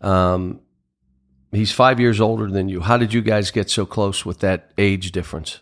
Um, 0.00 0.60
he's 1.52 1.72
five 1.72 1.98
years 1.98 2.20
older 2.20 2.50
than 2.50 2.68
you. 2.68 2.80
How 2.80 2.98
did 2.98 3.14
you 3.14 3.22
guys 3.22 3.50
get 3.50 3.70
so 3.70 3.86
close 3.86 4.26
with 4.26 4.40
that 4.40 4.72
age 4.76 5.12
difference? 5.12 5.60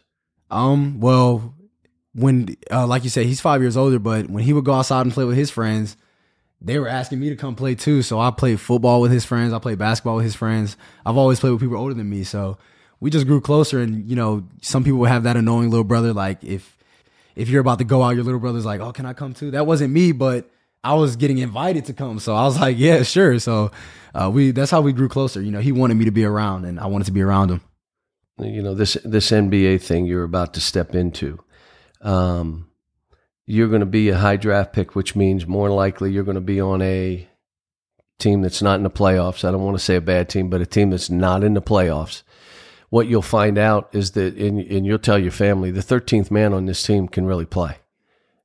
Um, 0.51 1.01
well, 1.01 1.55
when 2.15 2.57
uh, 2.71 2.87
like 2.87 3.05
you 3.05 3.11
said, 3.11 3.27
he's 3.27 3.41
five 3.41 3.61
years 3.61 3.77
older, 3.77 3.99
but 3.99 4.29
when 4.29 4.43
he 4.43 4.53
would 4.53 4.65
go 4.65 4.75
outside 4.75 5.03
and 5.03 5.13
play 5.13 5.25
with 5.25 5.37
his 5.37 5.51
friends, 5.51 5.97
they 6.65 6.79
were 6.79 6.89
asking 6.89 7.21
me 7.21 7.29
to 7.29 7.37
come 7.37 7.55
play 7.55 7.75
too. 7.75 8.03
So 8.03 8.21
I 8.21 8.31
played 8.31 8.61
football 8.61 9.01
with 9.01 9.11
his 9.11 9.25
friends. 9.25 9.53
I 9.53 9.59
played 9.59 9.79
basketball 9.79 10.17
with 10.17 10.25
his 10.25 10.35
friends. 10.35 10.77
I've 11.05 11.17
always 11.17 11.41
played 11.41 11.51
with 11.51 11.61
people 11.61 11.77
older 11.77 11.95
than 11.95 12.09
me. 12.09 12.25
So 12.25 12.57
we 13.01 13.11
just 13.11 13.27
grew 13.27 13.41
closer. 13.41 13.81
And 13.81 14.09
you 14.09 14.17
know, 14.17 14.45
some 14.61 14.85
people 14.85 15.05
have 15.05 15.25
that 15.25 15.37
annoying 15.37 15.71
little 15.71 15.85
brother. 15.85 16.13
Like 16.13 16.43
if 16.45 16.79
if 17.35 17.49
you're 17.49 17.61
about 17.61 17.79
to 17.79 17.85
go 17.85 18.03
out, 18.03 18.15
your 18.15 18.25
little 18.25 18.41
brother's 18.41 18.65
like, 18.65 18.81
"Oh, 18.81 18.93
can 18.93 19.07
I 19.07 19.13
come 19.13 19.35
too?" 19.35 19.51
That 19.51 19.67
wasn't 19.67 19.93
me, 19.93 20.13
but 20.13 20.49
I 20.85 20.95
was 20.95 21.17
getting 21.17 21.39
invited 21.39 21.87
to 21.87 21.93
come. 21.95 22.19
So 22.19 22.35
I 22.35 22.45
was 22.45 22.59
like, 22.61 22.79
"Yeah, 22.79 23.03
sure." 23.03 23.39
So 23.39 23.71
uh, 24.15 24.31
we 24.33 24.51
that's 24.53 24.71
how 24.71 24.81
we 24.81 24.93
grew 24.93 25.09
closer. 25.09 25.41
You 25.41 25.51
know, 25.51 25.61
he 25.61 25.73
wanted 25.73 25.95
me 25.95 26.05
to 26.05 26.11
be 26.11 26.25
around, 26.25 26.65
and 26.65 26.79
I 26.79 26.87
wanted 26.87 27.07
to 27.07 27.13
be 27.13 27.23
around 27.23 27.51
him. 27.51 27.61
You 28.39 28.63
know 28.63 28.75
this 28.75 28.97
this 29.05 29.31
NBA 29.31 29.83
thing 29.83 30.07
you're 30.07 30.25
about 30.25 30.55
to 30.55 30.61
step 30.61 30.95
into. 30.95 31.39
Um, 32.01 32.69
you're 33.53 33.69
going 33.69 33.81
to 33.81 33.87
be 33.87 34.09
a 34.09 34.17
high 34.17 34.37
draft 34.37 34.73
pick, 34.73 34.95
which 34.95 35.15
means 35.15 35.47
more 35.47 35.69
likely 35.69 36.11
you're 36.11 36.25
going 36.25 36.37
to 36.37 36.41
be 36.41 36.59
on 36.59 36.81
a 36.81 37.29
team 38.19 38.41
that's 38.41 38.63
not 38.63 38.77
in 38.77 38.83
the 38.83 38.89
playoffs. 38.89 39.47
I 39.47 39.51
don't 39.51 39.63
want 39.63 39.77
to 39.77 39.85
say 39.85 39.97
a 39.97 40.01
bad 40.01 40.31
team, 40.31 40.49
but 40.49 40.63
a 40.63 40.67
team 40.67 40.89
that's 40.89 41.11
not 41.11 41.45
in 41.45 41.53
the 41.53 41.61
playoffs. 41.61 42.23
What 42.89 43.09
you'll 43.09 43.21
find 43.21 43.59
out 43.59 43.91
is 43.93 44.13
that, 44.13 44.37
and, 44.39 44.59
and 44.59 44.87
you'll 44.87 44.99
tell 44.99 45.19
your 45.19 45.33
family, 45.33 45.71
the 45.71 45.83
13th 45.83 46.31
man 46.31 46.55
on 46.55 46.65
this 46.65 46.83
team 46.83 47.09
can 47.09 47.27
really 47.27 47.45
play, 47.45 47.77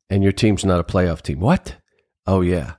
and 0.10 0.24
your 0.24 0.34
team's 0.34 0.66
not 0.66 0.82
a 0.82 0.84
playoff 0.84 1.22
team. 1.22 1.40
What? 1.40 1.78
Oh 2.26 2.42
yeah. 2.42 2.74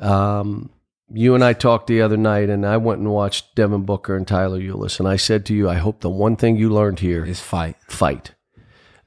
Um, 0.00 0.70
you 1.12 1.34
and 1.34 1.44
I 1.44 1.52
talked 1.52 1.88
the 1.88 2.00
other 2.00 2.16
night, 2.16 2.48
and 2.48 2.64
I 2.64 2.78
went 2.78 3.00
and 3.00 3.10
watched 3.10 3.54
Devin 3.56 3.84
Booker 3.84 4.16
and 4.16 4.26
Tyler 4.26 4.58
Ulis, 4.58 4.98
and 5.00 5.06
I 5.06 5.16
said 5.16 5.44
to 5.46 5.54
you, 5.54 5.68
I 5.68 5.74
hope 5.74 6.00
the 6.00 6.08
one 6.08 6.36
thing 6.36 6.56
you 6.56 6.70
learned 6.70 7.00
here 7.00 7.26
Is 7.26 7.40
fight. 7.40 7.76
fight. 7.88 8.34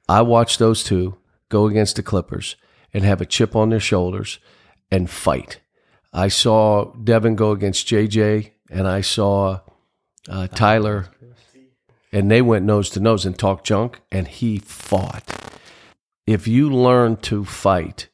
I 0.08 0.21
watched 0.21 0.60
those 0.60 0.84
two 0.84 1.17
go 1.51 1.67
against 1.67 1.97
the 1.97 2.03
Clippers 2.03 2.55
and 2.93 3.03
have 3.03 3.21
a 3.21 3.25
chip 3.25 3.55
on 3.55 3.69
their 3.69 3.79
shoulders 3.79 4.39
and 4.89 5.09
fight. 5.09 5.59
I 6.11 6.29
saw 6.29 6.91
Devin 6.93 7.35
go 7.35 7.51
against 7.51 7.87
JJ 7.87 8.51
and 8.69 8.87
I 8.87 9.01
saw 9.01 9.59
uh, 10.27 10.47
Tyler, 10.47 11.07
and 12.11 12.31
they 12.31 12.41
went 12.41 12.65
nose 12.65 12.89
to 12.91 12.99
nose 12.99 13.25
and 13.25 13.37
talked 13.37 13.65
junk, 13.65 14.01
and 14.11 14.27
he 14.27 14.59
fought. 14.59 15.23
If 16.27 16.47
you 16.47 16.69
learn 16.69 17.17
to 17.17 17.43
fight, 17.43 18.07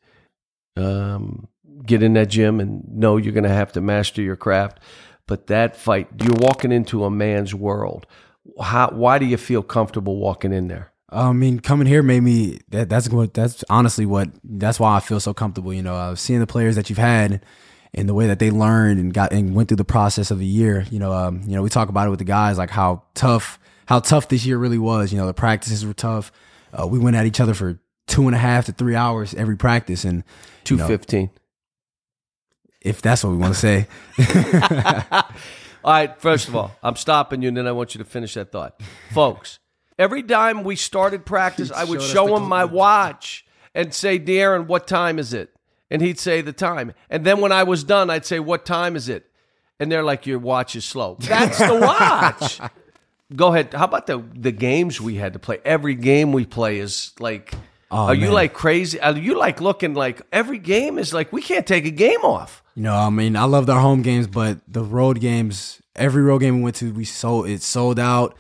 um, 0.76 1.48
get 1.86 2.04
in 2.04 2.14
that 2.14 2.30
gym 2.30 2.60
and 2.60 2.88
know 2.88 3.18
you're 3.18 3.34
going 3.34 3.44
to 3.44 3.50
have 3.50 3.72
to 3.74 3.82
master 3.82 4.22
your 4.22 4.36
craft, 4.36 4.80
but 5.28 5.48
that 5.48 5.76
fight, 5.76 6.08
you're 6.24 6.38
walking 6.40 6.72
into 6.72 7.04
a 7.04 7.12
man's 7.12 7.54
world. 7.54 8.06
How, 8.62 8.90
why 8.90 9.20
do 9.20 9.26
you 9.26 9.38
feel 9.38 9.64
comfortable 9.64 10.18
walking 10.18 10.54
in 10.54 10.68
there? 10.68 10.92
I 11.10 11.32
mean, 11.32 11.60
coming 11.62 11.88
here 11.88 12.04
made 12.04 12.22
me. 12.22 12.60
That, 12.70 12.90
that's 12.90 13.10
what. 13.10 13.34
That's 13.34 13.64
honestly 13.70 14.06
what. 14.06 14.30
That's 14.44 14.80
why 14.80 14.98
I 14.98 15.00
feel 15.00 15.20
so 15.20 15.34
comfortable. 15.34 15.74
You 15.74 15.84
know, 15.84 15.96
uh, 15.96 16.16
seeing 16.16 16.40
the 16.40 16.48
players 16.48 16.76
that 16.76 16.90
you've 16.90 16.98
had, 17.00 17.44
and 17.94 18.10
the 18.10 18.14
way 18.14 18.28
that 18.28 18.40
they 18.40 18.52
learned 18.52 19.00
and 19.00 19.14
got 19.14 19.32
and 19.32 19.56
went 19.56 19.70
through 19.70 19.78
the 19.78 19.86
process 19.86 20.32
of 20.32 20.42
a 20.42 20.46
year. 20.46 20.86
You 20.92 21.00
know, 21.00 21.14
um, 21.14 21.44
you 21.46 21.56
know, 21.56 21.62
we 21.62 21.70
talk 21.70 21.88
about 21.90 22.08
it 22.08 22.10
with 22.10 22.20
the 22.20 22.26
guys, 22.26 22.58
like 22.58 22.70
how 22.70 23.04
tough, 23.14 23.58
how 23.86 24.00
tough 24.02 24.28
this 24.28 24.46
year 24.46 24.58
really 24.58 24.78
was. 24.78 25.14
You 25.14 25.18
know, 25.18 25.26
the 25.28 25.34
practices 25.34 25.86
were 25.86 25.94
tough. 25.94 26.32
Uh, 26.78 26.86
we 26.86 27.00
went 27.00 27.16
at 27.16 27.26
each 27.26 27.40
other 27.40 27.54
for 27.54 27.80
two 28.08 28.28
and 28.28 28.36
a 28.36 28.40
half 28.40 28.66
to 28.66 28.74
three 28.74 28.96
hours 28.96 29.34
every 29.34 29.56
practice, 29.56 30.04
and 30.04 30.24
Two 30.66 30.78
fifteen. 30.78 31.30
if 32.82 33.02
that's 33.02 33.24
what 33.24 33.30
we 33.32 33.38
want 33.38 33.54
to 33.54 33.60
say, 33.60 33.88
All 35.84 35.94
right, 35.94 36.20
first 36.20 36.50
of 36.50 36.56
all, 36.56 36.72
I'm 36.84 36.98
stopping 36.98 37.42
you, 37.42 37.48
and 37.48 37.56
then 37.56 37.66
I 37.68 37.72
want 37.72 37.96
you 37.96 38.00
to 38.00 38.06
finish 38.06 38.34
that 38.34 38.52
thought. 38.52 38.82
Folks, 39.14 39.60
every 39.98 40.24
time 40.24 40.64
we 40.64 40.76
started 40.76 41.26
practice, 41.34 41.72
I 41.72 41.84
would 41.84 42.02
show 42.02 42.36
him 42.36 42.44
my 42.48 42.66
watch 42.66 43.46
and 43.74 43.94
say, 43.94 44.20
De'Aaron, 44.20 44.68
what 44.68 44.88
time 44.88 45.20
is 45.20 45.34
it? 45.34 45.54
And 45.90 46.02
he'd 46.02 46.20
say 46.20 46.42
the 46.42 46.54
time. 46.54 46.94
And 47.10 47.26
then 47.26 47.40
when 47.40 47.52
I 47.52 47.64
was 47.64 47.84
done, 47.84 48.10
I'd 48.10 48.26
say, 48.26 48.40
What 48.40 48.66
time 48.66 48.96
is 48.96 49.08
it? 49.08 49.26
And 49.80 49.92
they're 49.92 50.04
like, 50.04 50.26
Your 50.26 50.40
watch 50.40 50.76
is 50.76 50.84
slow. 50.84 51.16
That's 51.20 51.60
the 51.60 51.80
watch. 51.80 52.60
Go 53.36 53.54
ahead. 53.54 53.74
How 53.74 53.86
about 53.86 54.08
the 54.08 54.24
the 54.34 54.52
games 54.52 55.00
we 55.00 55.16
had 55.16 55.34
to 55.34 55.40
play? 55.40 55.60
Every 55.64 55.96
game 55.96 56.34
we 56.34 56.46
play 56.46 56.80
is 56.80 57.14
like 57.20 57.54
Oh, 57.90 58.08
are 58.08 58.16
you 58.16 58.32
like 58.32 58.54
crazy? 58.54 59.00
Are 59.00 59.16
you 59.16 59.38
like 59.38 59.62
looking 59.62 59.94
like 59.94 60.22
every 60.34 60.58
game 60.58 60.98
is 60.98 61.14
like 61.14 61.32
we 61.32 61.42
can't 61.42 61.66
take 61.66 61.86
a 61.86 61.92
game 61.92 62.22
off? 62.22 62.62
you 62.76 62.84
know, 62.84 62.94
I 62.94 63.10
mean, 63.10 63.36
I 63.36 63.46
loved 63.46 63.70
our 63.70 63.80
home 63.80 64.02
games, 64.02 64.28
but 64.28 64.60
the 64.68 64.84
road 64.84 65.20
games, 65.20 65.82
every 65.96 66.22
road 66.22 66.40
game 66.40 66.58
we 66.58 66.64
went 66.64 66.76
to, 66.78 66.94
we 66.94 67.06
sold 67.06 67.48
it 67.48 67.62
sold 67.62 67.98
out. 67.98 68.36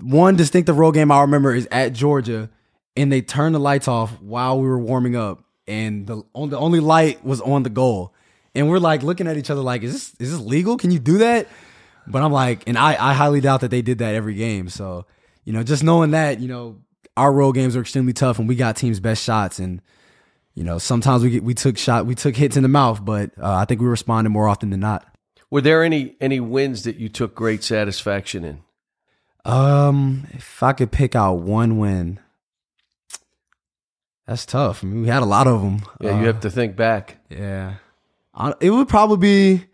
One 0.00 0.36
distinctive 0.36 0.78
road 0.78 0.92
game 0.92 1.10
I 1.10 1.20
remember 1.20 1.54
is 1.54 1.68
at 1.70 1.92
Georgia, 1.92 2.50
and 2.96 3.12
they 3.12 3.22
turned 3.22 3.54
the 3.54 3.60
lights 3.60 3.88
off 3.88 4.20
while 4.20 4.60
we 4.60 4.66
were 4.66 4.78
warming 4.78 5.16
up, 5.16 5.44
and 5.66 6.06
the 6.06 6.22
on- 6.32 6.50
the 6.50 6.58
only 6.58 6.80
light 6.80 7.24
was 7.24 7.40
on 7.40 7.62
the 7.62 7.70
goal, 7.70 8.14
and 8.54 8.68
we're 8.68 8.78
like 8.78 9.02
looking 9.02 9.26
at 9.26 9.36
each 9.36 9.50
other 9.50 9.60
like, 9.60 9.82
is 9.82 9.92
this 9.92 10.14
is 10.18 10.32
this 10.32 10.40
legal? 10.40 10.76
Can 10.76 10.90
you 10.90 10.98
do 10.98 11.18
that? 11.18 11.48
But 12.06 12.22
I'm 12.22 12.32
like, 12.32 12.64
and 12.66 12.76
I 12.76 12.92
I 12.92 13.14
highly 13.14 13.40
doubt 13.40 13.60
that 13.60 13.70
they 13.70 13.82
did 13.82 13.98
that 13.98 14.14
every 14.14 14.34
game. 14.34 14.68
So 14.68 15.06
you 15.44 15.52
know, 15.52 15.62
just 15.62 15.84
knowing 15.84 16.12
that, 16.12 16.40
you 16.40 16.48
know, 16.48 16.78
our 17.16 17.32
road 17.32 17.52
games 17.52 17.76
are 17.76 17.80
extremely 17.80 18.12
tough, 18.12 18.38
and 18.38 18.48
we 18.48 18.56
got 18.56 18.76
teams' 18.76 19.00
best 19.00 19.22
shots, 19.22 19.58
and 19.58 19.80
you 20.54 20.64
know, 20.64 20.78
sometimes 20.78 21.22
we 21.22 21.30
get, 21.30 21.44
we 21.44 21.54
took 21.54 21.76
shot 21.78 22.06
we 22.06 22.14
took 22.14 22.36
hits 22.36 22.56
in 22.56 22.62
the 22.62 22.68
mouth, 22.68 23.04
but 23.04 23.30
uh, 23.38 23.54
I 23.54 23.64
think 23.64 23.80
we 23.80 23.86
responded 23.86 24.30
more 24.30 24.48
often 24.48 24.70
than 24.70 24.80
not. 24.80 25.06
Were 25.50 25.60
there 25.60 25.82
any 25.84 26.16
any 26.20 26.40
wins 26.40 26.82
that 26.84 26.96
you 26.96 27.08
took 27.08 27.34
great 27.34 27.62
satisfaction 27.62 28.44
in? 28.44 28.62
Um, 29.44 30.26
if 30.32 30.62
I 30.62 30.72
could 30.72 30.90
pick 30.90 31.14
out 31.14 31.34
one 31.34 31.78
win, 31.78 32.18
that's 34.26 34.46
tough. 34.46 34.82
I 34.82 34.86
mean, 34.86 35.02
we 35.02 35.08
had 35.08 35.22
a 35.22 35.26
lot 35.26 35.46
of 35.46 35.60
them. 35.62 35.82
Yeah, 36.00 36.20
you 36.20 36.26
have 36.26 36.40
to 36.40 36.50
think 36.50 36.76
back. 36.76 37.18
Yeah, 37.28 37.74
I, 38.34 38.54
it 38.60 38.70
would 38.70 38.88
probably 38.88 39.18
be 39.18 39.64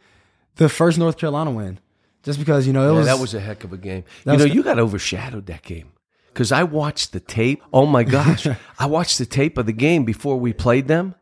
the 0.56 0.68
first 0.68 0.98
North 0.98 1.16
Carolina 1.18 1.50
win, 1.52 1.78
just 2.24 2.38
because 2.38 2.66
you 2.66 2.72
know 2.72 2.82
it 2.88 2.92
Yeah, 2.92 2.98
was 2.98 3.06
that 3.06 3.18
was 3.20 3.34
a 3.34 3.40
heck 3.40 3.62
of 3.64 3.72
a 3.72 3.78
game. 3.78 4.04
You 4.24 4.36
know, 4.36 4.44
you 4.44 4.62
got 4.64 4.78
overshadowed 4.78 5.46
that 5.46 5.62
game. 5.62 5.92
because 6.28 6.50
I 6.50 6.64
watched 6.64 7.12
the 7.12 7.20
tape. 7.20 7.62
Oh 7.72 7.86
my 7.86 8.02
gosh, 8.16 8.46
I 8.78 8.86
watched 8.86 9.18
the 9.18 9.26
tape 9.26 9.56
of 9.56 9.66
the 9.66 9.72
game 9.72 10.04
before 10.04 10.36
we 10.40 10.52
played 10.52 10.88
them, 10.88 11.14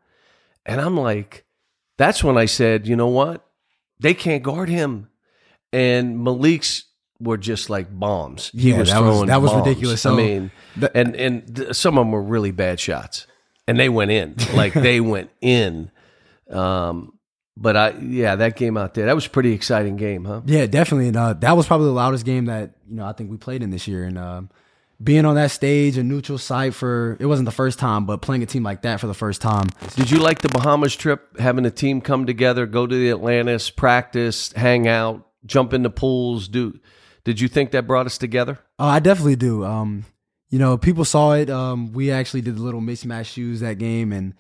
and 0.65 0.81
I'm 0.81 0.97
like, 0.97 1.45
that's 1.99 2.25
when 2.25 2.39
I 2.39 2.47
said, 2.47 2.87
you 2.87 2.97
know 2.97 3.09
what, 3.09 3.47
they 4.01 4.15
can't 4.15 4.43
guard 4.43 4.71
him, 4.71 5.11
and 5.71 6.19
Malik's 6.25 6.85
were 7.21 7.37
just 7.37 7.69
like 7.71 7.87
bombs. 7.91 8.51
He 8.55 8.71
Yeah, 8.71 8.79
was 8.79 8.91
that 8.91 9.03
was- 9.03 9.27
that 9.27 9.43
was 9.43 9.51
bombs. 9.53 9.67
ridiculous. 9.67 10.07
I 10.07 10.15
mean, 10.15 10.51
the- 10.77 10.97
and 10.97 11.17
and 11.17 11.57
th- 11.57 11.75
some 11.75 11.99
of 11.99 12.03
them 12.03 12.13
were 12.13 12.23
really 12.23 12.51
bad 12.53 12.79
shots, 12.81 13.27
and 13.67 13.79
they 13.79 13.89
went 13.89 14.11
in 14.11 14.37
like 14.55 14.73
they 14.73 15.01
went 15.01 15.31
in. 15.41 15.91
Um, 16.51 17.13
but 17.57 17.77
I 17.77 17.91
yeah, 18.01 18.37
that 18.37 18.57
game 18.57 18.77
out 18.77 18.95
there, 18.95 19.07
that 19.07 19.15
was 19.15 19.27
a 19.27 19.31
pretty 19.31 19.53
exciting 19.53 19.97
game, 19.97 20.25
huh? 20.25 20.43
Yeah, 20.47 20.67
definitely. 20.67 21.09
And 21.09 21.17
uh, 21.17 21.33
that 21.35 21.57
was 21.57 21.67
probably 21.67 21.87
the 21.87 21.93
loudest 21.93 22.25
game 22.25 22.45
that 22.47 22.73
you 22.89 22.97
know 22.97 23.05
I 23.07 23.13
think 23.13 23.31
we 23.31 23.37
played 23.37 23.63
in 23.63 23.71
this 23.71 23.89
year. 23.89 24.05
And 24.05 24.17
um, 24.17 24.51
being 25.03 25.25
on 25.25 25.35
that 25.35 25.51
stage, 25.51 25.97
a 25.99 26.05
neutral 26.05 26.39
site 26.39 26.73
for 26.75 27.17
it 27.19 27.27
wasn't 27.27 27.47
the 27.47 27.53
first 27.53 27.81
time, 27.81 28.07
but 28.07 28.23
playing 28.23 28.45
a 28.45 28.47
team 28.47 28.63
like 28.63 28.83
that 28.83 29.01
for 29.01 29.09
the 29.09 29.15
first 29.15 29.41
time. 29.43 29.67
Did 29.97 30.11
you 30.11 30.19
like 30.19 30.41
the 30.41 30.49
Bahamas 30.49 30.95
trip? 30.95 31.37
Having 31.41 31.67
a 31.67 31.71
team 31.73 32.01
come 32.01 32.27
together, 32.27 32.65
go 32.65 32.87
to 32.87 32.95
the 32.95 33.11
Atlantis, 33.11 33.71
practice, 33.71 34.53
hang 34.53 34.87
out, 34.87 35.27
jump 35.45 35.73
in 35.73 35.83
the 35.83 35.91
pools. 35.91 36.47
Do 36.47 36.79
did 37.29 37.43
you 37.43 37.49
think 37.49 37.73
that 37.73 37.87
brought 37.87 38.07
us 38.07 38.17
together? 38.17 38.59
Oh, 38.79 38.87
I 38.87 39.01
definitely 39.01 39.37
do. 39.37 39.63
Um, 39.63 40.07
you 40.49 40.59
know, 40.59 40.79
people 40.79 41.05
saw 41.05 41.33
it. 41.35 41.51
Um, 41.51 41.93
we 41.93 42.11
actually 42.11 42.41
did 42.41 42.57
the 42.57 42.63
little 42.63 42.81
mismatch 42.81 43.27
shoes 43.27 43.61
that 43.61 43.77
game, 43.77 44.15
and 44.15 44.33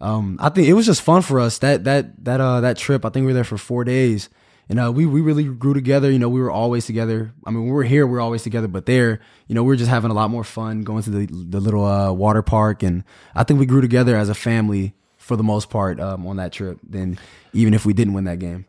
um, 0.00 0.38
I 0.40 0.48
think 0.48 0.66
it 0.66 0.72
was 0.72 0.84
just 0.84 1.02
fun 1.02 1.22
for 1.22 1.38
us. 1.38 1.58
That 1.58 1.84
that 1.84 2.24
that 2.24 2.40
uh 2.40 2.60
that 2.62 2.78
trip. 2.78 3.04
I 3.04 3.10
think 3.10 3.22
we 3.22 3.26
were 3.28 3.34
there 3.34 3.44
for 3.44 3.58
four 3.58 3.84
days, 3.84 4.28
and 4.68 4.80
uh, 4.80 4.90
we 4.90 5.06
we 5.06 5.20
really 5.20 5.44
grew 5.44 5.72
together. 5.72 6.10
You 6.10 6.18
know, 6.18 6.28
we 6.28 6.40
were 6.40 6.50
always 6.50 6.84
together. 6.84 7.32
I 7.46 7.50
mean, 7.50 7.60
when 7.60 7.68
we 7.68 7.74
were 7.76 7.84
here, 7.84 8.08
we 8.08 8.16
are 8.16 8.20
always 8.20 8.42
together, 8.42 8.66
but 8.66 8.86
there, 8.86 9.20
you 9.46 9.54
know, 9.54 9.62
we 9.62 9.68
were 9.68 9.76
just 9.76 9.90
having 9.90 10.10
a 10.10 10.14
lot 10.14 10.28
more 10.28 10.42
fun 10.42 10.82
going 10.82 11.04
to 11.04 11.10
the 11.10 11.26
the 11.26 11.60
little 11.60 11.84
uh, 11.84 12.10
water 12.10 12.42
park, 12.42 12.82
and 12.82 13.04
I 13.36 13.44
think 13.44 13.60
we 13.60 13.66
grew 13.66 13.82
together 13.82 14.16
as 14.16 14.28
a 14.28 14.34
family 14.34 14.94
for 15.16 15.36
the 15.36 15.44
most 15.44 15.70
part 15.70 16.00
um, 16.00 16.26
on 16.26 16.38
that 16.38 16.50
trip. 16.50 16.80
Then 16.82 17.20
even 17.52 17.72
if 17.72 17.86
we 17.86 17.92
didn't 17.92 18.14
win 18.14 18.24
that 18.24 18.40
game. 18.40 18.66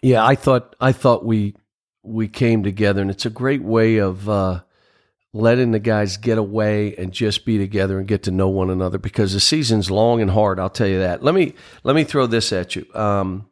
Yeah, 0.00 0.24
I 0.24 0.34
thought 0.34 0.74
I 0.80 0.92
thought 0.92 1.26
we 1.26 1.56
we 2.02 2.28
came 2.28 2.62
together, 2.62 3.00
and 3.00 3.10
it's 3.10 3.26
a 3.26 3.30
great 3.30 3.62
way 3.62 3.98
of 3.98 4.28
uh, 4.28 4.60
letting 5.32 5.70
the 5.72 5.78
guys 5.78 6.16
get 6.16 6.38
away 6.38 6.94
and 6.96 7.12
just 7.12 7.44
be 7.44 7.58
together 7.58 7.98
and 7.98 8.06
get 8.06 8.24
to 8.24 8.30
know 8.30 8.48
one 8.48 8.70
another 8.70 8.98
because 8.98 9.32
the 9.32 9.40
season's 9.40 9.90
long 9.90 10.20
and 10.20 10.30
hard. 10.30 10.58
I'll 10.58 10.70
tell 10.70 10.88
you 10.88 10.98
that. 11.00 11.22
Let 11.22 11.34
me 11.34 11.54
let 11.84 11.96
me 11.96 12.04
throw 12.04 12.26
this 12.26 12.52
at 12.52 12.76
you. 12.76 12.86
Um, 12.94 13.48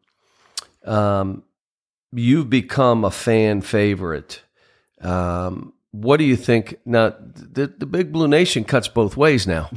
um, 0.84 1.42
you've 2.12 2.50
become 2.50 3.04
a 3.04 3.10
fan 3.10 3.60
favorite. 3.60 4.42
Um, 5.00 5.72
what 5.92 6.18
do 6.18 6.24
you 6.24 6.36
think? 6.36 6.78
Now, 6.84 7.14
the 7.18 7.66
the 7.66 7.86
Big 7.86 8.12
Blue 8.12 8.28
Nation 8.28 8.64
cuts 8.64 8.88
both 8.88 9.16
ways 9.16 9.46
now. 9.46 9.70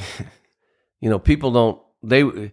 you 1.00 1.10
know, 1.10 1.20
people 1.20 1.52
don't 1.52 1.82
they 2.04 2.52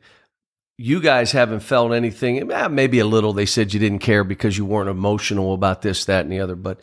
you 0.83 0.99
guys 0.99 1.33
haven't 1.33 1.61
felt 1.61 1.93
anything. 1.93 2.51
eh, 2.51 2.69
Maybe 2.69 3.01
a 3.01 3.07
little. 3.07 3.35
They 3.35 3.45
said 3.45 3.75
you 3.75 3.79
didn't 3.81 3.99
care 3.99 4.25
because 4.25 4.57
you 4.57 4.65
weren't 4.65 4.89
emotional 4.89 5.53
about 5.53 5.83
this, 5.83 6.07
that, 6.07 6.23
and 6.25 6.33
the 6.33 6.41
other. 6.41 6.57
But 6.57 6.81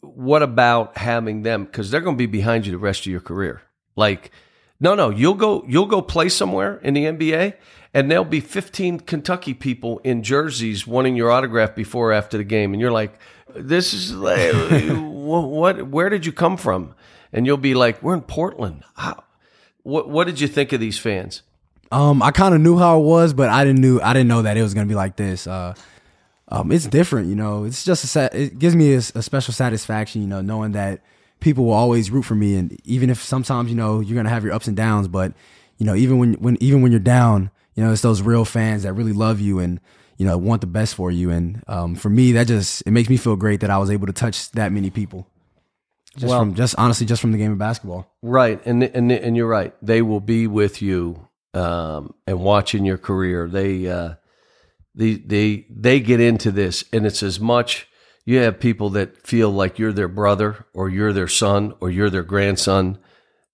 what 0.00 0.44
about 0.44 0.96
having 0.96 1.42
them? 1.42 1.64
Because 1.64 1.90
they're 1.90 2.00
going 2.02 2.14
to 2.14 2.18
be 2.18 2.26
behind 2.26 2.66
you 2.66 2.72
the 2.72 2.78
rest 2.78 3.00
of 3.00 3.06
your 3.06 3.20
career. 3.20 3.62
Like, 3.96 4.30
no, 4.78 4.94
no, 4.94 5.10
you'll 5.10 5.34
go, 5.34 5.64
you'll 5.66 5.86
go 5.86 6.00
play 6.02 6.28
somewhere 6.28 6.78
in 6.84 6.94
the 6.94 7.04
NBA, 7.04 7.54
and 7.92 8.08
there'll 8.08 8.24
be 8.24 8.38
15 8.40 9.00
Kentucky 9.00 9.54
people 9.54 9.98
in 10.04 10.22
jerseys 10.22 10.86
wanting 10.86 11.16
your 11.16 11.32
autograph 11.32 11.74
before 11.74 12.10
or 12.10 12.12
after 12.12 12.38
the 12.38 12.44
game, 12.44 12.72
and 12.72 12.80
you're 12.80 12.92
like, 12.92 13.18
this 13.56 13.92
is 13.92 14.14
like, 14.14 14.52
what, 14.52 15.48
what? 15.48 15.88
Where 15.88 16.10
did 16.10 16.24
you 16.26 16.32
come 16.32 16.56
from? 16.56 16.94
And 17.32 17.44
you'll 17.44 17.56
be 17.56 17.74
like, 17.74 18.02
we're 18.04 18.14
in 18.14 18.22
Portland. 18.22 18.84
How? 18.94 19.24
What, 19.82 20.08
what 20.08 20.28
did 20.28 20.40
you 20.40 20.46
think 20.46 20.72
of 20.72 20.78
these 20.78 20.98
fans? 20.98 21.42
Um, 21.92 22.22
I 22.22 22.30
kind 22.30 22.54
of 22.54 22.60
knew 22.60 22.78
how 22.78 23.00
it 23.00 23.02
was, 23.04 23.32
but 23.32 23.48
I 23.48 23.64
didn't 23.64 23.80
knew 23.80 24.00
I 24.00 24.12
didn't 24.12 24.28
know 24.28 24.42
that 24.42 24.56
it 24.56 24.62
was 24.62 24.74
gonna 24.74 24.86
be 24.86 24.94
like 24.94 25.16
this. 25.16 25.46
Uh, 25.46 25.74
um, 26.48 26.70
it's 26.72 26.86
different, 26.86 27.28
you 27.28 27.34
know. 27.34 27.64
It's 27.64 27.84
just 27.84 28.04
a 28.04 28.06
sa- 28.06 28.28
it 28.32 28.58
gives 28.58 28.74
me 28.76 28.94
a, 28.94 28.98
a 28.98 29.22
special 29.22 29.52
satisfaction, 29.54 30.20
you 30.22 30.28
know, 30.28 30.40
knowing 30.40 30.72
that 30.72 31.00
people 31.40 31.64
will 31.64 31.72
always 31.74 32.10
root 32.10 32.22
for 32.22 32.34
me, 32.34 32.56
and 32.56 32.78
even 32.84 33.10
if 33.10 33.22
sometimes 33.22 33.70
you 33.70 33.76
know 33.76 34.00
you're 34.00 34.16
gonna 34.16 34.28
have 34.30 34.44
your 34.44 34.52
ups 34.52 34.68
and 34.68 34.76
downs, 34.76 35.08
but 35.08 35.32
you 35.78 35.86
know, 35.86 35.94
even 35.94 36.18
when 36.18 36.34
when 36.34 36.56
even 36.60 36.82
when 36.82 36.92
you're 36.92 37.00
down, 37.00 37.50
you 37.74 37.82
know, 37.84 37.90
it's 37.92 38.02
those 38.02 38.22
real 38.22 38.44
fans 38.44 38.84
that 38.84 38.92
really 38.92 39.12
love 39.12 39.40
you 39.40 39.58
and 39.58 39.80
you 40.16 40.26
know 40.26 40.38
want 40.38 40.60
the 40.60 40.66
best 40.68 40.94
for 40.94 41.10
you. 41.10 41.30
And 41.30 41.62
um, 41.66 41.96
for 41.96 42.08
me, 42.10 42.32
that 42.32 42.46
just 42.46 42.82
it 42.86 42.92
makes 42.92 43.08
me 43.08 43.16
feel 43.16 43.34
great 43.34 43.60
that 43.60 43.70
I 43.70 43.78
was 43.78 43.90
able 43.90 44.06
to 44.06 44.12
touch 44.12 44.52
that 44.52 44.70
many 44.70 44.90
people. 44.90 45.26
Just 46.14 46.26
Well- 46.28 46.40
from 46.40 46.54
just 46.54 46.74
honestly 46.78 47.06
just 47.06 47.20
from 47.20 47.32
the 47.32 47.38
game 47.38 47.50
of 47.52 47.58
basketball. 47.58 48.06
Right, 48.22 48.60
and 48.64 48.82
and 48.84 49.10
and 49.10 49.36
you're 49.36 49.48
right. 49.48 49.74
They 49.82 50.02
will 50.02 50.20
be 50.20 50.46
with 50.46 50.82
you 50.82 51.26
um, 51.54 52.14
and 52.26 52.40
watching 52.40 52.84
your 52.84 52.98
career. 52.98 53.48
They 53.48 53.88
uh, 53.88 54.14
they 54.94 55.14
they 55.14 55.66
they 55.70 56.00
get 56.00 56.20
into 56.20 56.50
this, 56.50 56.84
and 56.92 57.06
it's 57.06 57.22
as 57.22 57.40
much. 57.40 57.88
You 58.24 58.38
have 58.38 58.60
people 58.60 58.90
that 58.90 59.26
feel 59.26 59.50
like 59.50 59.78
you're 59.78 59.92
their 59.92 60.08
brother, 60.08 60.66
or 60.74 60.88
you're 60.88 61.12
their 61.12 61.28
son, 61.28 61.74
or 61.80 61.90
you're 61.90 62.10
their 62.10 62.22
grandson. 62.22 62.98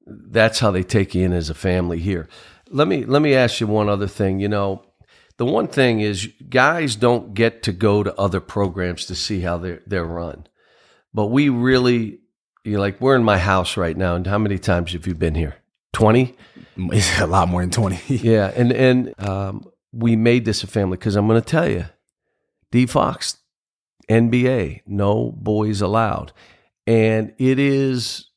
That's 0.06 0.58
how 0.58 0.70
they 0.70 0.82
take 0.82 1.14
you 1.14 1.24
in 1.24 1.32
as 1.32 1.50
a 1.50 1.54
family 1.54 2.00
here. 2.00 2.28
Let 2.68 2.88
me 2.88 3.04
let 3.04 3.22
me 3.22 3.34
ask 3.34 3.60
you 3.60 3.66
one 3.66 3.88
other 3.88 4.08
thing. 4.08 4.40
You 4.40 4.48
know, 4.48 4.84
the 5.36 5.46
one 5.46 5.68
thing 5.68 6.00
is 6.00 6.28
guys 6.48 6.96
don't 6.96 7.34
get 7.34 7.62
to 7.64 7.72
go 7.72 8.02
to 8.02 8.14
other 8.18 8.40
programs 8.40 9.06
to 9.06 9.14
see 9.14 9.40
how 9.40 9.58
they're 9.58 9.82
they're 9.86 10.04
run, 10.04 10.46
but 11.14 11.26
we 11.26 11.48
really 11.48 12.20
you're 12.64 12.80
like 12.80 13.00
we're 13.00 13.16
in 13.16 13.24
my 13.24 13.38
house 13.38 13.76
right 13.76 13.96
now. 13.96 14.14
And 14.16 14.26
how 14.26 14.38
many 14.38 14.58
times 14.58 14.92
have 14.92 15.06
you 15.06 15.14
been 15.14 15.36
here? 15.36 15.56
Twenty. 15.96 16.36
It's 16.76 17.18
a 17.20 17.26
lot 17.26 17.48
more 17.48 17.62
than 17.62 17.70
twenty. 17.70 17.98
Yeah, 18.08 18.52
and 18.54 18.70
and 18.70 19.18
um, 19.18 19.64
we 19.92 20.14
made 20.14 20.44
this 20.44 20.62
a 20.62 20.66
family 20.66 20.98
because 20.98 21.16
I'm 21.16 21.26
going 21.26 21.40
to 21.40 21.50
tell 21.50 21.66
you, 21.66 21.86
D 22.70 22.84
Fox, 22.84 23.38
NBA, 24.06 24.82
no 24.86 25.32
boys 25.32 25.80
allowed, 25.80 26.34
and 26.86 27.32
it 27.38 27.58
is 27.58 28.28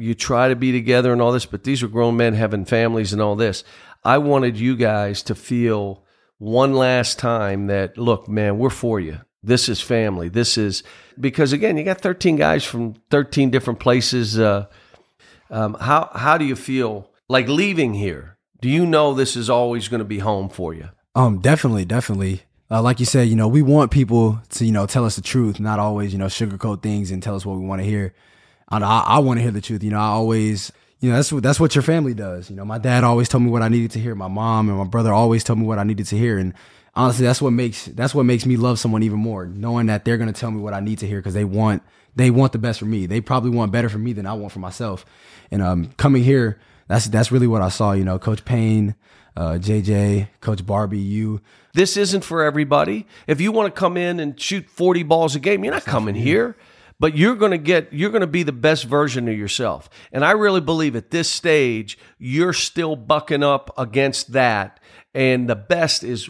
you 0.00 0.14
try 0.14 0.48
to 0.48 0.56
be 0.56 0.72
together 0.72 1.12
and 1.12 1.22
all 1.22 1.30
this, 1.30 1.46
but 1.46 1.62
these 1.62 1.80
are 1.80 1.86
grown 1.86 2.16
men 2.16 2.34
having 2.34 2.64
families 2.64 3.12
and 3.12 3.22
all 3.22 3.36
this. 3.36 3.62
I 4.02 4.18
wanted 4.18 4.58
you 4.58 4.74
guys 4.74 5.22
to 5.22 5.36
feel 5.36 6.02
one 6.38 6.74
last 6.74 7.20
time 7.20 7.68
that 7.68 7.96
look, 7.96 8.26
man, 8.26 8.58
we're 8.58 8.68
for 8.68 8.98
you. 8.98 9.20
This 9.44 9.68
is 9.68 9.80
family. 9.80 10.28
This 10.28 10.58
is 10.58 10.82
because 11.20 11.52
again, 11.52 11.76
you 11.76 11.84
got 11.84 12.00
13 12.00 12.34
guys 12.34 12.64
from 12.64 12.94
13 13.10 13.50
different 13.50 13.78
places. 13.78 14.40
Uh, 14.40 14.66
um, 15.50 15.74
how 15.74 16.10
how 16.14 16.38
do 16.38 16.44
you 16.44 16.56
feel 16.56 17.10
like 17.28 17.48
leaving 17.48 17.94
here? 17.94 18.38
Do 18.60 18.68
you 18.68 18.86
know 18.86 19.14
this 19.14 19.36
is 19.36 19.50
always 19.50 19.88
going 19.88 19.98
to 19.98 20.04
be 20.04 20.18
home 20.18 20.48
for 20.48 20.74
you? 20.74 20.88
Um, 21.14 21.40
definitely, 21.40 21.84
definitely. 21.84 22.42
Uh, 22.70 22.82
like 22.82 22.98
you 22.98 23.06
said, 23.06 23.28
you 23.28 23.36
know, 23.36 23.46
we 23.46 23.62
want 23.62 23.90
people 23.90 24.40
to, 24.50 24.64
you 24.64 24.72
know, 24.72 24.86
tell 24.86 25.04
us 25.04 25.16
the 25.16 25.22
truth, 25.22 25.60
not 25.60 25.78
always, 25.78 26.12
you 26.12 26.18
know, 26.18 26.26
sugarcoat 26.26 26.82
things 26.82 27.10
and 27.10 27.22
tell 27.22 27.36
us 27.36 27.46
what 27.46 27.58
we 27.58 27.64
want 27.64 27.80
to 27.80 27.86
hear. 27.86 28.12
I, 28.68 28.78
I 28.78 29.18
want 29.20 29.38
to 29.38 29.42
hear 29.42 29.52
the 29.52 29.60
truth. 29.60 29.84
You 29.84 29.92
know, 29.92 30.00
I 30.00 30.06
always, 30.08 30.72
you 31.00 31.10
know, 31.10 31.16
that's 31.16 31.32
what 31.32 31.42
that's 31.42 31.60
what 31.60 31.74
your 31.74 31.82
family 31.82 32.14
does. 32.14 32.50
You 32.50 32.56
know, 32.56 32.64
my 32.64 32.78
dad 32.78 33.04
always 33.04 33.28
told 33.28 33.44
me 33.44 33.50
what 33.50 33.62
I 33.62 33.68
needed 33.68 33.92
to 33.92 34.00
hear. 34.00 34.14
My 34.14 34.28
mom 34.28 34.68
and 34.68 34.78
my 34.78 34.84
brother 34.84 35.12
always 35.12 35.44
told 35.44 35.60
me 35.60 35.66
what 35.66 35.78
I 35.78 35.84
needed 35.84 36.06
to 36.06 36.18
hear. 36.18 36.38
And 36.38 36.54
honestly, 36.94 37.24
that's 37.24 37.40
what 37.40 37.52
makes 37.52 37.86
that's 37.86 38.14
what 38.14 38.24
makes 38.24 38.44
me 38.44 38.56
love 38.56 38.80
someone 38.80 39.04
even 39.04 39.18
more, 39.18 39.46
knowing 39.46 39.86
that 39.86 40.04
they're 40.04 40.18
gonna 40.18 40.32
tell 40.32 40.50
me 40.50 40.60
what 40.60 40.74
I 40.74 40.80
need 40.80 40.98
to 40.98 41.06
hear 41.06 41.20
because 41.20 41.34
they 41.34 41.44
want 41.44 41.82
they 42.16 42.30
want 42.30 42.52
the 42.52 42.58
best 42.58 42.78
for 42.78 42.86
me. 42.86 43.06
They 43.06 43.20
probably 43.20 43.50
want 43.50 43.72
better 43.72 43.88
for 43.88 43.98
me 43.98 44.12
than 44.12 44.26
I 44.26 44.32
want 44.32 44.52
for 44.52 44.58
myself. 44.58 45.06
And 45.50 45.62
um, 45.62 45.90
coming 45.96 46.24
here, 46.24 46.58
that's 46.88 47.06
that's 47.06 47.30
really 47.30 47.46
what 47.46 47.62
I 47.62 47.68
saw. 47.68 47.92
You 47.92 48.04
know, 48.04 48.18
Coach 48.18 48.44
Payne, 48.44 48.94
uh, 49.36 49.58
JJ, 49.60 50.28
Coach 50.40 50.64
Barbee, 50.64 51.04
you. 51.04 51.40
This 51.74 51.96
isn't 51.96 52.24
for 52.24 52.42
everybody. 52.42 53.06
If 53.26 53.40
you 53.40 53.52
want 53.52 53.74
to 53.74 53.78
come 53.78 53.96
in 53.96 54.18
and 54.18 54.40
shoot 54.40 54.68
40 54.68 55.02
balls 55.02 55.36
a 55.36 55.40
game, 55.40 55.62
you're 55.62 55.74
not 55.74 55.84
coming 55.84 56.14
here. 56.14 56.56
But 56.98 57.14
you're 57.14 57.36
going 57.36 57.50
to 57.50 57.58
get 57.58 57.92
you're 57.92 58.10
going 58.10 58.22
to 58.22 58.26
be 58.26 58.42
the 58.42 58.52
best 58.52 58.84
version 58.84 59.28
of 59.28 59.36
yourself. 59.36 59.90
And 60.12 60.24
I 60.24 60.30
really 60.30 60.62
believe 60.62 60.96
at 60.96 61.10
this 61.10 61.30
stage 61.30 61.98
you're 62.18 62.54
still 62.54 62.96
bucking 62.96 63.42
up 63.42 63.70
against 63.76 64.32
that 64.32 64.80
and 65.16 65.48
the 65.48 65.56
best 65.56 66.04
is 66.04 66.28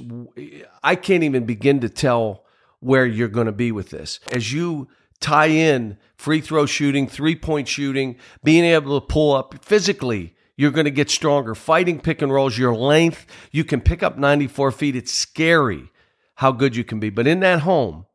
I 0.82 0.94
can't 0.94 1.24
even 1.24 1.44
begin 1.44 1.80
to 1.80 1.88
tell 1.88 2.44
where 2.78 3.04
you're 3.04 3.26
going 3.26 3.46
to 3.46 3.52
be 3.52 3.72
with 3.72 3.90
this. 3.90 4.20
As 4.32 4.52
you 4.52 4.86
tie 5.20 5.46
in 5.46 5.98
free 6.16 6.40
throw 6.40 6.66
shooting, 6.66 7.06
three-point 7.06 7.68
shooting, 7.68 8.16
being 8.42 8.64
able 8.64 9.00
to 9.00 9.06
pull 9.06 9.34
up 9.34 9.64
physically 9.64 10.36
you're 10.56 10.70
going 10.70 10.86
to 10.86 10.90
get 10.90 11.10
stronger. 11.10 11.54
Fighting 11.54 12.00
pick 12.00 12.22
and 12.22 12.32
rolls, 12.32 12.56
your 12.56 12.74
length, 12.74 13.26
you 13.52 13.62
can 13.62 13.80
pick 13.80 14.02
up 14.02 14.16
94 14.16 14.72
feet. 14.72 14.96
It's 14.96 15.12
scary 15.12 15.90
how 16.36 16.52
good 16.52 16.74
you 16.74 16.84
can 16.84 16.98
be. 16.98 17.10
But 17.10 17.26
in 17.26 17.40
that 17.40 17.60
home, 17.60 18.06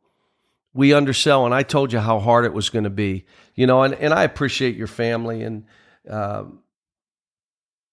we 0.74 0.94
undersell, 0.94 1.46
and 1.46 1.54
I 1.54 1.64
told 1.64 1.94
you 1.94 2.00
how 2.00 2.20
hard 2.20 2.46
it 2.46 2.54
was 2.54 2.70
going 2.70 2.84
to 2.84 2.90
be. 2.90 3.26
You 3.54 3.68
know, 3.68 3.84
and, 3.84 3.94
and 3.94 4.14
I 4.14 4.24
appreciate 4.24 4.76
your 4.76 4.88
family. 4.88 5.44
And 5.44 5.66
um, 6.10 6.60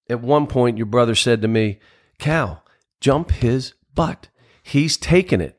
at 0.09 0.23
one 0.23 0.47
point, 0.47 0.79
your 0.79 0.87
brother 0.87 1.15
said 1.15 1.43
to 1.43 1.49
me, 1.49 1.79
Cal, 2.19 2.65
jump 3.01 3.31
his 3.33 3.75
butt. 3.95 4.29
He's 4.63 4.97
taken 4.97 5.41
it 5.41 5.58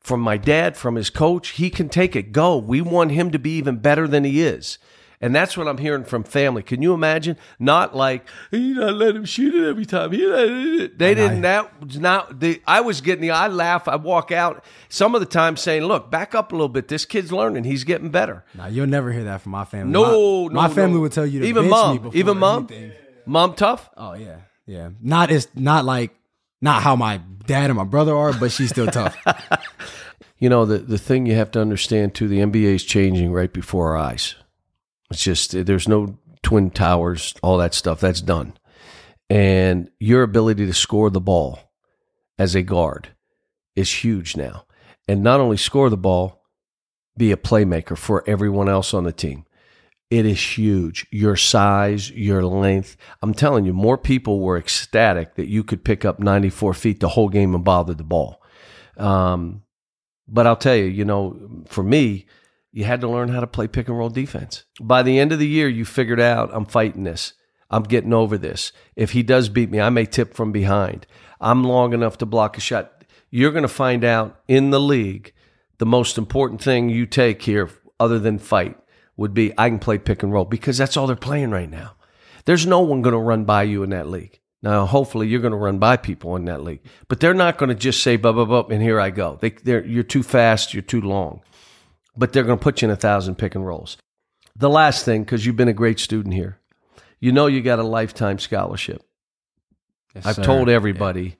from 0.00 0.20
my 0.20 0.36
dad, 0.36 0.76
from 0.76 0.96
his 0.96 1.10
coach. 1.10 1.50
He 1.50 1.70
can 1.70 1.88
take 1.88 2.16
it. 2.16 2.32
Go. 2.32 2.56
We 2.56 2.80
want 2.80 3.12
him 3.12 3.30
to 3.30 3.38
be 3.38 3.56
even 3.56 3.76
better 3.76 4.08
than 4.08 4.24
he 4.24 4.42
is. 4.42 4.78
And 5.22 5.34
that's 5.34 5.54
what 5.54 5.68
I'm 5.68 5.76
hearing 5.76 6.04
from 6.04 6.24
family. 6.24 6.62
Can 6.62 6.80
you 6.80 6.94
imagine? 6.94 7.36
Not 7.58 7.94
like 7.94 8.26
you 8.50 8.74
not 8.74 8.94
let 8.94 9.14
him 9.14 9.26
shoot 9.26 9.54
it 9.54 9.68
every 9.68 9.84
time. 9.84 10.12
They 10.12 11.14
didn't. 11.14 11.42
That 11.42 11.78
was 11.78 11.98
not. 11.98 12.40
The, 12.40 12.62
I 12.66 12.80
was 12.80 13.02
getting 13.02 13.20
the. 13.20 13.30
I 13.30 13.48
laugh. 13.48 13.86
I 13.86 13.96
walk 13.96 14.32
out 14.32 14.64
some 14.88 15.14
of 15.14 15.20
the 15.20 15.26
time 15.26 15.58
saying, 15.58 15.82
"Look, 15.82 16.10
back 16.10 16.34
up 16.34 16.52
a 16.52 16.54
little 16.54 16.70
bit. 16.70 16.88
This 16.88 17.04
kid's 17.04 17.30
learning. 17.30 17.64
He's 17.64 17.84
getting 17.84 18.08
better." 18.08 18.46
Now 18.54 18.68
you'll 18.68 18.86
never 18.86 19.12
hear 19.12 19.24
that 19.24 19.42
from 19.42 19.52
my 19.52 19.66
family. 19.66 19.92
No, 19.92 20.48
my, 20.48 20.68
my 20.68 20.74
family 20.74 20.94
no. 20.94 21.00
would 21.00 21.12
tell 21.12 21.26
you 21.26 21.40
to 21.40 21.46
even 21.46 21.64
bench 21.64 21.70
mom, 21.70 21.92
me 21.92 21.98
before 21.98 22.18
even 22.18 22.38
mom, 22.38 22.66
anything. 22.70 22.92
mom 23.26 23.52
tough. 23.52 23.90
Oh 23.98 24.14
yeah, 24.14 24.38
yeah. 24.64 24.88
Not 25.02 25.30
as 25.30 25.48
not 25.54 25.84
like 25.84 26.14
not 26.60 26.82
how 26.82 26.96
my 26.96 27.18
dad 27.46 27.70
and 27.70 27.76
my 27.76 27.84
brother 27.84 28.14
are, 28.14 28.32
but 28.32 28.52
she's 28.52 28.70
still 28.70 28.86
tough. 28.86 29.16
You 30.40 30.48
know, 30.48 30.64
the, 30.64 30.78
the 30.78 30.98
thing 30.98 31.26
you 31.26 31.34
have 31.34 31.50
to 31.52 31.60
understand 31.60 32.14
too, 32.14 32.26
the 32.26 32.38
NBA 32.38 32.74
is 32.74 32.84
changing 32.84 33.30
right 33.30 33.52
before 33.52 33.90
our 33.90 33.98
eyes. 33.98 34.34
It's 35.10 35.22
just, 35.22 35.52
there's 35.66 35.86
no 35.86 36.18
twin 36.42 36.70
towers, 36.70 37.34
all 37.42 37.58
that 37.58 37.74
stuff. 37.74 38.00
That's 38.00 38.22
done. 38.22 38.54
And 39.28 39.90
your 40.00 40.22
ability 40.22 40.64
to 40.64 40.72
score 40.72 41.10
the 41.10 41.20
ball 41.20 41.60
as 42.38 42.54
a 42.54 42.62
guard 42.62 43.08
is 43.76 44.02
huge 44.02 44.34
now. 44.34 44.64
And 45.06 45.22
not 45.22 45.40
only 45.40 45.58
score 45.58 45.90
the 45.90 45.98
ball, 45.98 46.42
be 47.18 47.32
a 47.32 47.36
playmaker 47.36 47.96
for 47.96 48.24
everyone 48.26 48.68
else 48.68 48.94
on 48.94 49.04
the 49.04 49.12
team. 49.12 49.44
It 50.10 50.26
is 50.26 50.58
huge. 50.58 51.06
Your 51.12 51.36
size, 51.36 52.10
your 52.10 52.44
length. 52.44 52.96
I'm 53.22 53.32
telling 53.32 53.64
you, 53.64 53.72
more 53.72 53.96
people 53.96 54.40
were 54.40 54.58
ecstatic 54.58 55.36
that 55.36 55.48
you 55.48 55.62
could 55.62 55.84
pick 55.84 56.04
up 56.04 56.18
94 56.18 56.74
feet 56.74 56.98
the 57.00 57.08
whole 57.08 57.28
game 57.28 57.54
and 57.54 57.64
bother 57.64 57.94
the 57.94 58.02
ball. 58.02 58.42
Um, 58.96 59.62
but 60.26 60.46
I'll 60.46 60.56
tell 60.56 60.74
you, 60.74 60.84
you 60.84 61.04
know, 61.04 61.64
for 61.66 61.84
me, 61.84 62.26
you 62.72 62.84
had 62.84 63.00
to 63.02 63.08
learn 63.08 63.28
how 63.28 63.40
to 63.40 63.46
play 63.46 63.68
pick 63.68 63.88
and 63.88 63.96
roll 63.96 64.10
defense. 64.10 64.64
By 64.80 65.02
the 65.02 65.18
end 65.18 65.32
of 65.32 65.38
the 65.38 65.46
year, 65.46 65.68
you 65.68 65.84
figured 65.84 66.20
out 66.20 66.50
I'm 66.52 66.66
fighting 66.66 67.04
this. 67.04 67.34
I'm 67.70 67.84
getting 67.84 68.12
over 68.12 68.36
this. 68.36 68.72
If 68.96 69.12
he 69.12 69.22
does 69.22 69.48
beat 69.48 69.70
me, 69.70 69.80
I 69.80 69.90
may 69.90 70.06
tip 70.06 70.34
from 70.34 70.50
behind. 70.50 71.06
I'm 71.40 71.62
long 71.62 71.92
enough 71.92 72.18
to 72.18 72.26
block 72.26 72.58
a 72.58 72.60
shot. 72.60 73.04
You're 73.30 73.52
going 73.52 73.62
to 73.62 73.68
find 73.68 74.04
out 74.04 74.40
in 74.48 74.70
the 74.70 74.80
league 74.80 75.32
the 75.78 75.86
most 75.86 76.18
important 76.18 76.60
thing 76.60 76.88
you 76.88 77.06
take 77.06 77.42
here, 77.42 77.70
other 77.98 78.18
than 78.18 78.38
fight, 78.38 78.76
would 79.20 79.34
be 79.34 79.52
I 79.58 79.68
can 79.68 79.78
play 79.78 79.98
pick 79.98 80.22
and 80.22 80.32
roll 80.32 80.46
because 80.46 80.78
that's 80.78 80.96
all 80.96 81.06
they're 81.06 81.14
playing 81.14 81.50
right 81.50 81.68
now. 81.68 81.94
There's 82.46 82.66
no 82.66 82.80
one 82.80 83.02
going 83.02 83.12
to 83.12 83.18
run 83.18 83.44
by 83.44 83.64
you 83.64 83.82
in 83.82 83.90
that 83.90 84.08
league. 84.08 84.40
Now, 84.62 84.86
hopefully, 84.86 85.28
you're 85.28 85.42
going 85.42 85.52
to 85.52 85.58
run 85.58 85.78
by 85.78 85.98
people 85.98 86.36
in 86.36 86.46
that 86.46 86.64
league, 86.64 86.80
but 87.06 87.20
they're 87.20 87.34
not 87.34 87.58
going 87.58 87.68
to 87.68 87.74
just 87.74 88.02
say 88.02 88.16
"bub 88.16 88.36
bub 88.36 88.48
bub" 88.48 88.70
and 88.70 88.82
here 88.82 88.98
I 88.98 89.10
go. 89.10 89.36
They, 89.38 89.50
they're, 89.50 89.84
you're 89.84 90.04
too 90.04 90.22
fast, 90.22 90.72
you're 90.72 90.82
too 90.82 91.02
long, 91.02 91.42
but 92.16 92.32
they're 92.32 92.44
going 92.44 92.58
to 92.58 92.62
put 92.62 92.80
you 92.80 92.88
in 92.88 92.92
a 92.92 92.96
thousand 92.96 93.36
pick 93.36 93.54
and 93.54 93.66
rolls. 93.66 93.98
The 94.56 94.70
last 94.70 95.04
thing, 95.04 95.22
because 95.22 95.44
you've 95.44 95.56
been 95.56 95.68
a 95.68 95.74
great 95.74 96.00
student 96.00 96.34
here, 96.34 96.58
you 97.20 97.30
know 97.30 97.46
you 97.46 97.60
got 97.60 97.78
a 97.78 97.84
lifetime 97.84 98.38
scholarship. 98.38 99.02
Yes, 100.14 100.24
I've 100.24 100.36
sir. 100.36 100.44
told 100.44 100.70
everybody 100.70 101.36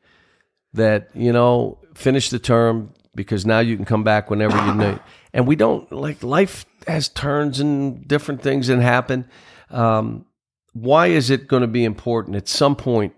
that 0.74 1.08
you 1.14 1.32
know 1.32 1.78
finish 1.94 2.28
the 2.28 2.38
term 2.38 2.92
because 3.14 3.46
now 3.46 3.60
you 3.60 3.76
can 3.76 3.86
come 3.86 4.04
back 4.04 4.28
whenever 4.28 4.56
you 4.66 4.74
need. 4.74 5.00
And 5.32 5.46
we 5.46 5.56
don't 5.56 5.90
like 5.90 6.22
life 6.22 6.66
has 6.86 7.08
turns 7.08 7.60
and 7.60 8.06
different 8.06 8.42
things 8.42 8.68
that 8.68 8.80
happen. 8.80 9.28
Um, 9.70 10.26
why 10.72 11.08
is 11.08 11.30
it 11.30 11.48
going 11.48 11.62
to 11.62 11.68
be 11.68 11.84
important 11.84 12.36
at 12.36 12.48
some 12.48 12.76
point 12.76 13.14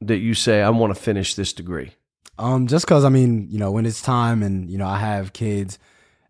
that 0.00 0.18
you 0.18 0.34
say 0.34 0.62
I 0.62 0.70
want 0.70 0.94
to 0.94 1.00
finish 1.00 1.34
this 1.34 1.52
degree? 1.52 1.92
Um, 2.38 2.66
just 2.66 2.86
because 2.86 3.04
I 3.04 3.10
mean, 3.10 3.48
you 3.50 3.58
know, 3.58 3.70
when 3.70 3.84
it's 3.86 4.00
time 4.00 4.42
and 4.42 4.70
you 4.70 4.78
know 4.78 4.86
I 4.86 4.98
have 4.98 5.32
kids, 5.32 5.78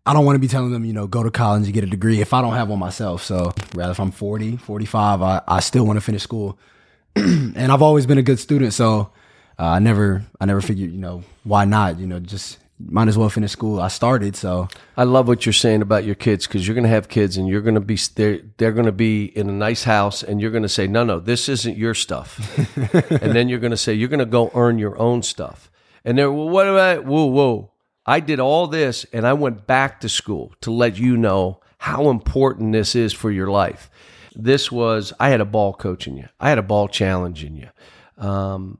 I 0.05 0.13
don't 0.13 0.25
want 0.25 0.35
to 0.35 0.39
be 0.39 0.47
telling 0.47 0.71
them, 0.71 0.83
you 0.83 0.93
know, 0.93 1.07
go 1.07 1.23
to 1.23 1.31
college 1.31 1.63
and 1.63 1.73
get 1.73 1.83
a 1.83 1.87
degree 1.87 2.21
if 2.21 2.33
I 2.33 2.41
don't 2.41 2.53
have 2.53 2.69
one 2.69 2.79
myself. 2.79 3.23
So 3.23 3.53
rather 3.75 3.91
if 3.91 3.99
I'm 3.99 4.11
40, 4.11 4.57
45, 4.57 5.21
I, 5.21 5.41
I 5.47 5.59
still 5.59 5.85
want 5.85 5.97
to 5.97 6.01
finish 6.01 6.23
school. 6.23 6.57
and 7.15 7.71
I've 7.71 7.81
always 7.81 8.05
been 8.05 8.17
a 8.17 8.23
good 8.23 8.39
student, 8.39 8.73
so 8.73 9.11
uh, 9.59 9.65
I 9.65 9.79
never 9.79 10.23
I 10.39 10.45
never 10.45 10.61
figured, 10.61 10.91
you 10.91 10.97
know, 10.97 11.23
why 11.43 11.65
not? 11.65 11.99
You 11.99 12.07
know, 12.07 12.19
just 12.19 12.57
might 12.87 13.07
as 13.07 13.17
well 13.17 13.29
finish 13.29 13.51
school. 13.51 13.79
I 13.79 13.87
started, 13.87 14.35
so 14.35 14.67
I 14.95 15.03
love 15.03 15.27
what 15.27 15.45
you're 15.45 15.53
saying 15.53 15.81
about 15.81 16.03
your 16.03 16.15
kids 16.15 16.47
because 16.47 16.67
you're 16.67 16.75
going 16.75 16.85
to 16.85 16.89
have 16.89 17.09
kids 17.09 17.37
and 17.37 17.47
you're 17.47 17.61
going 17.61 17.75
to 17.75 17.81
be 17.81 17.97
they're, 18.15 18.39
they're 18.57 18.71
going 18.71 18.85
to 18.85 18.91
be 18.91 19.25
in 19.25 19.49
a 19.49 19.53
nice 19.53 19.83
house 19.83 20.23
and 20.23 20.41
you're 20.41 20.51
going 20.51 20.63
to 20.63 20.69
say 20.69 20.87
no 20.87 21.03
no 21.03 21.19
this 21.19 21.49
isn't 21.49 21.77
your 21.77 21.93
stuff 21.93 22.57
and 22.93 23.35
then 23.35 23.49
you're 23.49 23.59
going 23.59 23.71
to 23.71 23.77
say 23.77 23.93
you're 23.93 24.09
going 24.09 24.19
to 24.19 24.25
go 24.25 24.51
earn 24.53 24.77
your 24.77 24.97
own 24.97 25.21
stuff 25.21 25.71
and 26.05 26.17
they're 26.17 26.31
well 26.31 26.49
what 26.49 26.67
about 26.67 27.05
whoa 27.05 27.25
whoa 27.25 27.71
I 28.05 28.19
did 28.19 28.39
all 28.39 28.67
this 28.67 29.05
and 29.13 29.27
I 29.27 29.33
went 29.33 29.67
back 29.67 30.01
to 30.01 30.09
school 30.09 30.53
to 30.61 30.71
let 30.71 30.97
you 30.97 31.17
know 31.17 31.61
how 31.77 32.09
important 32.09 32.73
this 32.73 32.95
is 32.95 33.13
for 33.13 33.31
your 33.31 33.49
life. 33.49 33.89
This 34.35 34.71
was 34.71 35.13
I 35.19 35.29
had 35.29 35.41
a 35.41 35.45
ball 35.45 35.73
coaching 35.73 36.17
you. 36.17 36.27
I 36.39 36.49
had 36.49 36.57
a 36.57 36.63
ball 36.63 36.87
challenging 36.87 37.55
you. 37.55 37.69
Um, 38.23 38.79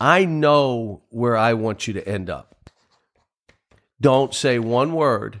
I 0.00 0.24
know 0.24 1.02
where 1.10 1.36
I 1.36 1.54
want 1.54 1.86
you 1.86 1.94
to 1.94 2.08
end 2.08 2.30
up 2.30 2.53
don't 4.04 4.34
say 4.34 4.58
one 4.58 4.92
word, 4.92 5.40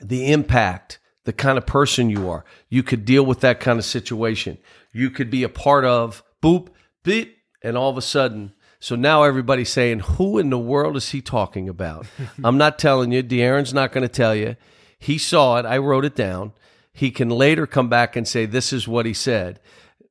the 0.00 0.32
impact, 0.32 0.98
the 1.22 1.32
kind 1.32 1.56
of 1.56 1.64
person 1.64 2.10
you 2.10 2.28
are. 2.28 2.44
You 2.68 2.82
could 2.82 3.04
deal 3.04 3.24
with 3.24 3.42
that 3.42 3.60
kind 3.60 3.78
of 3.78 3.84
situation. 3.84 4.58
You 4.92 5.08
could 5.08 5.30
be 5.30 5.44
a 5.44 5.48
part 5.48 5.84
of 5.84 6.24
boop, 6.42 6.70
beep, 7.04 7.38
and 7.62 7.78
all 7.78 7.90
of 7.90 7.96
a 7.96 8.02
sudden, 8.02 8.54
so 8.80 8.96
now 8.96 9.22
everybody's 9.22 9.70
saying, 9.70 10.00
who 10.00 10.36
in 10.36 10.50
the 10.50 10.58
world 10.58 10.96
is 10.96 11.10
he 11.10 11.22
talking 11.22 11.68
about? 11.68 12.08
I'm 12.44 12.58
not 12.58 12.76
telling 12.76 13.12
you. 13.12 13.22
De'Aaron's 13.22 13.72
not 13.72 13.92
going 13.92 14.02
to 14.02 14.12
tell 14.12 14.34
you. 14.34 14.56
He 14.98 15.16
saw 15.16 15.58
it. 15.58 15.64
I 15.64 15.78
wrote 15.78 16.04
it 16.04 16.16
down. 16.16 16.54
He 16.92 17.12
can 17.12 17.30
later 17.30 17.68
come 17.68 17.88
back 17.88 18.16
and 18.16 18.26
say, 18.26 18.46
this 18.46 18.72
is 18.72 18.88
what 18.88 19.06
he 19.06 19.14
said. 19.14 19.60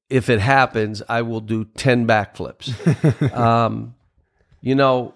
If 0.09 0.29
it 0.29 0.39
happens, 0.39 1.03
I 1.09 1.23
will 1.23 1.41
do 1.41 1.65
10 1.65 2.07
backflips. 2.07 3.35
um, 3.37 3.95
you 4.61 4.75
know, 4.75 5.13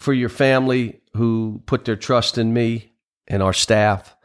for 0.00 0.14
your 0.14 0.30
family 0.30 0.99
who 1.14 1.62
put 1.66 1.84
their 1.84 1.96
trust 1.96 2.38
in 2.38 2.52
me 2.52 2.92
and 3.26 3.42
our 3.42 3.52
staff. 3.52 4.16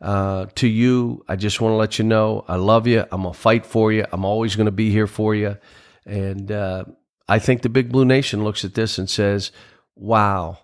Uh, 0.00 0.46
to 0.54 0.66
you, 0.66 1.22
I 1.28 1.36
just 1.36 1.60
want 1.60 1.72
to 1.72 1.76
let 1.76 1.98
you 1.98 2.06
know 2.06 2.44
I 2.48 2.56
love 2.56 2.86
you. 2.86 3.00
I'm 3.12 3.22
gonna 3.22 3.34
fight 3.34 3.66
for 3.66 3.92
you. 3.92 4.06
I'm 4.12 4.24
always 4.24 4.56
gonna 4.56 4.70
be 4.70 4.90
here 4.90 5.06
for 5.06 5.34
you. 5.34 5.58
And 6.06 6.50
uh, 6.50 6.84
I 7.28 7.38
think 7.38 7.60
the 7.62 7.68
Big 7.68 7.92
Blue 7.92 8.06
Nation 8.06 8.42
looks 8.42 8.64
at 8.64 8.74
this 8.74 8.96
and 8.96 9.10
says, 9.10 9.52
"Wow." 9.94 10.58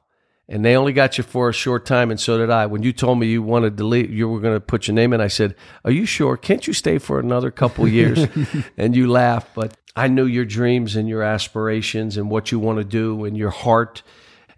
And 0.49 0.65
they 0.65 0.77
only 0.77 0.93
got 0.93 1.19
you 1.19 1.25
for 1.25 1.49
a 1.49 1.53
short 1.53 1.85
time, 1.85 2.11
and 2.11 2.21
so 2.21 2.39
did 2.39 2.51
I. 2.51 2.67
When 2.67 2.83
you 2.83 2.93
told 2.93 3.19
me 3.19 3.27
you 3.27 3.43
wanted 3.43 3.77
to 3.77 3.85
leave, 3.85 4.13
you 4.13 4.29
were 4.29 4.41
going 4.41 4.55
to 4.55 4.61
put 4.61 4.87
your 4.87 4.95
name 4.95 5.13
in. 5.13 5.21
I 5.21 5.29
said, 5.29 5.55
"Are 5.85 5.91
you 5.91 6.07
sure? 6.07 6.39
Can't 6.39 6.67
you 6.67 6.73
stay 6.73 6.97
for 6.97 7.19
another 7.19 7.51
couple 7.51 7.87
years?" 7.87 8.27
and 8.79 8.97
you 8.97 9.07
laughed, 9.11 9.55
but 9.55 9.77
I 9.95 10.09
knew 10.09 10.25
your 10.25 10.47
dreams 10.47 10.97
and 10.97 11.09
your 11.09 11.23
aspirations 11.23 12.17
and 12.17 12.31
what 12.31 12.51
you 12.51 12.59
want 12.59 12.79
to 12.79 12.85
do 12.85 13.25
and 13.27 13.37
your 13.37 13.51
heart 13.51 14.03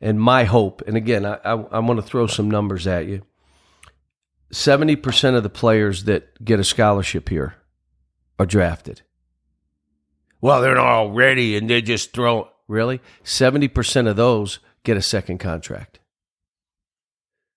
and 0.01 0.21
my 0.21 0.45
hope, 0.45 0.83
and 0.87 0.97
again, 0.97 1.25
I, 1.25 1.39
I, 1.45 1.53
I 1.53 1.79
want 1.81 1.99
to 1.99 2.07
throw 2.07 2.27
some 2.27 2.51
numbers 2.51 2.87
at 2.87 3.07
you. 3.07 3.23
70% 4.53 5.37
of 5.37 5.43
the 5.43 5.51
players 5.51 6.05
that 6.05 6.43
get 6.45 6.61
a 6.61 6.65
scholarship 6.65 7.29
here 7.29 7.57
are 8.39 8.47
drafted. 8.47 9.03
Well, 10.41 10.63
they're 10.63 10.77
not 10.77 10.87
all 10.87 11.11
ready 11.11 11.57
and 11.57 11.69
they 11.69 11.83
just 11.83 12.13
throw. 12.13 12.49
Really? 12.69 13.01
70% 13.25 14.09
of 14.09 14.17
those 14.17 14.59
get 14.85 14.97
a 14.97 15.03
second 15.03 15.39
contract, 15.39 15.99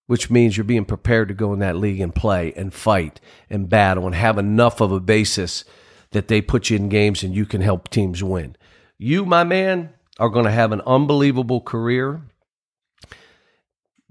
which 0.08 0.30
means 0.30 0.58
you're 0.58 0.64
being 0.64 0.86
prepared 0.86 1.28
to 1.28 1.34
go 1.34 1.54
in 1.54 1.60
that 1.60 1.76
league 1.76 2.00
and 2.00 2.16
play 2.16 2.54
and 2.56 2.74
fight 2.74 3.20
and 3.50 3.70
battle 3.70 4.06
and 4.06 4.16
have 4.16 4.38
enough 4.38 4.82
of 4.82 4.92
a 4.92 5.00
basis 5.00 5.64
that 6.12 6.28
they 6.28 6.42
put 6.42 6.70
you 6.70 6.78
in 6.78 6.90
games 6.90 7.24
and 7.24 7.36
you 7.36 7.46
can 7.46 7.62
help 7.62 7.90
teams 7.90 8.24
win. 8.24 8.56
You, 8.98 9.26
my 9.26 9.44
man, 9.44 9.94
are 10.20 10.30
going 10.30 10.46
to 10.46 10.52
have 10.52 10.72
an 10.72 10.82
unbelievable 10.86 11.62
career. 11.62 12.22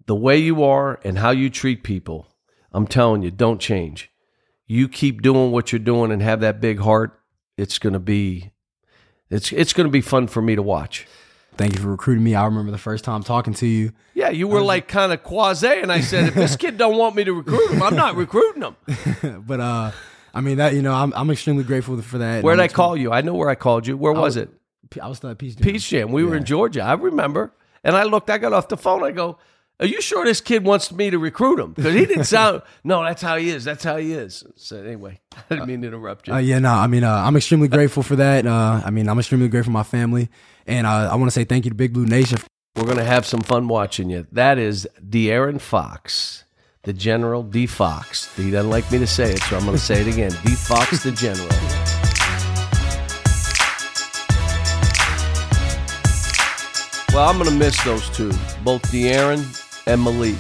The 0.07 0.15
way 0.15 0.39
you 0.39 0.63
are 0.65 0.99
and 1.05 1.19
how 1.19 1.31
you 1.31 1.51
treat 1.51 1.83
people, 1.83 2.27
I'm 2.73 2.87
telling 2.87 3.23
you, 3.23 3.31
don't 3.31 3.61
change. 3.61 4.11
You 4.67 4.89
keep 4.89 5.23
doing 5.23 5.53
what 5.53 5.73
you're 5.73 5.79
doing 5.79 6.11
and 6.13 6.23
have 6.23 6.41
that 6.41 6.61
big 6.61 6.81
heart. 6.81 7.21
It's 7.57 7.79
going 7.79 7.93
to 7.93 8.01
be, 8.01 8.53
it's 9.29 9.53
it's 9.53 9.73
going 9.73 9.87
to 9.87 9.91
be 9.91 10.01
fun 10.01 10.27
for 10.27 10.41
me 10.41 10.57
to 10.57 10.63
watch. 10.63 11.07
thank 11.57 11.75
you 11.75 11.81
for 11.81 11.89
recruiting 11.89 12.25
me. 12.25 12.35
I 12.35 12.45
remember 12.45 12.71
the 12.71 12.79
first 12.79 13.05
time 13.05 13.23
talking 13.23 13.53
to 13.55 13.67
you. 13.67 13.93
Yeah, 14.15 14.31
you 14.31 14.49
were 14.49 14.63
like 14.63 14.89
kind 14.89 15.13
of 15.13 15.23
quasi, 15.23 15.69
and 15.69 15.93
I 15.93 16.01
said, 16.01 16.29
if 16.29 16.35
this 16.35 16.57
kid 16.57 16.79
don't 16.79 16.97
want 16.97 17.17
me 17.17 17.25
to 17.25 17.33
recruit 17.33 17.71
him, 17.71 17.83
I'm 17.83 17.97
not 17.97 18.17
recruiting 18.17 18.63
him. 18.63 19.43
but 19.47 19.61
uh 19.61 19.91
I 20.33 20.41
mean 20.41 20.59
that 20.59 20.75
you 20.75 20.83
know 20.83 20.95
I'm 20.95 21.13
I'm 21.15 21.31
extremely 21.31 21.65
grateful 21.65 22.01
for 22.01 22.19
that. 22.19 22.43
Where'd 22.43 22.61
I'm 22.61 22.69
call 22.69 22.97
you? 22.97 23.13
I 23.13 23.21
know 23.21 23.35
where 23.35 23.51
I 23.51 23.57
called 23.57 23.87
you. 23.87 23.97
Where 23.97 24.13
was 24.13 24.37
it? 24.37 24.49
I 25.01 25.09
was 25.09 25.19
still 25.19 25.31
at 25.31 25.39
Peach 25.39 25.57
Jam. 25.57 25.65
Peach 25.65 25.89
Jam. 25.89 26.13
We 26.13 26.25
were 26.25 26.37
in 26.37 26.45
Georgia. 26.45 26.83
I 26.83 26.95
remember. 26.95 27.53
And 27.85 27.97
I 27.97 28.03
looked, 28.05 28.29
I 28.29 28.39
got 28.39 28.53
off 28.53 28.69
the 28.69 28.77
phone. 28.77 29.03
I 29.05 29.11
go, 29.11 29.39
Are 29.81 29.87
you 29.87 30.03
sure 30.03 30.27
this 30.27 30.43
kid 30.43 30.63
wants 30.63 30.93
me 30.93 31.09
to 31.09 31.19
recruit 31.19 31.59
him? 31.59 31.73
Because 31.73 31.95
he 31.95 32.05
didn't 32.05 32.25
sound, 32.25 32.61
no, 32.85 33.03
that's 33.03 33.23
how 33.23 33.39
he 33.39 33.49
is. 33.49 33.65
That's 33.65 33.83
how 33.83 33.97
he 33.97 34.13
is. 34.13 34.45
So 34.57 34.77
anyway, 34.77 35.21
I 35.37 35.55
didn't 35.55 35.69
mean 35.69 35.81
to 35.81 35.89
interrupt 35.89 36.29
you. 36.29 36.35
Uh, 36.35 36.39
yeah, 36.39 36.59
no, 36.59 36.69
I 36.69 36.87
mean, 36.87 37.03
uh, 37.03 37.11
I'm 37.11 37.35
extremely 37.35 37.69
grateful 37.69 38.03
for 38.03 38.15
that. 38.17 38.47
Uh, 38.47 38.83
I 38.85 38.91
mean, 38.91 39.09
I'm 39.09 39.19
extremely 39.19 39.49
grateful 39.49 39.71
for 39.71 39.79
my 39.79 39.83
family, 39.83 40.29
and 40.67 40.87
uh, 40.87 41.09
I 41.11 41.15
want 41.15 41.29
to 41.29 41.31
say 41.31 41.45
thank 41.45 41.65
you 41.65 41.71
to 41.71 41.75
Big 41.75 41.95
Blue 41.95 42.05
Nation. 42.05 42.39
We're 42.77 42.85
going 42.85 42.99
to 42.99 43.05
have 43.05 43.25
some 43.25 43.41
fun 43.41 43.69
watching 43.69 44.11
you. 44.11 44.27
That 44.33 44.59
is 44.59 44.87
De'Aaron 45.03 45.59
Fox, 45.59 46.45
the 46.83 46.93
general, 46.93 47.43
D 47.43 47.67
Fox. 47.67 48.37
He 48.37 48.51
doesn't 48.51 48.71
like 48.71 48.91
me 48.93 48.99
to 48.99 49.07
say 49.07 49.33
it, 49.33 49.41
so 49.45 49.57
I'm 49.57 49.65
going 49.65 49.79
to 49.79 49.83
say 49.83 50.03
it 50.03 50.09
again. 50.09 50.33
D 50.45 50.55
Fox, 50.57 51.03
the 51.03 51.11
general. 51.11 51.49
Well, 57.15 57.29
I'm 57.29 57.39
going 57.39 57.51
to 57.51 57.57
miss 57.57 57.83
those 57.83 58.11
two, 58.11 58.31
both 58.63 58.83
De'Aaron 58.93 59.70
and 59.91 60.05
Malik. 60.05 60.37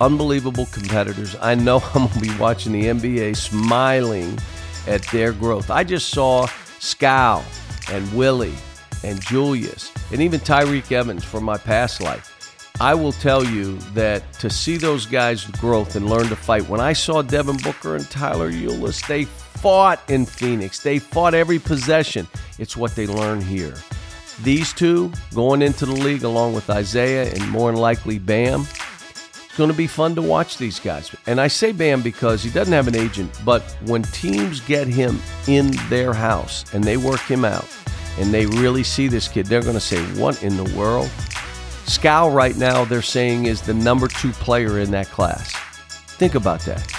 Unbelievable 0.00 0.66
competitors. 0.66 1.36
I 1.40 1.54
know 1.54 1.76
I'm 1.94 2.08
going 2.08 2.08
to 2.08 2.20
be 2.20 2.36
watching 2.38 2.72
the 2.72 2.86
NBA 2.86 3.36
smiling 3.36 4.36
at 4.88 5.02
their 5.12 5.32
growth. 5.32 5.70
I 5.70 5.84
just 5.84 6.08
saw 6.08 6.48
Skal 6.80 7.44
and 7.90 8.12
Willie 8.12 8.54
and 9.04 9.20
Julius 9.20 9.92
and 10.10 10.20
even 10.20 10.40
Tyreke 10.40 10.90
Evans 10.90 11.24
from 11.24 11.44
my 11.44 11.56
past 11.56 12.00
life. 12.00 12.28
I 12.80 12.94
will 12.94 13.12
tell 13.12 13.44
you 13.44 13.76
that 13.94 14.32
to 14.34 14.50
see 14.50 14.76
those 14.76 15.06
guys' 15.06 15.44
growth 15.44 15.94
and 15.94 16.10
learn 16.10 16.26
to 16.28 16.36
fight, 16.36 16.68
when 16.68 16.80
I 16.80 16.94
saw 16.94 17.22
Devin 17.22 17.58
Booker 17.58 17.94
and 17.94 18.10
Tyler 18.10 18.50
Ulis, 18.50 19.06
they 19.06 19.26
fought 19.26 20.00
in 20.10 20.26
Phoenix. 20.26 20.82
They 20.82 20.98
fought 20.98 21.34
every 21.34 21.60
possession. 21.60 22.26
It's 22.58 22.76
what 22.76 22.96
they 22.96 23.06
learn 23.06 23.40
here. 23.40 23.76
These 24.42 24.72
two 24.72 25.12
going 25.34 25.62
into 25.62 25.86
the 25.86 25.92
league 25.92 26.24
along 26.24 26.54
with 26.54 26.68
Isaiah 26.68 27.32
and 27.32 27.48
more 27.48 27.70
than 27.70 27.80
likely 27.80 28.18
Bam. 28.18 28.62
It's 28.62 29.56
going 29.56 29.70
to 29.70 29.76
be 29.76 29.86
fun 29.86 30.16
to 30.16 30.22
watch 30.22 30.58
these 30.58 30.80
guys. 30.80 31.14
And 31.26 31.40
I 31.40 31.46
say 31.46 31.70
Bam 31.70 32.02
because 32.02 32.42
he 32.42 32.50
doesn't 32.50 32.72
have 32.72 32.88
an 32.88 32.96
agent, 32.96 33.38
but 33.44 33.62
when 33.84 34.02
teams 34.02 34.60
get 34.60 34.88
him 34.88 35.20
in 35.46 35.70
their 35.88 36.12
house 36.12 36.64
and 36.74 36.82
they 36.82 36.96
work 36.96 37.20
him 37.20 37.44
out 37.44 37.68
and 38.18 38.34
they 38.34 38.46
really 38.46 38.82
see 38.82 39.06
this 39.06 39.28
kid, 39.28 39.46
they're 39.46 39.62
going 39.62 39.74
to 39.74 39.80
say, 39.80 40.02
What 40.20 40.42
in 40.42 40.56
the 40.56 40.74
world? 40.76 41.10
Scow, 41.86 42.28
right 42.28 42.56
now, 42.56 42.84
they're 42.84 43.02
saying, 43.02 43.46
is 43.46 43.60
the 43.60 43.74
number 43.74 44.08
two 44.08 44.32
player 44.32 44.78
in 44.78 44.90
that 44.92 45.08
class. 45.08 45.52
Think 46.16 46.34
about 46.34 46.60
that. 46.60 46.90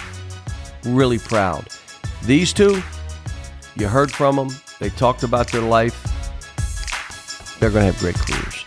Really 0.85 1.19
proud. 1.19 1.67
These 2.23 2.53
two, 2.53 2.81
you 3.75 3.87
heard 3.87 4.11
from 4.11 4.35
them. 4.35 4.49
They 4.79 4.89
talked 4.91 5.23
about 5.23 5.51
their 5.51 5.61
life 5.61 6.12
they're 7.63 7.71
going 7.71 7.85
to 7.85 7.93
have 7.93 7.99
great 8.01 8.15
careers. 8.15 8.62